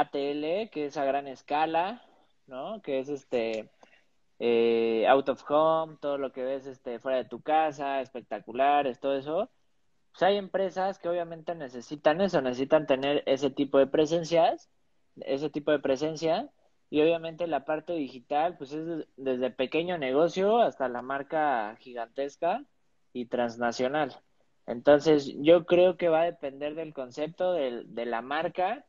ATL, 0.00 0.70
que 0.70 0.86
es 0.86 0.96
a 0.96 1.04
gran 1.04 1.28
escala, 1.28 2.02
¿no? 2.46 2.82
Que 2.82 2.98
es 3.00 3.08
este 3.08 3.70
eh, 4.38 5.06
out 5.08 5.28
of 5.28 5.44
home, 5.48 5.96
todo 6.00 6.18
lo 6.18 6.32
que 6.32 6.42
ves 6.42 6.66
este 6.66 6.98
fuera 6.98 7.18
de 7.18 7.24
tu 7.24 7.42
casa, 7.42 8.00
espectaculares, 8.00 9.00
todo 9.00 9.16
eso. 9.16 9.50
Pues 10.12 10.22
hay 10.22 10.36
empresas 10.36 10.98
que 10.98 11.08
obviamente 11.08 11.54
necesitan 11.54 12.20
eso, 12.20 12.40
necesitan 12.40 12.86
tener 12.86 13.22
ese 13.26 13.50
tipo 13.50 13.78
de 13.78 13.86
presencias, 13.86 14.70
ese 15.16 15.50
tipo 15.50 15.70
de 15.72 15.80
presencia 15.80 16.50
y 16.90 17.00
obviamente 17.02 17.46
la 17.46 17.64
parte 17.64 17.94
digital, 17.94 18.56
pues 18.56 18.72
es 18.72 19.06
desde 19.16 19.50
pequeño 19.50 19.98
negocio 19.98 20.58
hasta 20.58 20.88
la 20.88 21.02
marca 21.02 21.76
gigantesca 21.80 22.64
y 23.12 23.26
transnacional. 23.26 24.20
Entonces, 24.66 25.34
yo 25.40 25.66
creo 25.66 25.96
que 25.96 26.08
va 26.08 26.22
a 26.22 26.24
depender 26.26 26.74
del 26.74 26.94
concepto, 26.94 27.52
de, 27.52 27.82
de 27.86 28.06
la 28.06 28.22
marca, 28.22 28.86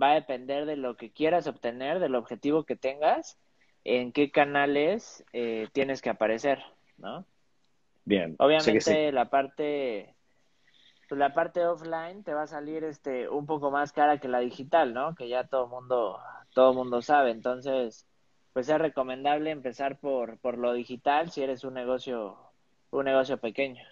va 0.00 0.12
a 0.12 0.14
depender 0.14 0.66
de 0.66 0.76
lo 0.76 0.96
que 0.96 1.10
quieras 1.10 1.46
obtener, 1.46 1.98
del 1.98 2.14
objetivo 2.14 2.64
que 2.64 2.76
tengas, 2.76 3.38
en 3.84 4.12
qué 4.12 4.30
canales 4.30 5.24
eh, 5.32 5.68
tienes 5.72 6.02
que 6.02 6.10
aparecer, 6.10 6.62
¿no? 6.98 7.24
Bien. 8.04 8.36
Obviamente 8.38 9.12
la 9.12 9.28
parte 9.28 10.14
pues 11.08 11.18
la 11.18 11.32
parte 11.32 11.64
offline 11.64 12.22
te 12.22 12.34
va 12.34 12.42
a 12.42 12.46
salir 12.46 12.84
este 12.84 13.28
un 13.28 13.46
poco 13.46 13.70
más 13.70 13.92
cara 13.92 14.18
que 14.18 14.28
la 14.28 14.40
digital, 14.40 14.92
¿no? 14.92 15.14
Que 15.14 15.28
ya 15.28 15.44
todo 15.44 15.68
mundo 15.68 16.18
todo 16.54 16.74
mundo 16.74 17.02
sabe, 17.02 17.30
entonces 17.30 18.06
pues 18.52 18.68
es 18.68 18.78
recomendable 18.78 19.50
empezar 19.50 19.98
por 19.98 20.38
por 20.38 20.58
lo 20.58 20.72
digital 20.72 21.30
si 21.30 21.42
eres 21.42 21.64
un 21.64 21.74
negocio 21.74 22.36
un 22.90 23.04
negocio 23.04 23.38
pequeño. 23.38 23.82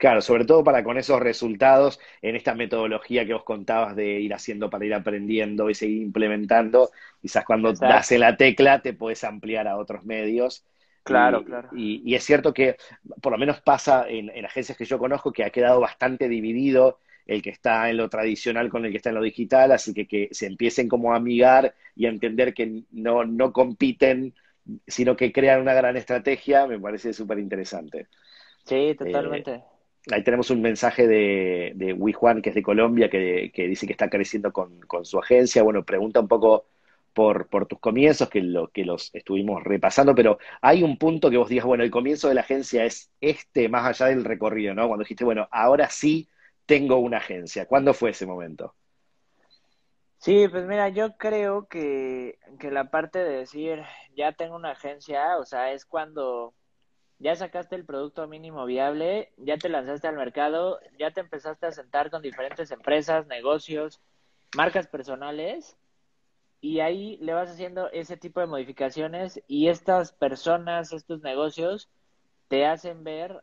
Claro, 0.00 0.22
sobre 0.22 0.46
todo 0.46 0.64
para 0.64 0.82
con 0.82 0.96
esos 0.96 1.20
resultados, 1.20 2.00
en 2.22 2.34
esta 2.34 2.54
metodología 2.54 3.26
que 3.26 3.34
vos 3.34 3.44
contabas 3.44 3.94
de 3.94 4.18
ir 4.18 4.32
haciendo 4.32 4.70
para 4.70 4.86
ir 4.86 4.94
aprendiendo 4.94 5.68
y 5.68 5.74
seguir 5.74 6.00
implementando, 6.00 6.90
quizás 7.20 7.44
cuando 7.44 7.74
das 7.74 8.10
en 8.10 8.20
la 8.20 8.38
tecla 8.38 8.80
te 8.80 8.94
puedes 8.94 9.22
ampliar 9.24 9.68
a 9.68 9.76
otros 9.76 10.06
medios. 10.06 10.64
Claro, 11.02 11.44
claro. 11.44 11.68
Y, 11.76 12.14
es 12.14 12.24
cierto 12.24 12.54
que, 12.54 12.76
por 13.20 13.32
lo 13.32 13.36
menos 13.36 13.60
pasa 13.60 14.06
en, 14.08 14.30
agencias 14.42 14.78
que 14.78 14.86
yo 14.86 14.98
conozco, 14.98 15.32
que 15.34 15.44
ha 15.44 15.50
quedado 15.50 15.80
bastante 15.80 16.30
dividido 16.30 16.98
el 17.26 17.42
que 17.42 17.50
está 17.50 17.90
en 17.90 17.98
lo 17.98 18.08
tradicional 18.08 18.70
con 18.70 18.86
el 18.86 18.92
que 18.92 18.96
está 18.96 19.10
en 19.10 19.16
lo 19.16 19.22
digital, 19.22 19.70
así 19.70 19.92
que 19.92 20.08
que 20.08 20.30
se 20.30 20.46
empiecen 20.46 20.88
como 20.88 21.12
a 21.12 21.16
amigar 21.16 21.74
y 21.94 22.06
a 22.06 22.08
entender 22.08 22.54
que 22.54 22.84
no, 22.90 23.26
no 23.26 23.52
compiten, 23.52 24.32
sino 24.86 25.14
que 25.14 25.30
crean 25.30 25.60
una 25.60 25.74
gran 25.74 25.98
estrategia, 25.98 26.66
me 26.66 26.80
parece 26.80 27.12
súper 27.12 27.38
interesante. 27.38 28.06
Sí, 28.64 28.94
totalmente. 28.98 29.62
Ahí 30.10 30.24
tenemos 30.24 30.50
un 30.50 30.62
mensaje 30.62 31.06
de, 31.06 31.72
de 31.74 32.12
Juan, 32.12 32.40
que 32.40 32.50
es 32.50 32.54
de 32.54 32.62
Colombia, 32.62 33.10
que, 33.10 33.50
dice 33.54 33.86
que 33.86 33.92
está 33.92 34.08
creciendo 34.08 34.52
con, 34.52 34.80
su 35.04 35.18
agencia. 35.18 35.62
Bueno, 35.62 35.84
pregunta 35.84 36.20
un 36.20 36.28
poco 36.28 36.64
por, 37.12 37.48
por 37.48 37.66
tus 37.66 37.78
comienzos, 37.80 38.30
que, 38.30 38.40
lo, 38.40 38.68
que 38.68 38.84
los 38.84 39.14
estuvimos 39.14 39.62
repasando, 39.62 40.14
pero 40.14 40.38
hay 40.62 40.82
un 40.82 40.96
punto 40.96 41.28
que 41.28 41.36
vos 41.36 41.48
digas, 41.48 41.66
bueno, 41.66 41.84
el 41.84 41.90
comienzo 41.90 42.28
de 42.28 42.34
la 42.34 42.40
agencia 42.40 42.84
es 42.84 43.10
este, 43.20 43.68
más 43.68 43.84
allá 43.84 44.10
del 44.10 44.24
recorrido, 44.24 44.74
¿no? 44.74 44.86
Cuando 44.86 45.02
dijiste, 45.04 45.24
bueno, 45.24 45.48
ahora 45.50 45.90
sí 45.90 46.28
tengo 46.64 46.96
una 46.98 47.18
agencia. 47.18 47.66
¿Cuándo 47.66 47.92
fue 47.92 48.10
ese 48.10 48.26
momento? 48.26 48.74
Sí, 50.18 50.48
pues 50.48 50.66
mira, 50.66 50.88
yo 50.90 51.16
creo 51.16 51.66
que, 51.66 52.38
que 52.58 52.70
la 52.70 52.90
parte 52.90 53.18
de 53.18 53.38
decir, 53.38 53.82
ya 54.14 54.32
tengo 54.32 54.54
una 54.54 54.72
agencia, 54.72 55.38
o 55.38 55.44
sea, 55.44 55.72
es 55.72 55.84
cuando 55.86 56.54
ya 57.20 57.36
sacaste 57.36 57.76
el 57.76 57.84
producto 57.84 58.26
mínimo 58.26 58.64
viable, 58.64 59.30
ya 59.36 59.58
te 59.58 59.68
lanzaste 59.68 60.08
al 60.08 60.16
mercado, 60.16 60.80
ya 60.98 61.10
te 61.10 61.20
empezaste 61.20 61.66
a 61.66 61.72
sentar 61.72 62.10
con 62.10 62.22
diferentes 62.22 62.70
empresas, 62.70 63.26
negocios, 63.26 64.00
marcas 64.56 64.88
personales 64.88 65.76
y 66.62 66.80
ahí 66.80 67.18
le 67.20 67.34
vas 67.34 67.50
haciendo 67.50 67.90
ese 67.90 68.16
tipo 68.16 68.40
de 68.40 68.46
modificaciones 68.46 69.42
y 69.46 69.68
estas 69.68 70.12
personas, 70.12 70.94
estos 70.94 71.20
negocios 71.20 71.90
te 72.48 72.64
hacen 72.64 73.04
ver 73.04 73.42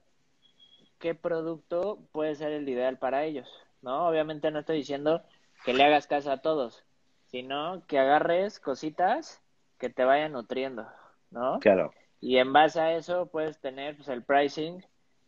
qué 0.98 1.14
producto 1.14 2.00
puede 2.12 2.34
ser 2.34 2.54
el 2.54 2.68
ideal 2.68 2.98
para 2.98 3.26
ellos, 3.26 3.48
¿no? 3.84 4.08
Obviamente 4.08 4.50
no 4.50 4.60
estoy 4.60 4.78
diciendo 4.78 5.22
que 5.64 5.74
le 5.74 5.84
hagas 5.84 6.08
caso 6.08 6.32
a 6.32 6.42
todos, 6.42 6.84
sino 7.28 7.86
que 7.86 8.00
agarres 8.00 8.60
cositas 8.60 9.44
que 9.78 9.92
te 9.92 10.04
vayan 10.04 10.32
nutriendo, 10.32 10.88
¿no? 11.30 11.60
Claro 11.60 11.92
y 12.20 12.38
en 12.38 12.54
base 12.54 12.80
a 12.80 12.96
eso 12.96 13.28
puedes 13.28 13.60
tener 13.60 13.96
pues, 13.96 14.08
el 14.10 14.24
pricing 14.24 14.84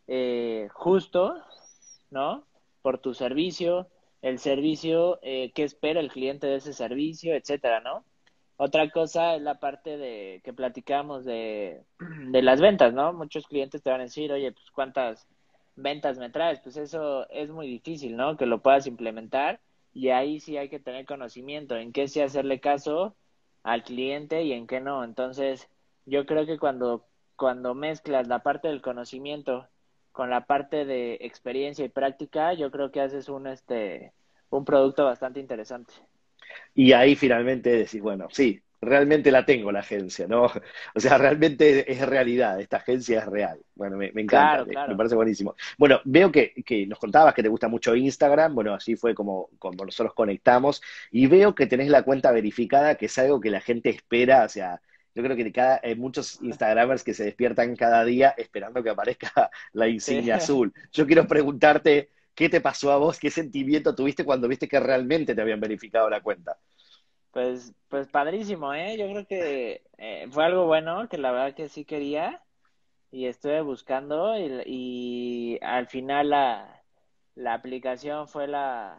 eh, 0.06 0.68
justo, 0.72 1.36
¿no? 2.10 2.44
Por 2.82 2.98
tu 2.98 3.14
servicio, 3.14 3.88
el 4.22 4.38
servicio 4.38 5.18
eh, 5.22 5.52
que 5.54 5.64
espera 5.64 6.00
el 6.00 6.10
cliente 6.10 6.46
de 6.46 6.56
ese 6.56 6.72
servicio, 6.72 7.34
etcétera, 7.34 7.80
¿no? 7.80 8.04
Otra 8.56 8.90
cosa 8.90 9.36
es 9.36 9.42
la 9.42 9.58
parte 9.58 9.96
de 9.96 10.42
que 10.44 10.52
platicamos 10.52 11.24
de, 11.24 11.82
de 12.30 12.42
las 12.42 12.60
ventas, 12.60 12.92
¿no? 12.92 13.12
Muchos 13.12 13.46
clientes 13.46 13.82
te 13.82 13.90
van 13.90 14.00
a 14.00 14.04
decir, 14.04 14.32
oye, 14.32 14.52
pues 14.52 14.70
cuántas 14.70 15.26
ventas 15.76 16.18
me 16.18 16.30
traes, 16.30 16.60
pues 16.60 16.76
eso 16.76 17.28
es 17.30 17.50
muy 17.50 17.66
difícil, 17.66 18.16
¿no? 18.16 18.36
Que 18.36 18.46
lo 18.46 18.62
puedas 18.62 18.86
implementar 18.86 19.60
y 19.92 20.10
ahí 20.10 20.40
sí 20.40 20.56
hay 20.56 20.68
que 20.68 20.80
tener 20.80 21.06
conocimiento 21.06 21.76
en 21.76 21.92
qué 21.92 22.08
sí 22.08 22.20
hacerle 22.20 22.60
caso 22.60 23.16
al 23.62 23.82
cliente 23.82 24.42
y 24.44 24.52
en 24.52 24.66
qué 24.66 24.80
no. 24.80 25.04
Entonces, 25.04 25.68
yo 26.10 26.26
creo 26.26 26.44
que 26.44 26.58
cuando, 26.58 27.06
cuando 27.36 27.74
mezclas 27.74 28.26
la 28.26 28.40
parte 28.40 28.68
del 28.68 28.82
conocimiento 28.82 29.68
con 30.12 30.28
la 30.28 30.44
parte 30.44 30.84
de 30.84 31.18
experiencia 31.20 31.84
y 31.84 31.88
práctica, 31.88 32.52
yo 32.52 32.70
creo 32.70 32.90
que 32.90 33.00
haces 33.00 33.28
un, 33.28 33.46
este, 33.46 34.12
un 34.50 34.64
producto 34.64 35.04
bastante 35.04 35.38
interesante. 35.38 35.94
Y 36.74 36.92
ahí 36.92 37.14
finalmente 37.14 37.70
decís, 37.70 38.02
bueno, 38.02 38.26
sí, 38.30 38.60
realmente 38.80 39.30
la 39.30 39.44
tengo 39.44 39.70
la 39.70 39.80
agencia, 39.80 40.26
¿no? 40.26 40.46
O 40.94 41.00
sea, 41.00 41.16
realmente 41.16 41.90
es 41.90 42.06
realidad, 42.06 42.60
esta 42.60 42.78
agencia 42.78 43.20
es 43.20 43.26
real. 43.26 43.60
Bueno, 43.76 43.96
me, 43.96 44.08
encanta, 44.08 44.64
Me, 44.88 44.96
parece 44.96 45.14
buenísimo. 45.14 45.54
Bueno, 45.78 46.00
veo 46.04 46.32
que, 46.32 46.52
que, 46.66 46.88
nos 46.88 46.98
contabas 46.98 47.34
que 47.34 47.42
te 47.42 47.48
gusta 47.48 47.68
mucho 47.68 47.94
Instagram, 47.94 48.52
bueno, 48.52 48.74
así 48.74 48.96
fue 48.96 49.14
como, 49.14 49.48
como 49.60 49.84
nosotros 49.84 50.12
conectamos, 50.14 50.82
y 51.12 51.28
veo 51.28 51.54
que 51.54 51.68
tenés 51.68 51.88
la 51.88 52.02
cuenta 52.02 52.32
verificada, 52.32 52.96
que 52.96 53.06
es 53.06 53.16
algo 53.18 53.40
que 53.40 53.50
la 53.50 53.60
gente 53.60 53.90
espera, 53.90 54.44
o 54.44 54.48
sea, 54.48 54.80
yo 55.14 55.22
creo 55.22 55.36
que 55.36 55.52
cada, 55.52 55.80
hay 55.82 55.96
muchos 55.96 56.40
Instagramers 56.42 57.04
que 57.04 57.14
se 57.14 57.24
despiertan 57.24 57.76
cada 57.76 58.04
día 58.04 58.34
esperando 58.36 58.82
que 58.82 58.90
aparezca 58.90 59.50
la 59.72 59.88
insignia 59.88 60.36
azul. 60.36 60.72
Yo 60.92 61.06
quiero 61.06 61.26
preguntarte, 61.26 62.10
¿qué 62.34 62.48
te 62.48 62.60
pasó 62.60 62.92
a 62.92 62.96
vos? 62.98 63.18
¿Qué 63.18 63.30
sentimiento 63.30 63.94
tuviste 63.94 64.24
cuando 64.24 64.48
viste 64.48 64.68
que 64.68 64.80
realmente 64.80 65.34
te 65.34 65.42
habían 65.42 65.60
verificado 65.60 66.08
la 66.10 66.20
cuenta? 66.22 66.58
Pues, 67.32 67.72
pues 67.88 68.08
padrísimo, 68.08 68.74
¿eh? 68.74 68.96
Yo 68.98 69.06
creo 69.06 69.26
que 69.26 69.82
eh, 69.98 70.26
fue 70.30 70.44
algo 70.44 70.66
bueno, 70.66 71.08
que 71.08 71.16
la 71.18 71.30
verdad 71.32 71.54
que 71.54 71.68
sí 71.68 71.84
quería 71.84 72.42
y 73.12 73.26
estuve 73.26 73.62
buscando 73.62 74.36
y, 74.38 74.62
y 74.66 75.60
al 75.62 75.88
final 75.88 76.30
la, 76.30 76.84
la 77.36 77.54
aplicación 77.54 78.28
fue 78.28 78.48
la, 78.48 78.98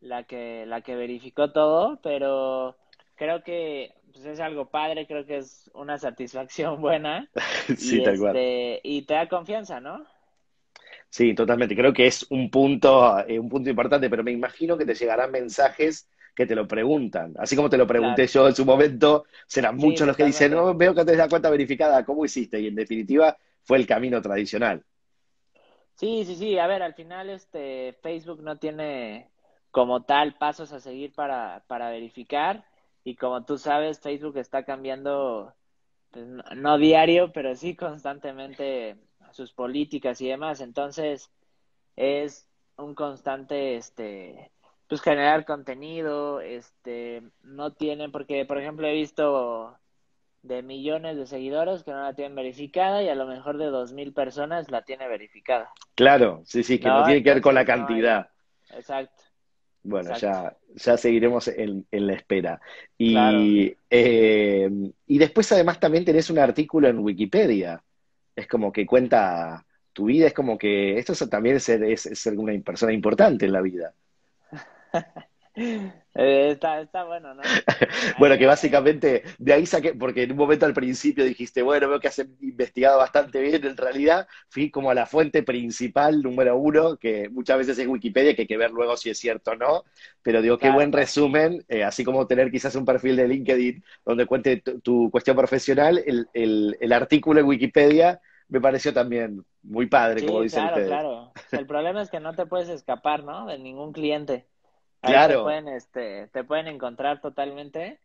la 0.00 0.24
que 0.24 0.66
la 0.66 0.82
que 0.82 0.96
verificó 0.96 1.52
todo, 1.52 2.00
pero 2.02 2.76
creo 3.16 3.42
que 3.44 3.94
pues 4.14 4.26
es 4.26 4.40
algo 4.40 4.66
padre, 4.66 5.06
creo 5.06 5.26
que 5.26 5.38
es 5.38 5.70
una 5.74 5.98
satisfacción 5.98 6.80
buena. 6.80 7.28
sí, 7.76 8.00
y, 8.00 8.04
tal 8.04 8.18
cual. 8.18 8.36
Este, 8.36 8.80
y 8.84 9.02
te 9.02 9.14
da 9.14 9.28
confianza, 9.28 9.80
¿no? 9.80 10.06
Sí, 11.10 11.34
totalmente. 11.34 11.76
Creo 11.76 11.92
que 11.92 12.06
es 12.06 12.26
un 12.30 12.50
punto, 12.50 13.18
eh, 13.26 13.38
un 13.38 13.48
punto 13.48 13.70
importante, 13.70 14.08
pero 14.08 14.24
me 14.24 14.32
imagino 14.32 14.78
que 14.78 14.84
te 14.84 14.94
llegarán 14.94 15.30
mensajes 15.30 16.08
que 16.34 16.46
te 16.46 16.54
lo 16.54 16.66
preguntan. 16.66 17.34
Así 17.38 17.54
como 17.54 17.70
te 17.70 17.76
lo 17.76 17.86
pregunté 17.86 18.26
yo 18.26 18.48
en 18.48 18.54
su 18.54 18.64
momento, 18.64 19.24
serán 19.46 19.76
muchos 19.76 20.06
los 20.06 20.16
que 20.16 20.24
dicen, 20.24 20.52
no, 20.52 20.74
veo 20.74 20.94
que 20.94 21.04
tenés 21.04 21.18
la 21.18 21.28
cuenta 21.28 21.50
verificada, 21.50 22.04
¿cómo 22.04 22.24
hiciste? 22.24 22.60
Y 22.60 22.66
en 22.66 22.74
definitiva 22.74 23.36
fue 23.62 23.78
el 23.78 23.86
camino 23.86 24.20
tradicional. 24.20 24.82
Sí, 25.94 26.24
sí, 26.24 26.34
sí. 26.34 26.58
A 26.58 26.66
ver, 26.66 26.82
al 26.82 26.94
final 26.94 27.30
este 27.30 27.96
Facebook 28.02 28.42
no 28.42 28.58
tiene 28.58 29.30
como 29.70 30.02
tal 30.02 30.34
pasos 30.34 30.72
a 30.72 30.80
seguir 30.80 31.12
para, 31.12 31.62
para 31.68 31.90
verificar 31.90 32.64
y 33.04 33.16
como 33.16 33.44
tú 33.44 33.58
sabes, 33.58 34.00
Facebook 34.00 34.38
está 34.38 34.64
cambiando, 34.64 35.54
pues, 36.10 36.26
no, 36.56 36.78
diario, 36.78 37.32
pero 37.32 37.54
sí 37.54 37.76
constantemente 37.76 38.96
sus 39.32 39.52
políticas 39.52 40.20
y 40.22 40.28
demás. 40.28 40.60
Entonces, 40.60 41.30
es 41.96 42.48
un 42.76 42.94
constante, 42.94 43.76
este, 43.76 44.50
pues 44.88 45.02
generar 45.02 45.44
contenido, 45.44 46.40
este, 46.40 47.22
no 47.42 47.72
tienen, 47.72 48.10
porque 48.10 48.44
por 48.46 48.58
ejemplo 48.58 48.86
he 48.86 48.94
visto 48.94 49.76
de 50.42 50.62
millones 50.62 51.16
de 51.16 51.26
seguidores 51.26 51.84
que 51.84 51.90
no 51.90 52.02
la 52.02 52.14
tienen 52.14 52.34
verificada 52.34 53.02
y 53.02 53.08
a 53.08 53.14
lo 53.14 53.26
mejor 53.26 53.58
de 53.58 53.66
dos 53.66 53.92
mil 53.92 54.12
personas 54.12 54.70
la 54.70 54.82
tiene 54.82 55.08
verificada. 55.08 55.72
Claro, 55.94 56.42
sí, 56.44 56.62
sí, 56.62 56.78
que 56.78 56.88
no, 56.88 57.04
tiene 57.04 57.22
que 57.22 57.30
ver 57.30 57.42
con 57.42 57.54
la 57.54 57.64
cantidad. 57.64 58.28
exacto. 58.70 59.23
Bueno, 59.84 60.16
ya, 60.16 60.56
ya 60.74 60.96
seguiremos 60.96 61.48
en, 61.48 61.86
la 61.90 62.14
espera. 62.14 62.60
Y, 62.96 63.76
eh, 63.90 64.70
y 65.06 65.18
después 65.18 65.52
además 65.52 65.78
también 65.78 66.04
tenés 66.04 66.30
un 66.30 66.38
artículo 66.38 66.88
en 66.88 66.98
Wikipedia. 66.98 67.82
Es 68.34 68.48
como 68.48 68.72
que 68.72 68.86
cuenta 68.86 69.64
tu 69.92 70.06
vida, 70.06 70.26
es 70.26 70.32
como 70.32 70.58
que 70.58 70.98
esto 70.98 71.14
también 71.28 71.56
es 71.56 71.68
es 71.68 72.00
ser 72.14 72.36
una 72.38 72.58
persona 72.60 72.92
importante 72.92 73.44
en 73.44 73.52
la 73.52 73.60
vida. 73.60 73.94
Eh, 75.56 76.50
está, 76.50 76.80
está 76.80 77.04
bueno, 77.04 77.34
¿no? 77.34 77.42
bueno, 78.18 78.36
que 78.36 78.46
básicamente 78.46 79.22
de 79.38 79.52
ahí 79.52 79.66
saqué, 79.66 79.94
porque 79.94 80.24
en 80.24 80.32
un 80.32 80.36
momento 80.36 80.66
al 80.66 80.74
principio 80.74 81.24
dijiste, 81.24 81.62
bueno, 81.62 81.88
veo 81.88 82.00
que 82.00 82.08
has 82.08 82.18
investigado 82.40 82.98
bastante 82.98 83.40
bien, 83.40 83.64
en 83.64 83.76
realidad 83.76 84.26
fui 84.48 84.70
como 84.70 84.90
a 84.90 84.94
la 84.94 85.06
fuente 85.06 85.42
principal, 85.42 86.22
número 86.22 86.56
uno, 86.56 86.96
que 86.96 87.28
muchas 87.28 87.58
veces 87.58 87.78
es 87.78 87.86
Wikipedia, 87.86 88.34
que 88.34 88.42
hay 88.42 88.48
que 88.48 88.56
ver 88.56 88.72
luego 88.72 88.96
si 88.96 89.10
es 89.10 89.18
cierto 89.18 89.52
o 89.52 89.56
no, 89.56 89.84
pero 90.22 90.42
digo, 90.42 90.58
qué 90.58 90.70
buen 90.70 90.92
resumen, 90.92 91.64
eh, 91.68 91.84
así 91.84 92.04
como 92.04 92.26
tener 92.26 92.50
quizás 92.50 92.74
un 92.74 92.84
perfil 92.84 93.16
de 93.16 93.28
LinkedIn 93.28 93.84
donde 94.04 94.26
cuente 94.26 94.56
tu, 94.56 95.10
cuestión 95.10 95.36
profesional, 95.36 96.02
el, 96.04 96.28
el, 96.32 96.76
el 96.80 96.92
artículo 96.92 97.40
en 97.40 97.46
Wikipedia 97.46 98.20
me 98.48 98.60
pareció 98.60 98.92
también 98.92 99.44
muy 99.62 99.86
padre, 99.86 100.24
como 100.24 100.42
dicen 100.42 100.62
claro, 100.62 100.74
ustedes. 100.74 100.88
Claro, 100.88 101.32
El 101.52 101.66
problema 101.66 102.02
es 102.02 102.10
que 102.10 102.20
no 102.20 102.34
te 102.34 102.46
puedes 102.46 102.68
escapar, 102.68 103.24
¿no? 103.24 103.46
De 103.46 103.58
ningún 103.58 103.92
cliente. 103.92 104.46
Claro. 105.04 105.38
Te 105.38 105.42
pueden, 105.42 105.68
este, 105.68 106.26
te 106.28 106.44
pueden 106.44 106.68
encontrar 106.68 107.20
totalmente. 107.20 108.00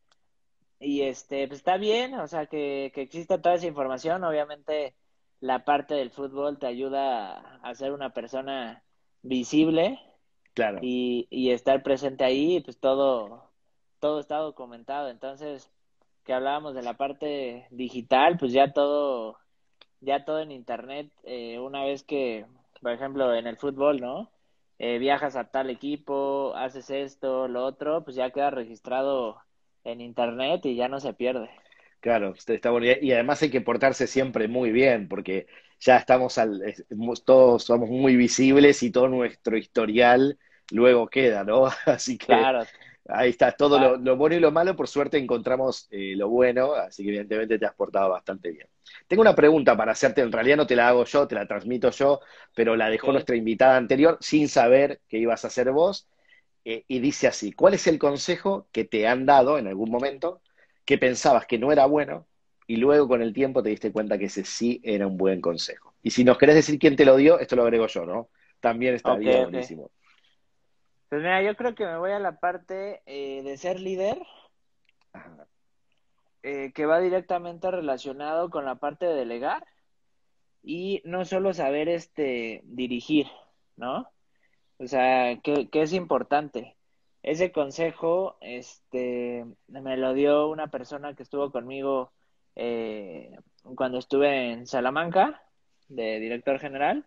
Y 0.79 1.01
este, 1.01 1.47
pues 1.47 1.59
está 1.59 1.77
bien, 1.77 2.13
o 2.15 2.27
sea, 2.27 2.45
que, 2.45 2.91
que 2.93 3.01
exista 3.01 3.41
toda 3.41 3.55
esa 3.55 3.67
información. 3.67 4.23
Obviamente, 4.23 4.95
la 5.41 5.65
parte 5.65 5.95
del 5.95 6.09
fútbol 6.09 6.57
te 6.57 6.67
ayuda 6.67 7.59
a 7.61 7.75
ser 7.75 7.91
una 7.91 8.11
persona 8.13 8.83
visible. 9.21 9.99
Claro. 10.53 10.79
Y, 10.81 11.27
y 11.29 11.51
estar 11.51 11.83
presente 11.83 12.23
ahí, 12.23 12.61
pues 12.61 12.79
todo, 12.79 13.51
todo 13.99 14.19
está 14.19 14.37
documentado. 14.37 15.09
Entonces, 15.09 15.69
que 16.23 16.33
hablábamos 16.33 16.75
de 16.75 16.83
la 16.83 16.95
parte 16.95 17.67
digital, 17.71 18.37
pues 18.37 18.53
ya 18.53 18.71
todo 18.71 19.37
ya 20.01 20.23
todo 20.23 20.39
en 20.39 20.51
internet, 20.51 21.11
eh, 21.23 21.59
una 21.59 21.83
vez 21.83 22.03
que, 22.03 22.45
por 22.81 22.91
ejemplo, 22.91 23.33
en 23.33 23.47
el 23.47 23.57
fútbol, 23.57 23.99
¿no? 23.99 24.31
Eh, 24.79 24.97
viajas 24.97 25.35
a 25.35 25.51
tal 25.51 25.69
equipo, 25.69 26.55
haces 26.55 26.89
esto, 26.89 27.47
lo 27.47 27.65
otro, 27.65 28.03
pues 28.05 28.15
ya 28.15 28.31
queda 28.31 28.49
registrado 28.49 29.37
en 29.83 30.01
internet 30.01 30.65
y 30.65 30.75
ya 30.75 30.87
no 30.87 30.99
se 30.99 31.13
pierde. 31.13 31.49
Claro, 31.99 32.33
está 32.33 32.71
bueno. 32.71 32.87
Y 33.01 33.11
además 33.11 33.41
hay 33.41 33.49
que 33.49 33.59
portarse 33.59 34.07
siempre 34.07 34.47
muy 34.47 34.71
bien, 34.71 35.09
porque 35.09 35.47
ya 35.81 35.97
estamos 35.97 36.37
al, 36.37 36.61
todos 37.25 37.63
somos 37.65 37.89
muy 37.89 38.15
visibles 38.15 38.81
y 38.83 38.91
todo 38.91 39.09
nuestro 39.09 39.57
historial 39.57 40.37
luego 40.71 41.07
queda, 41.07 41.43
¿no? 41.43 41.65
Así 41.85 42.17
que 42.17 42.27
claro. 42.27 42.63
Ahí 43.11 43.31
está, 43.31 43.51
todo 43.51 43.97
lo, 43.97 44.15
bueno 44.15 44.35
y 44.35 44.39
lo 44.39 44.51
malo, 44.51 44.75
por 44.75 44.87
suerte 44.87 45.17
encontramos 45.17 45.87
eh, 45.91 46.13
lo 46.15 46.29
bueno, 46.29 46.73
así 46.73 47.03
que 47.03 47.09
evidentemente 47.09 47.59
te 47.59 47.65
has 47.65 47.73
portado 47.73 48.09
bastante 48.09 48.51
bien. 48.51 48.67
Tengo 49.07 49.21
una 49.21 49.35
pregunta 49.35 49.75
para 49.75 49.91
hacerte, 49.91 50.21
en 50.21 50.31
realidad 50.31 50.57
no 50.57 50.67
te 50.67 50.75
la 50.75 50.89
hago 50.89 51.05
yo, 51.05 51.27
te 51.27 51.35
la 51.35 51.47
transmito 51.47 51.89
yo, 51.91 52.21
pero 52.55 52.75
la 52.75 52.89
dejó 52.89 53.11
nuestra 53.11 53.35
invitada 53.35 53.77
anterior 53.77 54.17
sin 54.21 54.47
saber 54.47 55.01
que 55.07 55.17
ibas 55.17 55.43
a 55.43 55.47
hacer 55.47 55.71
vos, 55.71 56.07
eh, 56.65 56.83
y 56.87 56.99
dice 56.99 57.27
así, 57.27 57.51
¿cuál 57.51 57.73
es 57.73 57.87
el 57.87 57.97
consejo 57.97 58.67
que 58.71 58.85
te 58.85 59.07
han 59.07 59.25
dado 59.25 59.57
en 59.57 59.67
algún 59.67 59.89
momento 59.89 60.41
que 60.85 60.97
pensabas 60.97 61.45
que 61.45 61.57
no 61.57 61.71
era 61.71 61.85
bueno 61.85 62.27
y 62.67 62.75
luego 62.75 63.07
con 63.07 63.21
el 63.21 63.33
tiempo 63.33 63.63
te 63.63 63.69
diste 63.69 63.91
cuenta 63.91 64.17
que 64.17 64.25
ese 64.25 64.43
sí 64.43 64.79
era 64.83 65.07
un 65.07 65.17
buen 65.17 65.41
consejo? 65.41 65.95
Y 66.03 66.11
si 66.11 66.23
nos 66.23 66.37
querés 66.37 66.55
decir 66.55 66.77
quién 66.77 66.95
te 66.95 67.05
lo 67.05 67.15
dio, 67.15 67.39
esto 67.39 67.55
lo 67.55 67.63
agrego 67.63 67.87
yo, 67.87 68.05
¿no? 68.05 68.29
También 68.59 68.93
está 68.93 69.15
bien, 69.15 69.43
buenísimo. 69.43 69.89
Pues 71.09 71.21
mira, 71.21 71.41
yo 71.41 71.55
creo 71.55 71.75
que 71.75 71.85
me 71.85 71.97
voy 71.97 72.11
a 72.11 72.19
la 72.19 72.39
parte 72.39 73.01
eh, 73.05 73.41
de 73.43 73.57
ser 73.57 73.79
líder. 73.79 74.21
Eh, 76.41 76.71
que 76.73 76.85
va 76.85 77.01
directamente 77.01 77.69
relacionado 77.69 78.49
con 78.49 78.63
la 78.63 78.75
parte 78.75 79.05
de 79.05 79.13
delegar 79.13 79.65
y 80.63 81.01
no 81.03 81.25
solo 81.25 81.53
saber 81.53 81.89
este 81.89 82.61
dirigir, 82.63 83.27
¿no? 83.75 84.09
O 84.77 84.87
sea, 84.87 85.37
que, 85.41 85.67
es 85.73 85.93
importante. 85.93 86.77
Ese 87.23 87.51
consejo, 87.51 88.37
este, 88.39 89.45
me 89.67 89.97
lo 89.97 90.13
dio 90.13 90.47
una 90.47 90.67
persona 90.67 91.13
que 91.13 91.23
estuvo 91.23 91.51
conmigo 91.51 92.13
eh, 92.55 93.37
cuando 93.75 93.97
estuve 93.97 94.51
en 94.53 94.65
Salamanca, 94.65 95.43
de 95.89 96.19
director 96.21 96.59
general. 96.59 97.05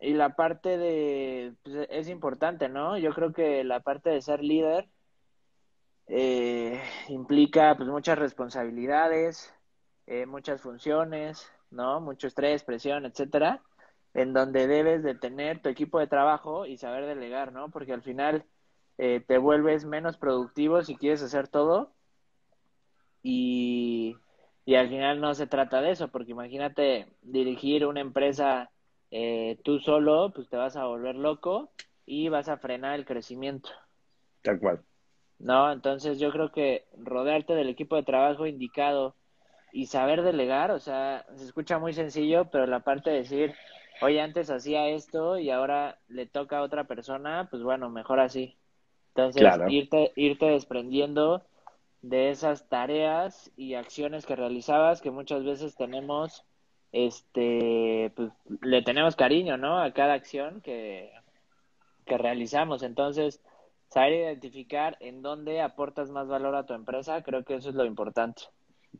Y 0.00 0.14
la 0.14 0.34
parte 0.34 0.78
de, 0.78 1.54
pues, 1.62 1.86
es 1.90 2.08
importante, 2.08 2.68
¿no? 2.68 2.96
Yo 2.98 3.12
creo 3.12 3.32
que 3.32 3.64
la 3.64 3.80
parte 3.80 4.10
de 4.10 4.22
ser 4.22 4.42
líder 4.42 4.88
eh, 6.06 6.80
implica 7.08 7.76
pues 7.76 7.88
muchas 7.88 8.18
responsabilidades, 8.18 9.54
eh, 10.06 10.26
muchas 10.26 10.60
funciones, 10.62 11.52
¿no? 11.70 12.00
Mucho 12.00 12.26
estrés, 12.26 12.64
presión, 12.64 13.04
etcétera, 13.06 13.62
en 14.14 14.32
donde 14.32 14.66
debes 14.66 15.02
de 15.02 15.14
tener 15.14 15.60
tu 15.62 15.68
equipo 15.68 15.98
de 16.00 16.06
trabajo 16.06 16.66
y 16.66 16.78
saber 16.78 17.06
delegar, 17.06 17.52
¿no? 17.52 17.70
Porque 17.70 17.92
al 17.92 18.02
final 18.02 18.44
eh, 18.98 19.20
te 19.26 19.38
vuelves 19.38 19.84
menos 19.84 20.16
productivo 20.16 20.82
si 20.82 20.96
quieres 20.96 21.22
hacer 21.22 21.46
todo 21.48 21.92
y, 23.22 24.16
y 24.64 24.74
al 24.76 24.88
final 24.88 25.20
no 25.20 25.34
se 25.34 25.46
trata 25.46 25.80
de 25.80 25.90
eso, 25.92 26.08
porque 26.08 26.32
imagínate 26.32 27.06
dirigir 27.22 27.86
una 27.86 28.00
empresa 28.00 28.70
tú 29.64 29.78
solo, 29.80 30.32
pues 30.34 30.48
te 30.48 30.56
vas 30.56 30.76
a 30.76 30.86
volver 30.86 31.16
loco 31.16 31.70
y 32.06 32.28
vas 32.28 32.48
a 32.48 32.58
frenar 32.58 32.98
el 32.98 33.04
crecimiento. 33.04 33.70
Tal 34.42 34.58
cual. 34.58 34.84
¿no? 35.40 35.72
Entonces 35.72 36.20
yo 36.20 36.30
creo 36.30 36.52
que 36.52 36.84
rodearte 36.96 37.54
del 37.54 37.70
equipo 37.70 37.96
de 37.96 38.02
trabajo 38.02 38.46
indicado 38.46 39.16
y 39.72 39.86
saber 39.86 40.22
delegar, 40.22 40.70
o 40.70 40.78
sea, 40.78 41.24
se 41.34 41.44
escucha 41.44 41.78
muy 41.78 41.92
sencillo, 41.92 42.50
pero 42.50 42.66
la 42.66 42.80
parte 42.80 43.10
de 43.10 43.18
decir, 43.18 43.54
oye, 44.02 44.20
antes 44.20 44.50
hacía 44.50 44.88
esto 44.88 45.38
y 45.38 45.50
ahora 45.50 45.98
le 46.08 46.26
toca 46.26 46.58
a 46.58 46.62
otra 46.62 46.84
persona, 46.84 47.48
pues 47.50 47.62
bueno, 47.62 47.88
mejor 47.88 48.20
así. 48.20 48.56
Entonces, 49.14 49.48
irte, 49.68 50.12
irte 50.16 50.46
desprendiendo 50.46 51.42
de 52.02 52.30
esas 52.30 52.68
tareas 52.68 53.50
y 53.56 53.74
acciones 53.74 54.26
que 54.26 54.36
realizabas 54.36 55.00
que 55.00 55.10
muchas 55.10 55.44
veces 55.44 55.76
tenemos, 55.76 56.44
este, 56.92 58.12
pues 58.14 58.30
le 58.62 58.82
tenemos 58.82 59.16
cariño, 59.16 59.56
¿no? 59.56 59.80
A 59.80 59.92
cada 59.92 60.14
acción 60.14 60.60
que, 60.60 61.10
que 62.06 62.18
realizamos. 62.18 62.82
Entonces, 62.82 63.40
saber 63.88 64.14
identificar 64.14 64.96
en 65.00 65.22
dónde 65.22 65.60
aportas 65.60 66.10
más 66.10 66.28
valor 66.28 66.54
a 66.54 66.66
tu 66.66 66.74
empresa, 66.74 67.22
creo 67.22 67.44
que 67.44 67.56
eso 67.56 67.68
es 67.70 67.74
lo 67.74 67.84
importante. 67.84 68.42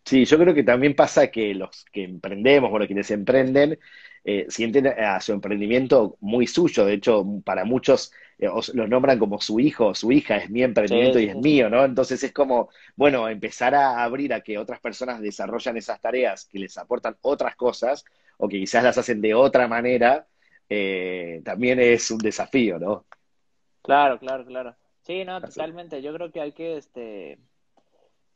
Sí, 0.04 0.24
yo 0.24 0.38
creo 0.38 0.54
que 0.54 0.62
también 0.62 0.94
pasa 0.94 1.30
que 1.30 1.54
los 1.54 1.84
que 1.92 2.04
emprendemos, 2.04 2.70
bueno, 2.70 2.86
quienes 2.86 3.10
emprenden, 3.10 3.78
eh, 4.24 4.46
sienten 4.48 4.86
a 4.86 5.20
su 5.20 5.32
emprendimiento 5.32 6.16
muy 6.20 6.46
suyo. 6.46 6.84
De 6.84 6.94
hecho, 6.94 7.24
para 7.44 7.64
muchos 7.64 8.12
los 8.40 8.74
nombran 8.74 9.18
como 9.18 9.40
su 9.40 9.60
hijo 9.60 9.88
o 9.88 9.94
su 9.94 10.10
hija, 10.12 10.36
es 10.38 10.50
mi 10.50 10.62
emprendimiento 10.62 11.18
y 11.18 11.26
es 11.26 11.36
mío, 11.36 11.68
¿no? 11.68 11.84
Entonces 11.84 12.22
es 12.22 12.32
como, 12.32 12.70
bueno, 12.96 13.28
empezar 13.28 13.74
a 13.74 14.02
abrir 14.02 14.32
a 14.32 14.40
que 14.40 14.56
otras 14.56 14.80
personas 14.80 15.20
desarrollan 15.20 15.76
esas 15.76 16.00
tareas 16.00 16.46
que 16.46 16.58
les 16.58 16.76
aportan 16.78 17.16
otras 17.20 17.54
cosas 17.56 18.04
o 18.38 18.48
que 18.48 18.58
quizás 18.58 18.82
las 18.82 18.96
hacen 18.96 19.20
de 19.20 19.34
otra 19.34 19.68
manera, 19.68 20.26
eh, 20.68 21.42
también 21.44 21.80
es 21.80 22.10
un 22.10 22.18
desafío, 22.18 22.78
¿no? 22.78 23.04
Claro, 23.82 24.18
claro, 24.18 24.46
claro. 24.46 24.76
Sí, 25.02 25.24
no, 25.24 25.40
totalmente. 25.40 26.00
Yo 26.00 26.14
creo 26.14 26.30
que 26.30 26.40
hay 26.40 26.52
que, 26.52 26.76
este, 26.76 27.38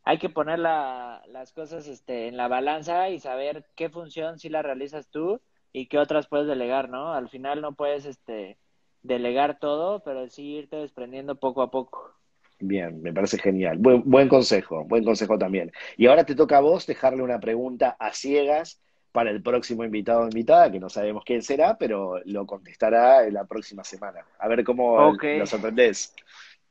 hay 0.03 0.19
que 0.19 0.29
poner 0.29 0.59
las 0.59 1.53
cosas, 1.55 1.87
este, 1.87 2.29
en 2.29 2.37
la 2.37 2.49
balanza 2.49 3.09
y 3.09 3.21
saber 3.21 3.65
qué 3.75 3.89
función 3.89 4.39
sí 4.39 4.49
la 4.49 4.63
realizas 4.63 5.09
tú 5.09 5.41
y 5.73 5.87
qué 5.87 5.99
otras 5.99 6.27
puedes 6.27 6.47
delegar, 6.47 6.89
¿no? 6.89 7.13
Al 7.13 7.29
final 7.29 7.61
no 7.61 7.75
puedes, 7.75 8.05
este, 8.05 8.59
delegar 9.05 9.59
todo, 9.61 10.01
pero 10.01 10.29
sí 10.29 10.57
irte 10.57 10.77
desprendiendo 10.77 11.37
poco 11.37 11.63
a 11.63 11.71
poco. 11.71 12.11
Bien, 12.59 13.01
me 13.03 13.13
parece 13.13 13.39
genial. 13.39 13.77
Buen, 13.79 14.03
buen 14.05 14.29
consejo, 14.29 14.85
buen 14.85 15.05
consejo 15.05 15.39
también. 15.39 15.71
Y 15.97 16.07
ahora 16.07 16.25
te 16.25 16.35
toca 16.35 16.57
a 16.57 16.61
vos 16.61 16.87
dejarle 16.87 17.23
una 17.23 17.39
pregunta 17.39 17.97
a 17.99 18.13
ciegas 18.13 18.81
para 19.13 19.31
el 19.31 19.43
próximo 19.43 19.85
invitado 19.85 20.23
o 20.23 20.25
invitada, 20.25 20.73
que 20.73 20.81
no 20.81 20.89
sabemos 20.89 21.23
quién 21.25 21.43
será, 21.43 21.77
pero 21.79 22.19
lo 22.25 22.47
contestará 22.47 23.25
en 23.27 23.35
la 23.35 23.45
próxima 23.45 23.85
semana. 23.85 24.25
A 24.39 24.49
ver 24.49 24.65
cómo 24.65 25.13
nos 25.13 25.51
sorprendés. 25.51 26.15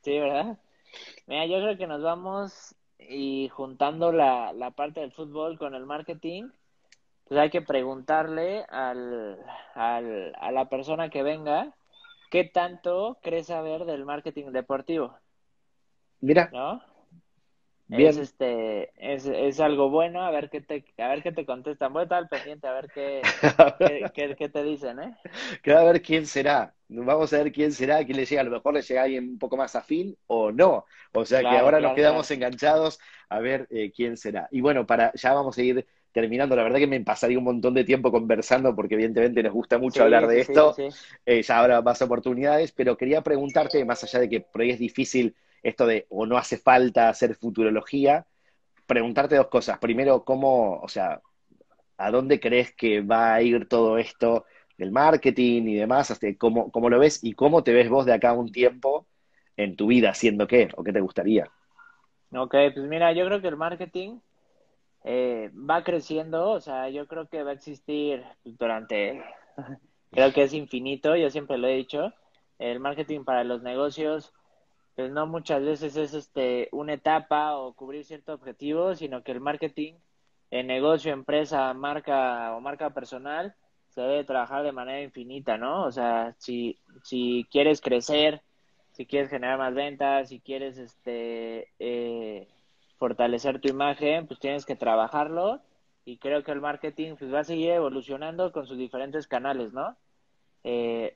Sí, 0.02 0.18
¿verdad? 0.18 0.58
Mira, 1.26 1.46
yo 1.46 1.56
creo 1.60 1.78
que 1.78 1.86
nos 1.86 2.02
vamos 2.02 2.74
y 2.98 3.48
juntando 3.48 4.12
la, 4.12 4.52
la 4.52 4.72
parte 4.72 5.00
del 5.00 5.12
fútbol 5.12 5.58
con 5.58 5.74
el 5.74 5.86
marketing, 5.86 6.48
pues 7.28 7.40
hay 7.40 7.50
que 7.50 7.62
preguntarle 7.62 8.64
al, 8.68 9.38
al, 9.74 10.34
a 10.38 10.50
la 10.50 10.68
persona 10.68 11.08
que 11.08 11.22
venga 11.22 11.72
qué 12.34 12.42
tanto 12.42 13.20
cree 13.22 13.44
saber 13.44 13.84
del 13.84 14.04
marketing 14.04 14.46
deportivo. 14.46 15.16
Mira. 16.20 16.50
¿No? 16.52 16.82
Es, 17.90 18.16
este, 18.16 18.90
es, 18.96 19.26
es, 19.26 19.60
algo 19.60 19.88
bueno, 19.88 20.20
a 20.20 20.32
ver 20.32 20.50
qué 20.50 20.60
te, 20.60 20.84
a 20.98 21.08
ver 21.10 21.22
qué 21.22 21.30
te 21.30 21.46
contestan. 21.46 21.92
Voy 21.92 22.00
a 22.00 22.02
estar 22.04 22.18
al 22.18 22.28
pendiente 22.28 22.66
a 22.66 22.72
ver 22.72 22.90
qué, 22.92 23.22
qué, 24.36 24.48
te 24.48 24.64
dicen, 24.64 24.98
¿eh? 24.98 25.14
a 25.72 25.84
ver 25.84 26.02
quién 26.02 26.26
será. 26.26 26.74
Vamos 26.88 27.32
a 27.32 27.38
ver 27.38 27.52
quién 27.52 27.70
será, 27.70 28.04
quién 28.04 28.16
le 28.16 28.26
llega. 28.26 28.40
A 28.40 28.44
lo 28.44 28.50
mejor 28.50 28.74
le 28.74 28.82
llega 28.82 29.04
alguien 29.04 29.28
un 29.28 29.38
poco 29.38 29.56
más 29.56 29.76
afín 29.76 30.16
o 30.26 30.50
no. 30.50 30.86
O 31.12 31.24
sea 31.24 31.38
que 31.38 31.56
ahora 31.56 31.78
nos 31.78 31.94
quedamos 31.94 32.28
enganchados 32.32 32.98
a 33.28 33.38
ver 33.38 33.68
eh, 33.70 33.92
quién 33.94 34.16
será. 34.16 34.48
Y 34.50 34.60
bueno, 34.60 34.86
para 34.86 35.12
ya 35.14 35.34
vamos 35.34 35.56
a 35.56 35.62
ir 35.62 35.86
terminando. 36.14 36.54
La 36.54 36.62
verdad 36.62 36.78
que 36.78 36.86
me 36.86 37.00
pasaría 37.00 37.36
un 37.36 37.44
montón 37.44 37.74
de 37.74 37.82
tiempo 37.82 38.12
conversando 38.12 38.74
porque 38.74 38.94
evidentemente 38.94 39.42
nos 39.42 39.52
gusta 39.52 39.78
mucho 39.78 40.04
hablar 40.04 40.28
de 40.28 40.40
esto. 40.40 40.74
Eh, 41.26 41.42
ya 41.42 41.58
habrá 41.58 41.82
más 41.82 42.00
oportunidades, 42.00 42.70
pero 42.70 42.96
quería 42.96 43.20
preguntarte, 43.20 43.84
más 43.84 44.02
allá 44.04 44.20
de 44.20 44.28
que 44.28 44.40
por 44.40 44.62
ahí 44.62 44.70
es 44.70 44.78
difícil 44.78 45.34
esto 45.62 45.86
de 45.86 46.06
o 46.10 46.24
no 46.24 46.38
hace 46.38 46.56
falta 46.56 47.08
hacer 47.08 47.34
futurología, 47.34 48.26
preguntarte 48.86 49.34
dos 49.34 49.48
cosas. 49.48 49.78
Primero, 49.78 50.24
¿cómo, 50.24 50.78
o 50.80 50.88
sea, 50.88 51.20
a 51.98 52.10
dónde 52.12 52.38
crees 52.38 52.72
que 52.72 53.00
va 53.00 53.34
a 53.34 53.42
ir 53.42 53.66
todo 53.68 53.98
esto 53.98 54.44
del 54.78 54.92
marketing 54.92 55.62
y 55.64 55.74
demás? 55.74 56.16
¿Cómo, 56.38 56.70
¿Cómo 56.70 56.90
lo 56.90 57.00
ves 57.00 57.18
y 57.24 57.32
cómo 57.32 57.64
te 57.64 57.72
ves 57.72 57.88
vos 57.88 58.06
de 58.06 58.12
acá 58.12 58.30
a 58.30 58.34
un 58.34 58.52
tiempo 58.52 59.08
en 59.56 59.74
tu 59.74 59.88
vida 59.88 60.10
haciendo 60.10 60.46
qué 60.46 60.68
o 60.76 60.84
qué 60.84 60.92
te 60.92 61.00
gustaría? 61.00 61.50
Ok, 62.32 62.54
pues 62.72 62.86
mira, 62.86 63.12
yo 63.12 63.26
creo 63.26 63.40
que 63.40 63.48
el 63.48 63.56
marketing 63.56 64.18
eh, 65.04 65.50
va 65.54 65.84
creciendo, 65.84 66.50
o 66.50 66.60
sea, 66.60 66.88
yo 66.88 67.06
creo 67.06 67.28
que 67.28 67.42
va 67.42 67.50
a 67.50 67.54
existir 67.54 68.24
durante, 68.42 69.22
creo 70.10 70.32
que 70.32 70.42
es 70.42 70.54
infinito, 70.54 71.14
yo 71.16 71.30
siempre 71.30 71.58
lo 71.58 71.68
he 71.68 71.76
dicho, 71.76 72.12
el 72.58 72.80
marketing 72.80 73.24
para 73.24 73.44
los 73.44 73.62
negocios, 73.62 74.32
pues 74.96 75.10
no 75.10 75.26
muchas 75.26 75.62
veces 75.62 75.96
es 75.96 76.14
este 76.14 76.68
una 76.72 76.94
etapa 76.94 77.56
o 77.56 77.74
cubrir 77.74 78.04
cierto 78.04 78.32
objetivo, 78.32 78.94
sino 78.94 79.22
que 79.22 79.32
el 79.32 79.40
marketing 79.40 79.94
en 80.50 80.68
negocio, 80.68 81.12
empresa, 81.12 81.74
marca 81.74 82.54
o 82.56 82.60
marca 82.60 82.90
personal 82.90 83.54
se 83.88 84.00
debe 84.00 84.24
trabajar 84.24 84.62
de 84.62 84.72
manera 84.72 85.02
infinita, 85.02 85.56
¿no? 85.58 85.84
O 85.84 85.92
sea, 85.92 86.34
si, 86.38 86.78
si 87.02 87.46
quieres 87.50 87.80
crecer, 87.80 88.42
si 88.92 89.06
quieres 89.06 89.30
generar 89.30 89.58
más 89.58 89.74
ventas, 89.74 90.28
si 90.28 90.40
quieres 90.40 90.78
este 90.78 91.68
eh, 91.78 92.48
fortalecer 93.04 93.60
tu 93.60 93.68
imagen, 93.68 94.26
pues 94.26 94.40
tienes 94.40 94.64
que 94.64 94.76
trabajarlo 94.76 95.60
y 96.06 96.16
creo 96.16 96.42
que 96.42 96.52
el 96.52 96.62
marketing 96.62 97.16
pues 97.18 97.30
va 97.30 97.40
a 97.40 97.44
seguir 97.44 97.72
evolucionando 97.72 98.50
con 98.50 98.66
sus 98.66 98.78
diferentes 98.78 99.26
canales, 99.26 99.74
¿no? 99.74 99.94
Eh, 100.64 101.14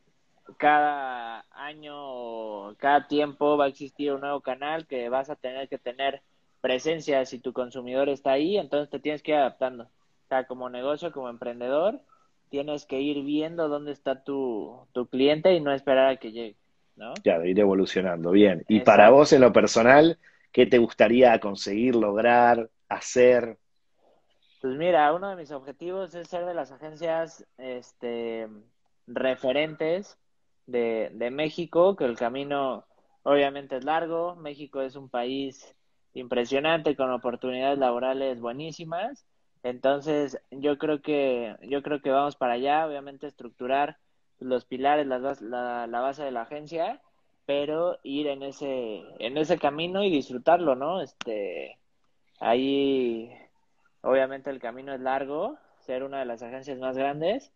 cada 0.59 1.47
año 1.51 2.75
cada 2.77 3.09
tiempo 3.09 3.57
va 3.57 3.65
a 3.65 3.69
existir 3.69 4.13
un 4.13 4.21
nuevo 4.21 4.43
canal 4.43 4.87
que 4.87 5.09
vas 5.09 5.31
a 5.31 5.37
tener 5.37 5.67
que 5.71 5.79
tener 5.79 6.21
presencia 6.61 7.25
si 7.25 7.39
tu 7.39 7.55
consumidor 7.55 8.11
está 8.11 8.33
ahí, 8.33 8.59
entonces 8.59 8.91
te 8.91 9.01
tienes 9.01 9.23
que 9.23 9.31
ir 9.31 9.39
adaptando. 9.39 9.85
O 9.85 10.29
sea, 10.29 10.45
como 10.45 10.69
negocio, 10.69 11.11
como 11.11 11.31
emprendedor, 11.31 12.03
tienes 12.51 12.85
que 12.85 13.01
ir 13.01 13.25
viendo 13.25 13.69
dónde 13.69 13.93
está 13.93 14.25
tu, 14.25 14.77
tu 14.93 15.07
cliente 15.07 15.55
y 15.55 15.61
no 15.61 15.73
esperar 15.73 16.09
a 16.11 16.17
que 16.19 16.33
llegue, 16.33 16.57
¿no? 16.97 17.15
Claro, 17.23 17.47
ir 17.47 17.59
evolucionando, 17.59 18.31
bien. 18.31 18.63
Y 18.69 18.81
para 18.81 19.09
vos 19.09 19.33
en 19.33 19.41
lo 19.41 19.55
personal, 19.55 20.19
¿qué 20.53 20.67
te 20.67 20.79
gustaría 20.79 21.39
conseguir, 21.41 21.95
lograr, 21.97 22.71
hacer? 22.89 23.59
Pues 24.61 24.77
mira, 24.77 25.13
uno 25.15 25.31
de 25.31 25.37
mis 25.37 25.53
objetivos 25.53 26.15
es 26.15 26.29
ser 26.29 26.45
de 26.45 26.55
las 26.55 26.73
agencias 26.73 27.47
este, 27.59 28.49
referentes 29.07 30.19
de, 30.67 31.11
de 31.15 31.31
México, 31.31 31.95
que 31.97 32.05
el 32.05 32.17
camino 32.17 32.85
obviamente 33.23 33.77
es 33.77 33.85
largo. 33.85 34.35
México 34.37 34.81
es 34.81 34.97
un 34.97 35.09
país 35.09 35.77
impresionante 36.15 36.97
con 36.97 37.13
oportunidades 37.13 37.79
laborales 37.79 38.41
buenísimas. 38.41 39.27
Entonces, 39.63 40.41
yo 40.51 40.79
creo 40.79 41.03
que 41.03 41.57
yo 41.63 41.83
creo 41.83 42.01
que 42.01 42.11
vamos 42.11 42.37
para 42.37 42.55
allá, 42.55 42.87
obviamente 42.87 43.27
estructurar 43.27 43.99
los 44.41 44.65
pilares, 44.65 45.07
la, 45.07 45.19
la, 45.41 45.87
la 45.87 46.01
base 46.01 46.25
de 46.25 46.31
la 46.31 46.43
agencia, 46.43 47.01
pero 47.49 47.99
ir 48.03 48.27
en 48.27 48.43
ese 48.43 49.05
en 49.19 49.39
ese 49.39 49.57
camino 49.57 50.05
y 50.05 50.11
disfrutarlo, 50.11 50.75
¿no? 50.75 51.01
Este 51.01 51.79
ahí 52.41 53.33
obviamente 54.03 54.51
el 54.51 54.61
camino 54.61 54.93
es 54.93 55.01
largo, 55.01 55.57
ser 55.79 56.03
una 56.03 56.19
de 56.19 56.27
las 56.27 56.43
agencias 56.43 56.79
más 56.79 56.99
grandes, 56.99 57.51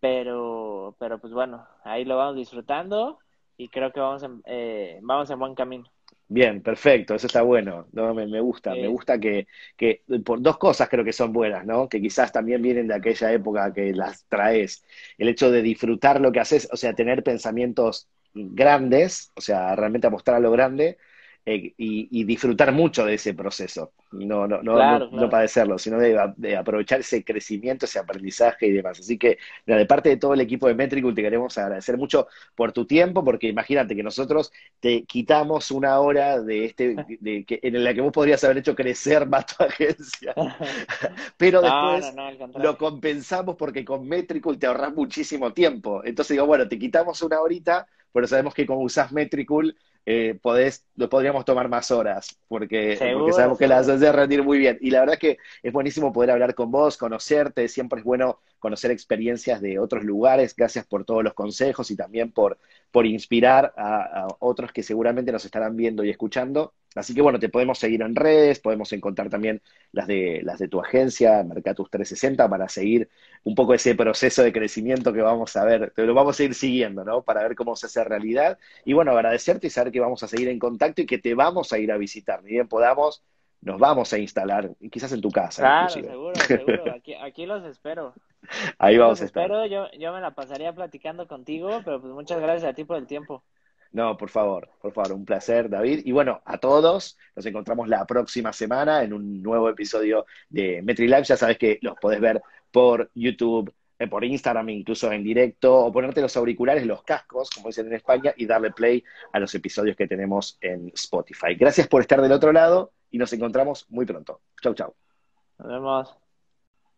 pero 0.00 0.96
pero 0.98 1.20
pues 1.20 1.32
bueno, 1.32 1.64
ahí 1.84 2.04
lo 2.04 2.16
vamos 2.16 2.34
disfrutando 2.34 3.20
y 3.56 3.68
creo 3.68 3.92
que 3.92 4.00
vamos 4.00 4.24
en, 4.24 4.42
eh, 4.44 4.98
vamos 5.02 5.30
en 5.30 5.38
buen 5.38 5.54
camino. 5.54 5.88
Bien, 6.26 6.60
perfecto, 6.60 7.14
eso 7.14 7.28
está 7.28 7.42
bueno, 7.42 7.86
¿no? 7.92 8.12
Me, 8.14 8.26
me 8.26 8.40
gusta, 8.40 8.74
me 8.74 8.88
gusta 8.88 9.20
que, 9.20 9.46
que, 9.76 10.02
por 10.24 10.42
dos 10.42 10.58
cosas 10.58 10.88
creo 10.88 11.04
que 11.04 11.12
son 11.12 11.32
buenas, 11.32 11.64
¿no? 11.64 11.88
Que 11.88 12.00
quizás 12.00 12.32
también 12.32 12.60
vienen 12.60 12.88
de 12.88 12.94
aquella 12.94 13.32
época 13.32 13.72
que 13.72 13.92
las 13.94 14.26
traes. 14.26 14.84
El 15.16 15.28
hecho 15.28 15.50
de 15.52 15.62
disfrutar 15.62 16.20
lo 16.20 16.32
que 16.32 16.40
haces, 16.40 16.68
o 16.72 16.76
sea, 16.76 16.92
tener 16.92 17.22
pensamientos 17.22 18.08
grandes, 18.34 19.32
o 19.34 19.40
sea, 19.40 19.74
realmente 19.76 20.10
mostrar 20.10 20.36
a 20.36 20.40
lo 20.40 20.50
grande, 20.50 20.98
eh, 21.46 21.74
y, 21.76 22.24
disfrutar 22.24 22.72
mucho 22.72 23.04
de 23.06 23.14
ese 23.14 23.34
proceso, 23.34 23.94
no, 24.12 24.46
no, 24.46 24.62
no, 24.62 25.10
no, 25.10 25.30
padecerlo, 25.30 25.78
sino 25.78 25.98
de, 25.98 26.56
aprovechar 26.56 27.00
ese 27.00 27.22
crecimiento, 27.24 27.84
ese 27.84 27.98
aprendizaje 27.98 28.66
y 28.66 28.72
demás. 28.72 29.00
Así 29.00 29.18
que, 29.18 29.38
de 29.66 29.86
parte 29.86 30.08
de 30.08 30.16
todo 30.16 30.34
el 30.34 30.40
equipo 30.40 30.66
de 30.66 30.74
Metricool, 30.74 31.14
te 31.14 31.22
queremos 31.22 31.56
agradecer 31.58 31.98
mucho 31.98 32.28
por 32.54 32.72
tu 32.72 32.86
tiempo, 32.86 33.22
porque 33.24 33.48
imagínate 33.48 33.94
que 33.94 34.02
nosotros 34.02 34.52
te 34.80 35.04
quitamos 35.04 35.70
una 35.70 36.00
hora 36.00 36.40
de 36.40 36.64
este, 36.64 36.96
de, 37.20 37.44
que, 37.44 37.60
en 37.62 37.84
la 37.84 37.92
que 37.92 38.00
vos 38.00 38.12
podrías 38.12 38.42
haber 38.44 38.58
hecho 38.58 38.74
crecer 38.74 39.26
más 39.26 39.46
tu 39.46 39.62
agencia, 39.64 40.34
pero 41.36 41.60
después 41.60 42.14
lo 42.56 42.78
compensamos 42.78 43.56
porque 43.56 43.84
con 43.84 44.08
Metricool 44.08 44.58
te 44.58 44.66
ahorras 44.66 44.94
muchísimo 44.94 45.52
tiempo. 45.52 46.02
Entonces 46.04 46.34
digo, 46.34 46.46
bueno, 46.46 46.66
te 46.66 46.78
quitamos 46.78 47.20
una 47.22 47.40
horita, 47.40 47.86
pero 48.12 48.26
sabemos 48.26 48.54
que 48.54 48.66
como 48.66 48.80
usás 48.80 49.12
Metricool, 49.12 49.76
eh, 50.10 50.38
podés, 50.40 50.86
podríamos 51.10 51.44
tomar 51.44 51.68
más 51.68 51.90
horas, 51.90 52.38
porque, 52.48 52.96
sabemos 52.96 53.58
que 53.58 53.68
las 53.68 53.86
haces 53.98 54.14
rendir 54.14 54.42
muy 54.42 54.58
bien. 54.58 54.78
Y 54.80 54.90
la 54.90 55.00
verdad 55.00 55.18
que 55.18 55.38
es 55.62 55.72
buenísimo 55.72 56.12
poder 56.12 56.30
hablar 56.30 56.54
con 56.54 56.70
vos, 56.70 56.96
conocerte, 56.96 57.68
siempre 57.68 58.00
es 58.00 58.04
bueno 58.04 58.40
conocer 58.58 58.90
experiencias 58.90 59.60
de 59.60 59.78
otros 59.78 60.04
lugares. 60.04 60.54
Gracias 60.56 60.86
por 60.86 61.04
todos 61.04 61.22
los 61.24 61.34
consejos 61.34 61.90
y 61.90 61.96
también 61.96 62.32
por, 62.32 62.58
por 62.90 63.06
inspirar 63.06 63.72
a, 63.76 64.28
otros 64.40 64.72
que 64.72 64.82
seguramente 64.82 65.32
nos 65.32 65.44
estarán 65.44 65.76
viendo 65.76 66.04
y 66.04 66.10
escuchando. 66.10 66.74
Así 66.94 67.14
que 67.14 67.22
bueno, 67.22 67.38
te 67.38 67.48
podemos 67.48 67.78
seguir 67.78 68.02
en 68.02 68.16
redes, 68.16 68.58
podemos 68.60 68.92
encontrar 68.92 69.28
también 69.28 69.62
las 69.92 70.06
de, 70.06 70.40
las 70.42 70.58
de 70.58 70.68
tu 70.68 70.80
agencia, 70.80 71.44
Mercatus 71.44 71.90
360, 71.90 72.48
para 72.48 72.68
seguir 72.68 73.08
un 73.44 73.54
poco 73.54 73.74
ese 73.74 73.94
proceso 73.94 74.42
de 74.42 74.52
crecimiento 74.52 75.12
que 75.12 75.22
vamos 75.22 75.54
a 75.56 75.64
ver, 75.64 75.92
lo 75.96 76.14
vamos 76.14 76.40
a 76.40 76.44
ir 76.44 76.54
siguiendo, 76.54 77.04
¿no? 77.04 77.22
Para 77.22 77.42
ver 77.42 77.54
cómo 77.54 77.76
se 77.76 77.86
hace 77.86 78.02
realidad. 78.04 78.58
Y 78.84 78.94
bueno, 78.94 79.12
agradecerte 79.12 79.68
y 79.68 79.70
saber 79.70 79.92
que 79.92 80.00
vamos 80.00 80.22
a 80.22 80.28
seguir 80.28 80.48
en 80.48 80.58
contacto 80.58 81.02
y 81.02 81.06
que 81.06 81.18
te 81.18 81.34
vamos 81.34 81.72
a 81.72 81.78
ir 81.78 81.92
a 81.92 81.98
visitar, 81.98 82.42
ni 82.42 82.52
bien 82.52 82.68
podamos 82.68 83.22
nos 83.60 83.78
vamos 83.78 84.12
a 84.12 84.18
instalar, 84.18 84.70
quizás 84.90 85.12
en 85.12 85.20
tu 85.20 85.30
casa. 85.30 85.62
Claro, 85.62 85.88
seguro, 85.88 86.34
seguro. 86.46 86.84
Aquí, 87.22 87.46
los 87.46 87.64
espero. 87.64 88.14
Ahí 88.78 88.96
vamos 88.96 89.20
a 89.20 89.24
estar. 89.24 89.44
Espero, 89.44 89.66
yo, 89.66 89.90
yo 89.98 90.12
me 90.12 90.20
la 90.20 90.32
pasaría 90.32 90.72
platicando 90.72 91.26
contigo, 91.26 91.80
pero 91.84 92.00
pues 92.00 92.12
muchas 92.12 92.40
gracias 92.40 92.70
a 92.70 92.74
ti 92.74 92.84
por 92.84 92.96
el 92.96 93.06
tiempo. 93.06 93.42
No, 93.90 94.16
por 94.16 94.28
favor, 94.28 94.68
por 94.80 94.92
favor, 94.92 95.12
un 95.12 95.24
placer, 95.24 95.68
David. 95.68 96.02
Y 96.04 96.12
bueno, 96.12 96.42
a 96.44 96.58
todos, 96.58 97.16
nos 97.34 97.46
encontramos 97.46 97.88
la 97.88 98.06
próxima 98.06 98.52
semana 98.52 99.02
en 99.02 99.12
un 99.12 99.42
nuevo 99.42 99.68
episodio 99.68 100.26
de 100.50 100.82
MetriLive. 100.82 101.24
Ya 101.24 101.36
sabes 101.36 101.58
que 101.58 101.78
los 101.80 101.96
podés 101.98 102.20
ver 102.20 102.42
por 102.70 103.10
YouTube, 103.14 103.72
eh, 103.98 104.06
por 104.06 104.24
Instagram, 104.24 104.68
incluso 104.68 105.10
en 105.10 105.24
directo, 105.24 105.74
o 105.74 105.90
ponerte 105.90 106.20
los 106.20 106.36
auriculares, 106.36 106.86
los 106.86 107.02
cascos, 107.02 107.48
como 107.50 107.68
dicen 107.68 107.86
en 107.86 107.94
España, 107.94 108.34
y 108.36 108.46
darle 108.46 108.72
play 108.72 109.02
a 109.32 109.40
los 109.40 109.54
episodios 109.54 109.96
que 109.96 110.06
tenemos 110.06 110.58
en 110.60 110.88
Spotify. 110.94 111.54
Gracias 111.54 111.88
por 111.88 112.02
estar 112.02 112.20
del 112.20 112.32
otro 112.32 112.52
lado 112.52 112.92
y 113.10 113.18
nos 113.18 113.32
encontramos 113.32 113.86
muy 113.90 114.06
pronto. 114.06 114.40
Chau, 114.62 114.74
chau. 114.74 114.94
Nos 115.58 115.68
vemos. 115.68 116.16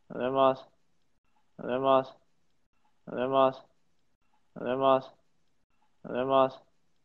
Nos 0.08 0.18
vemos. 0.18 0.68
Nos 1.58 1.66
vemos. 1.66 2.16
Nos 3.06 3.16
vemos. 3.16 3.64
Nos 4.54 4.64
vemos. 4.64 5.14
Nos 6.02 6.12
vemos. 6.12 6.69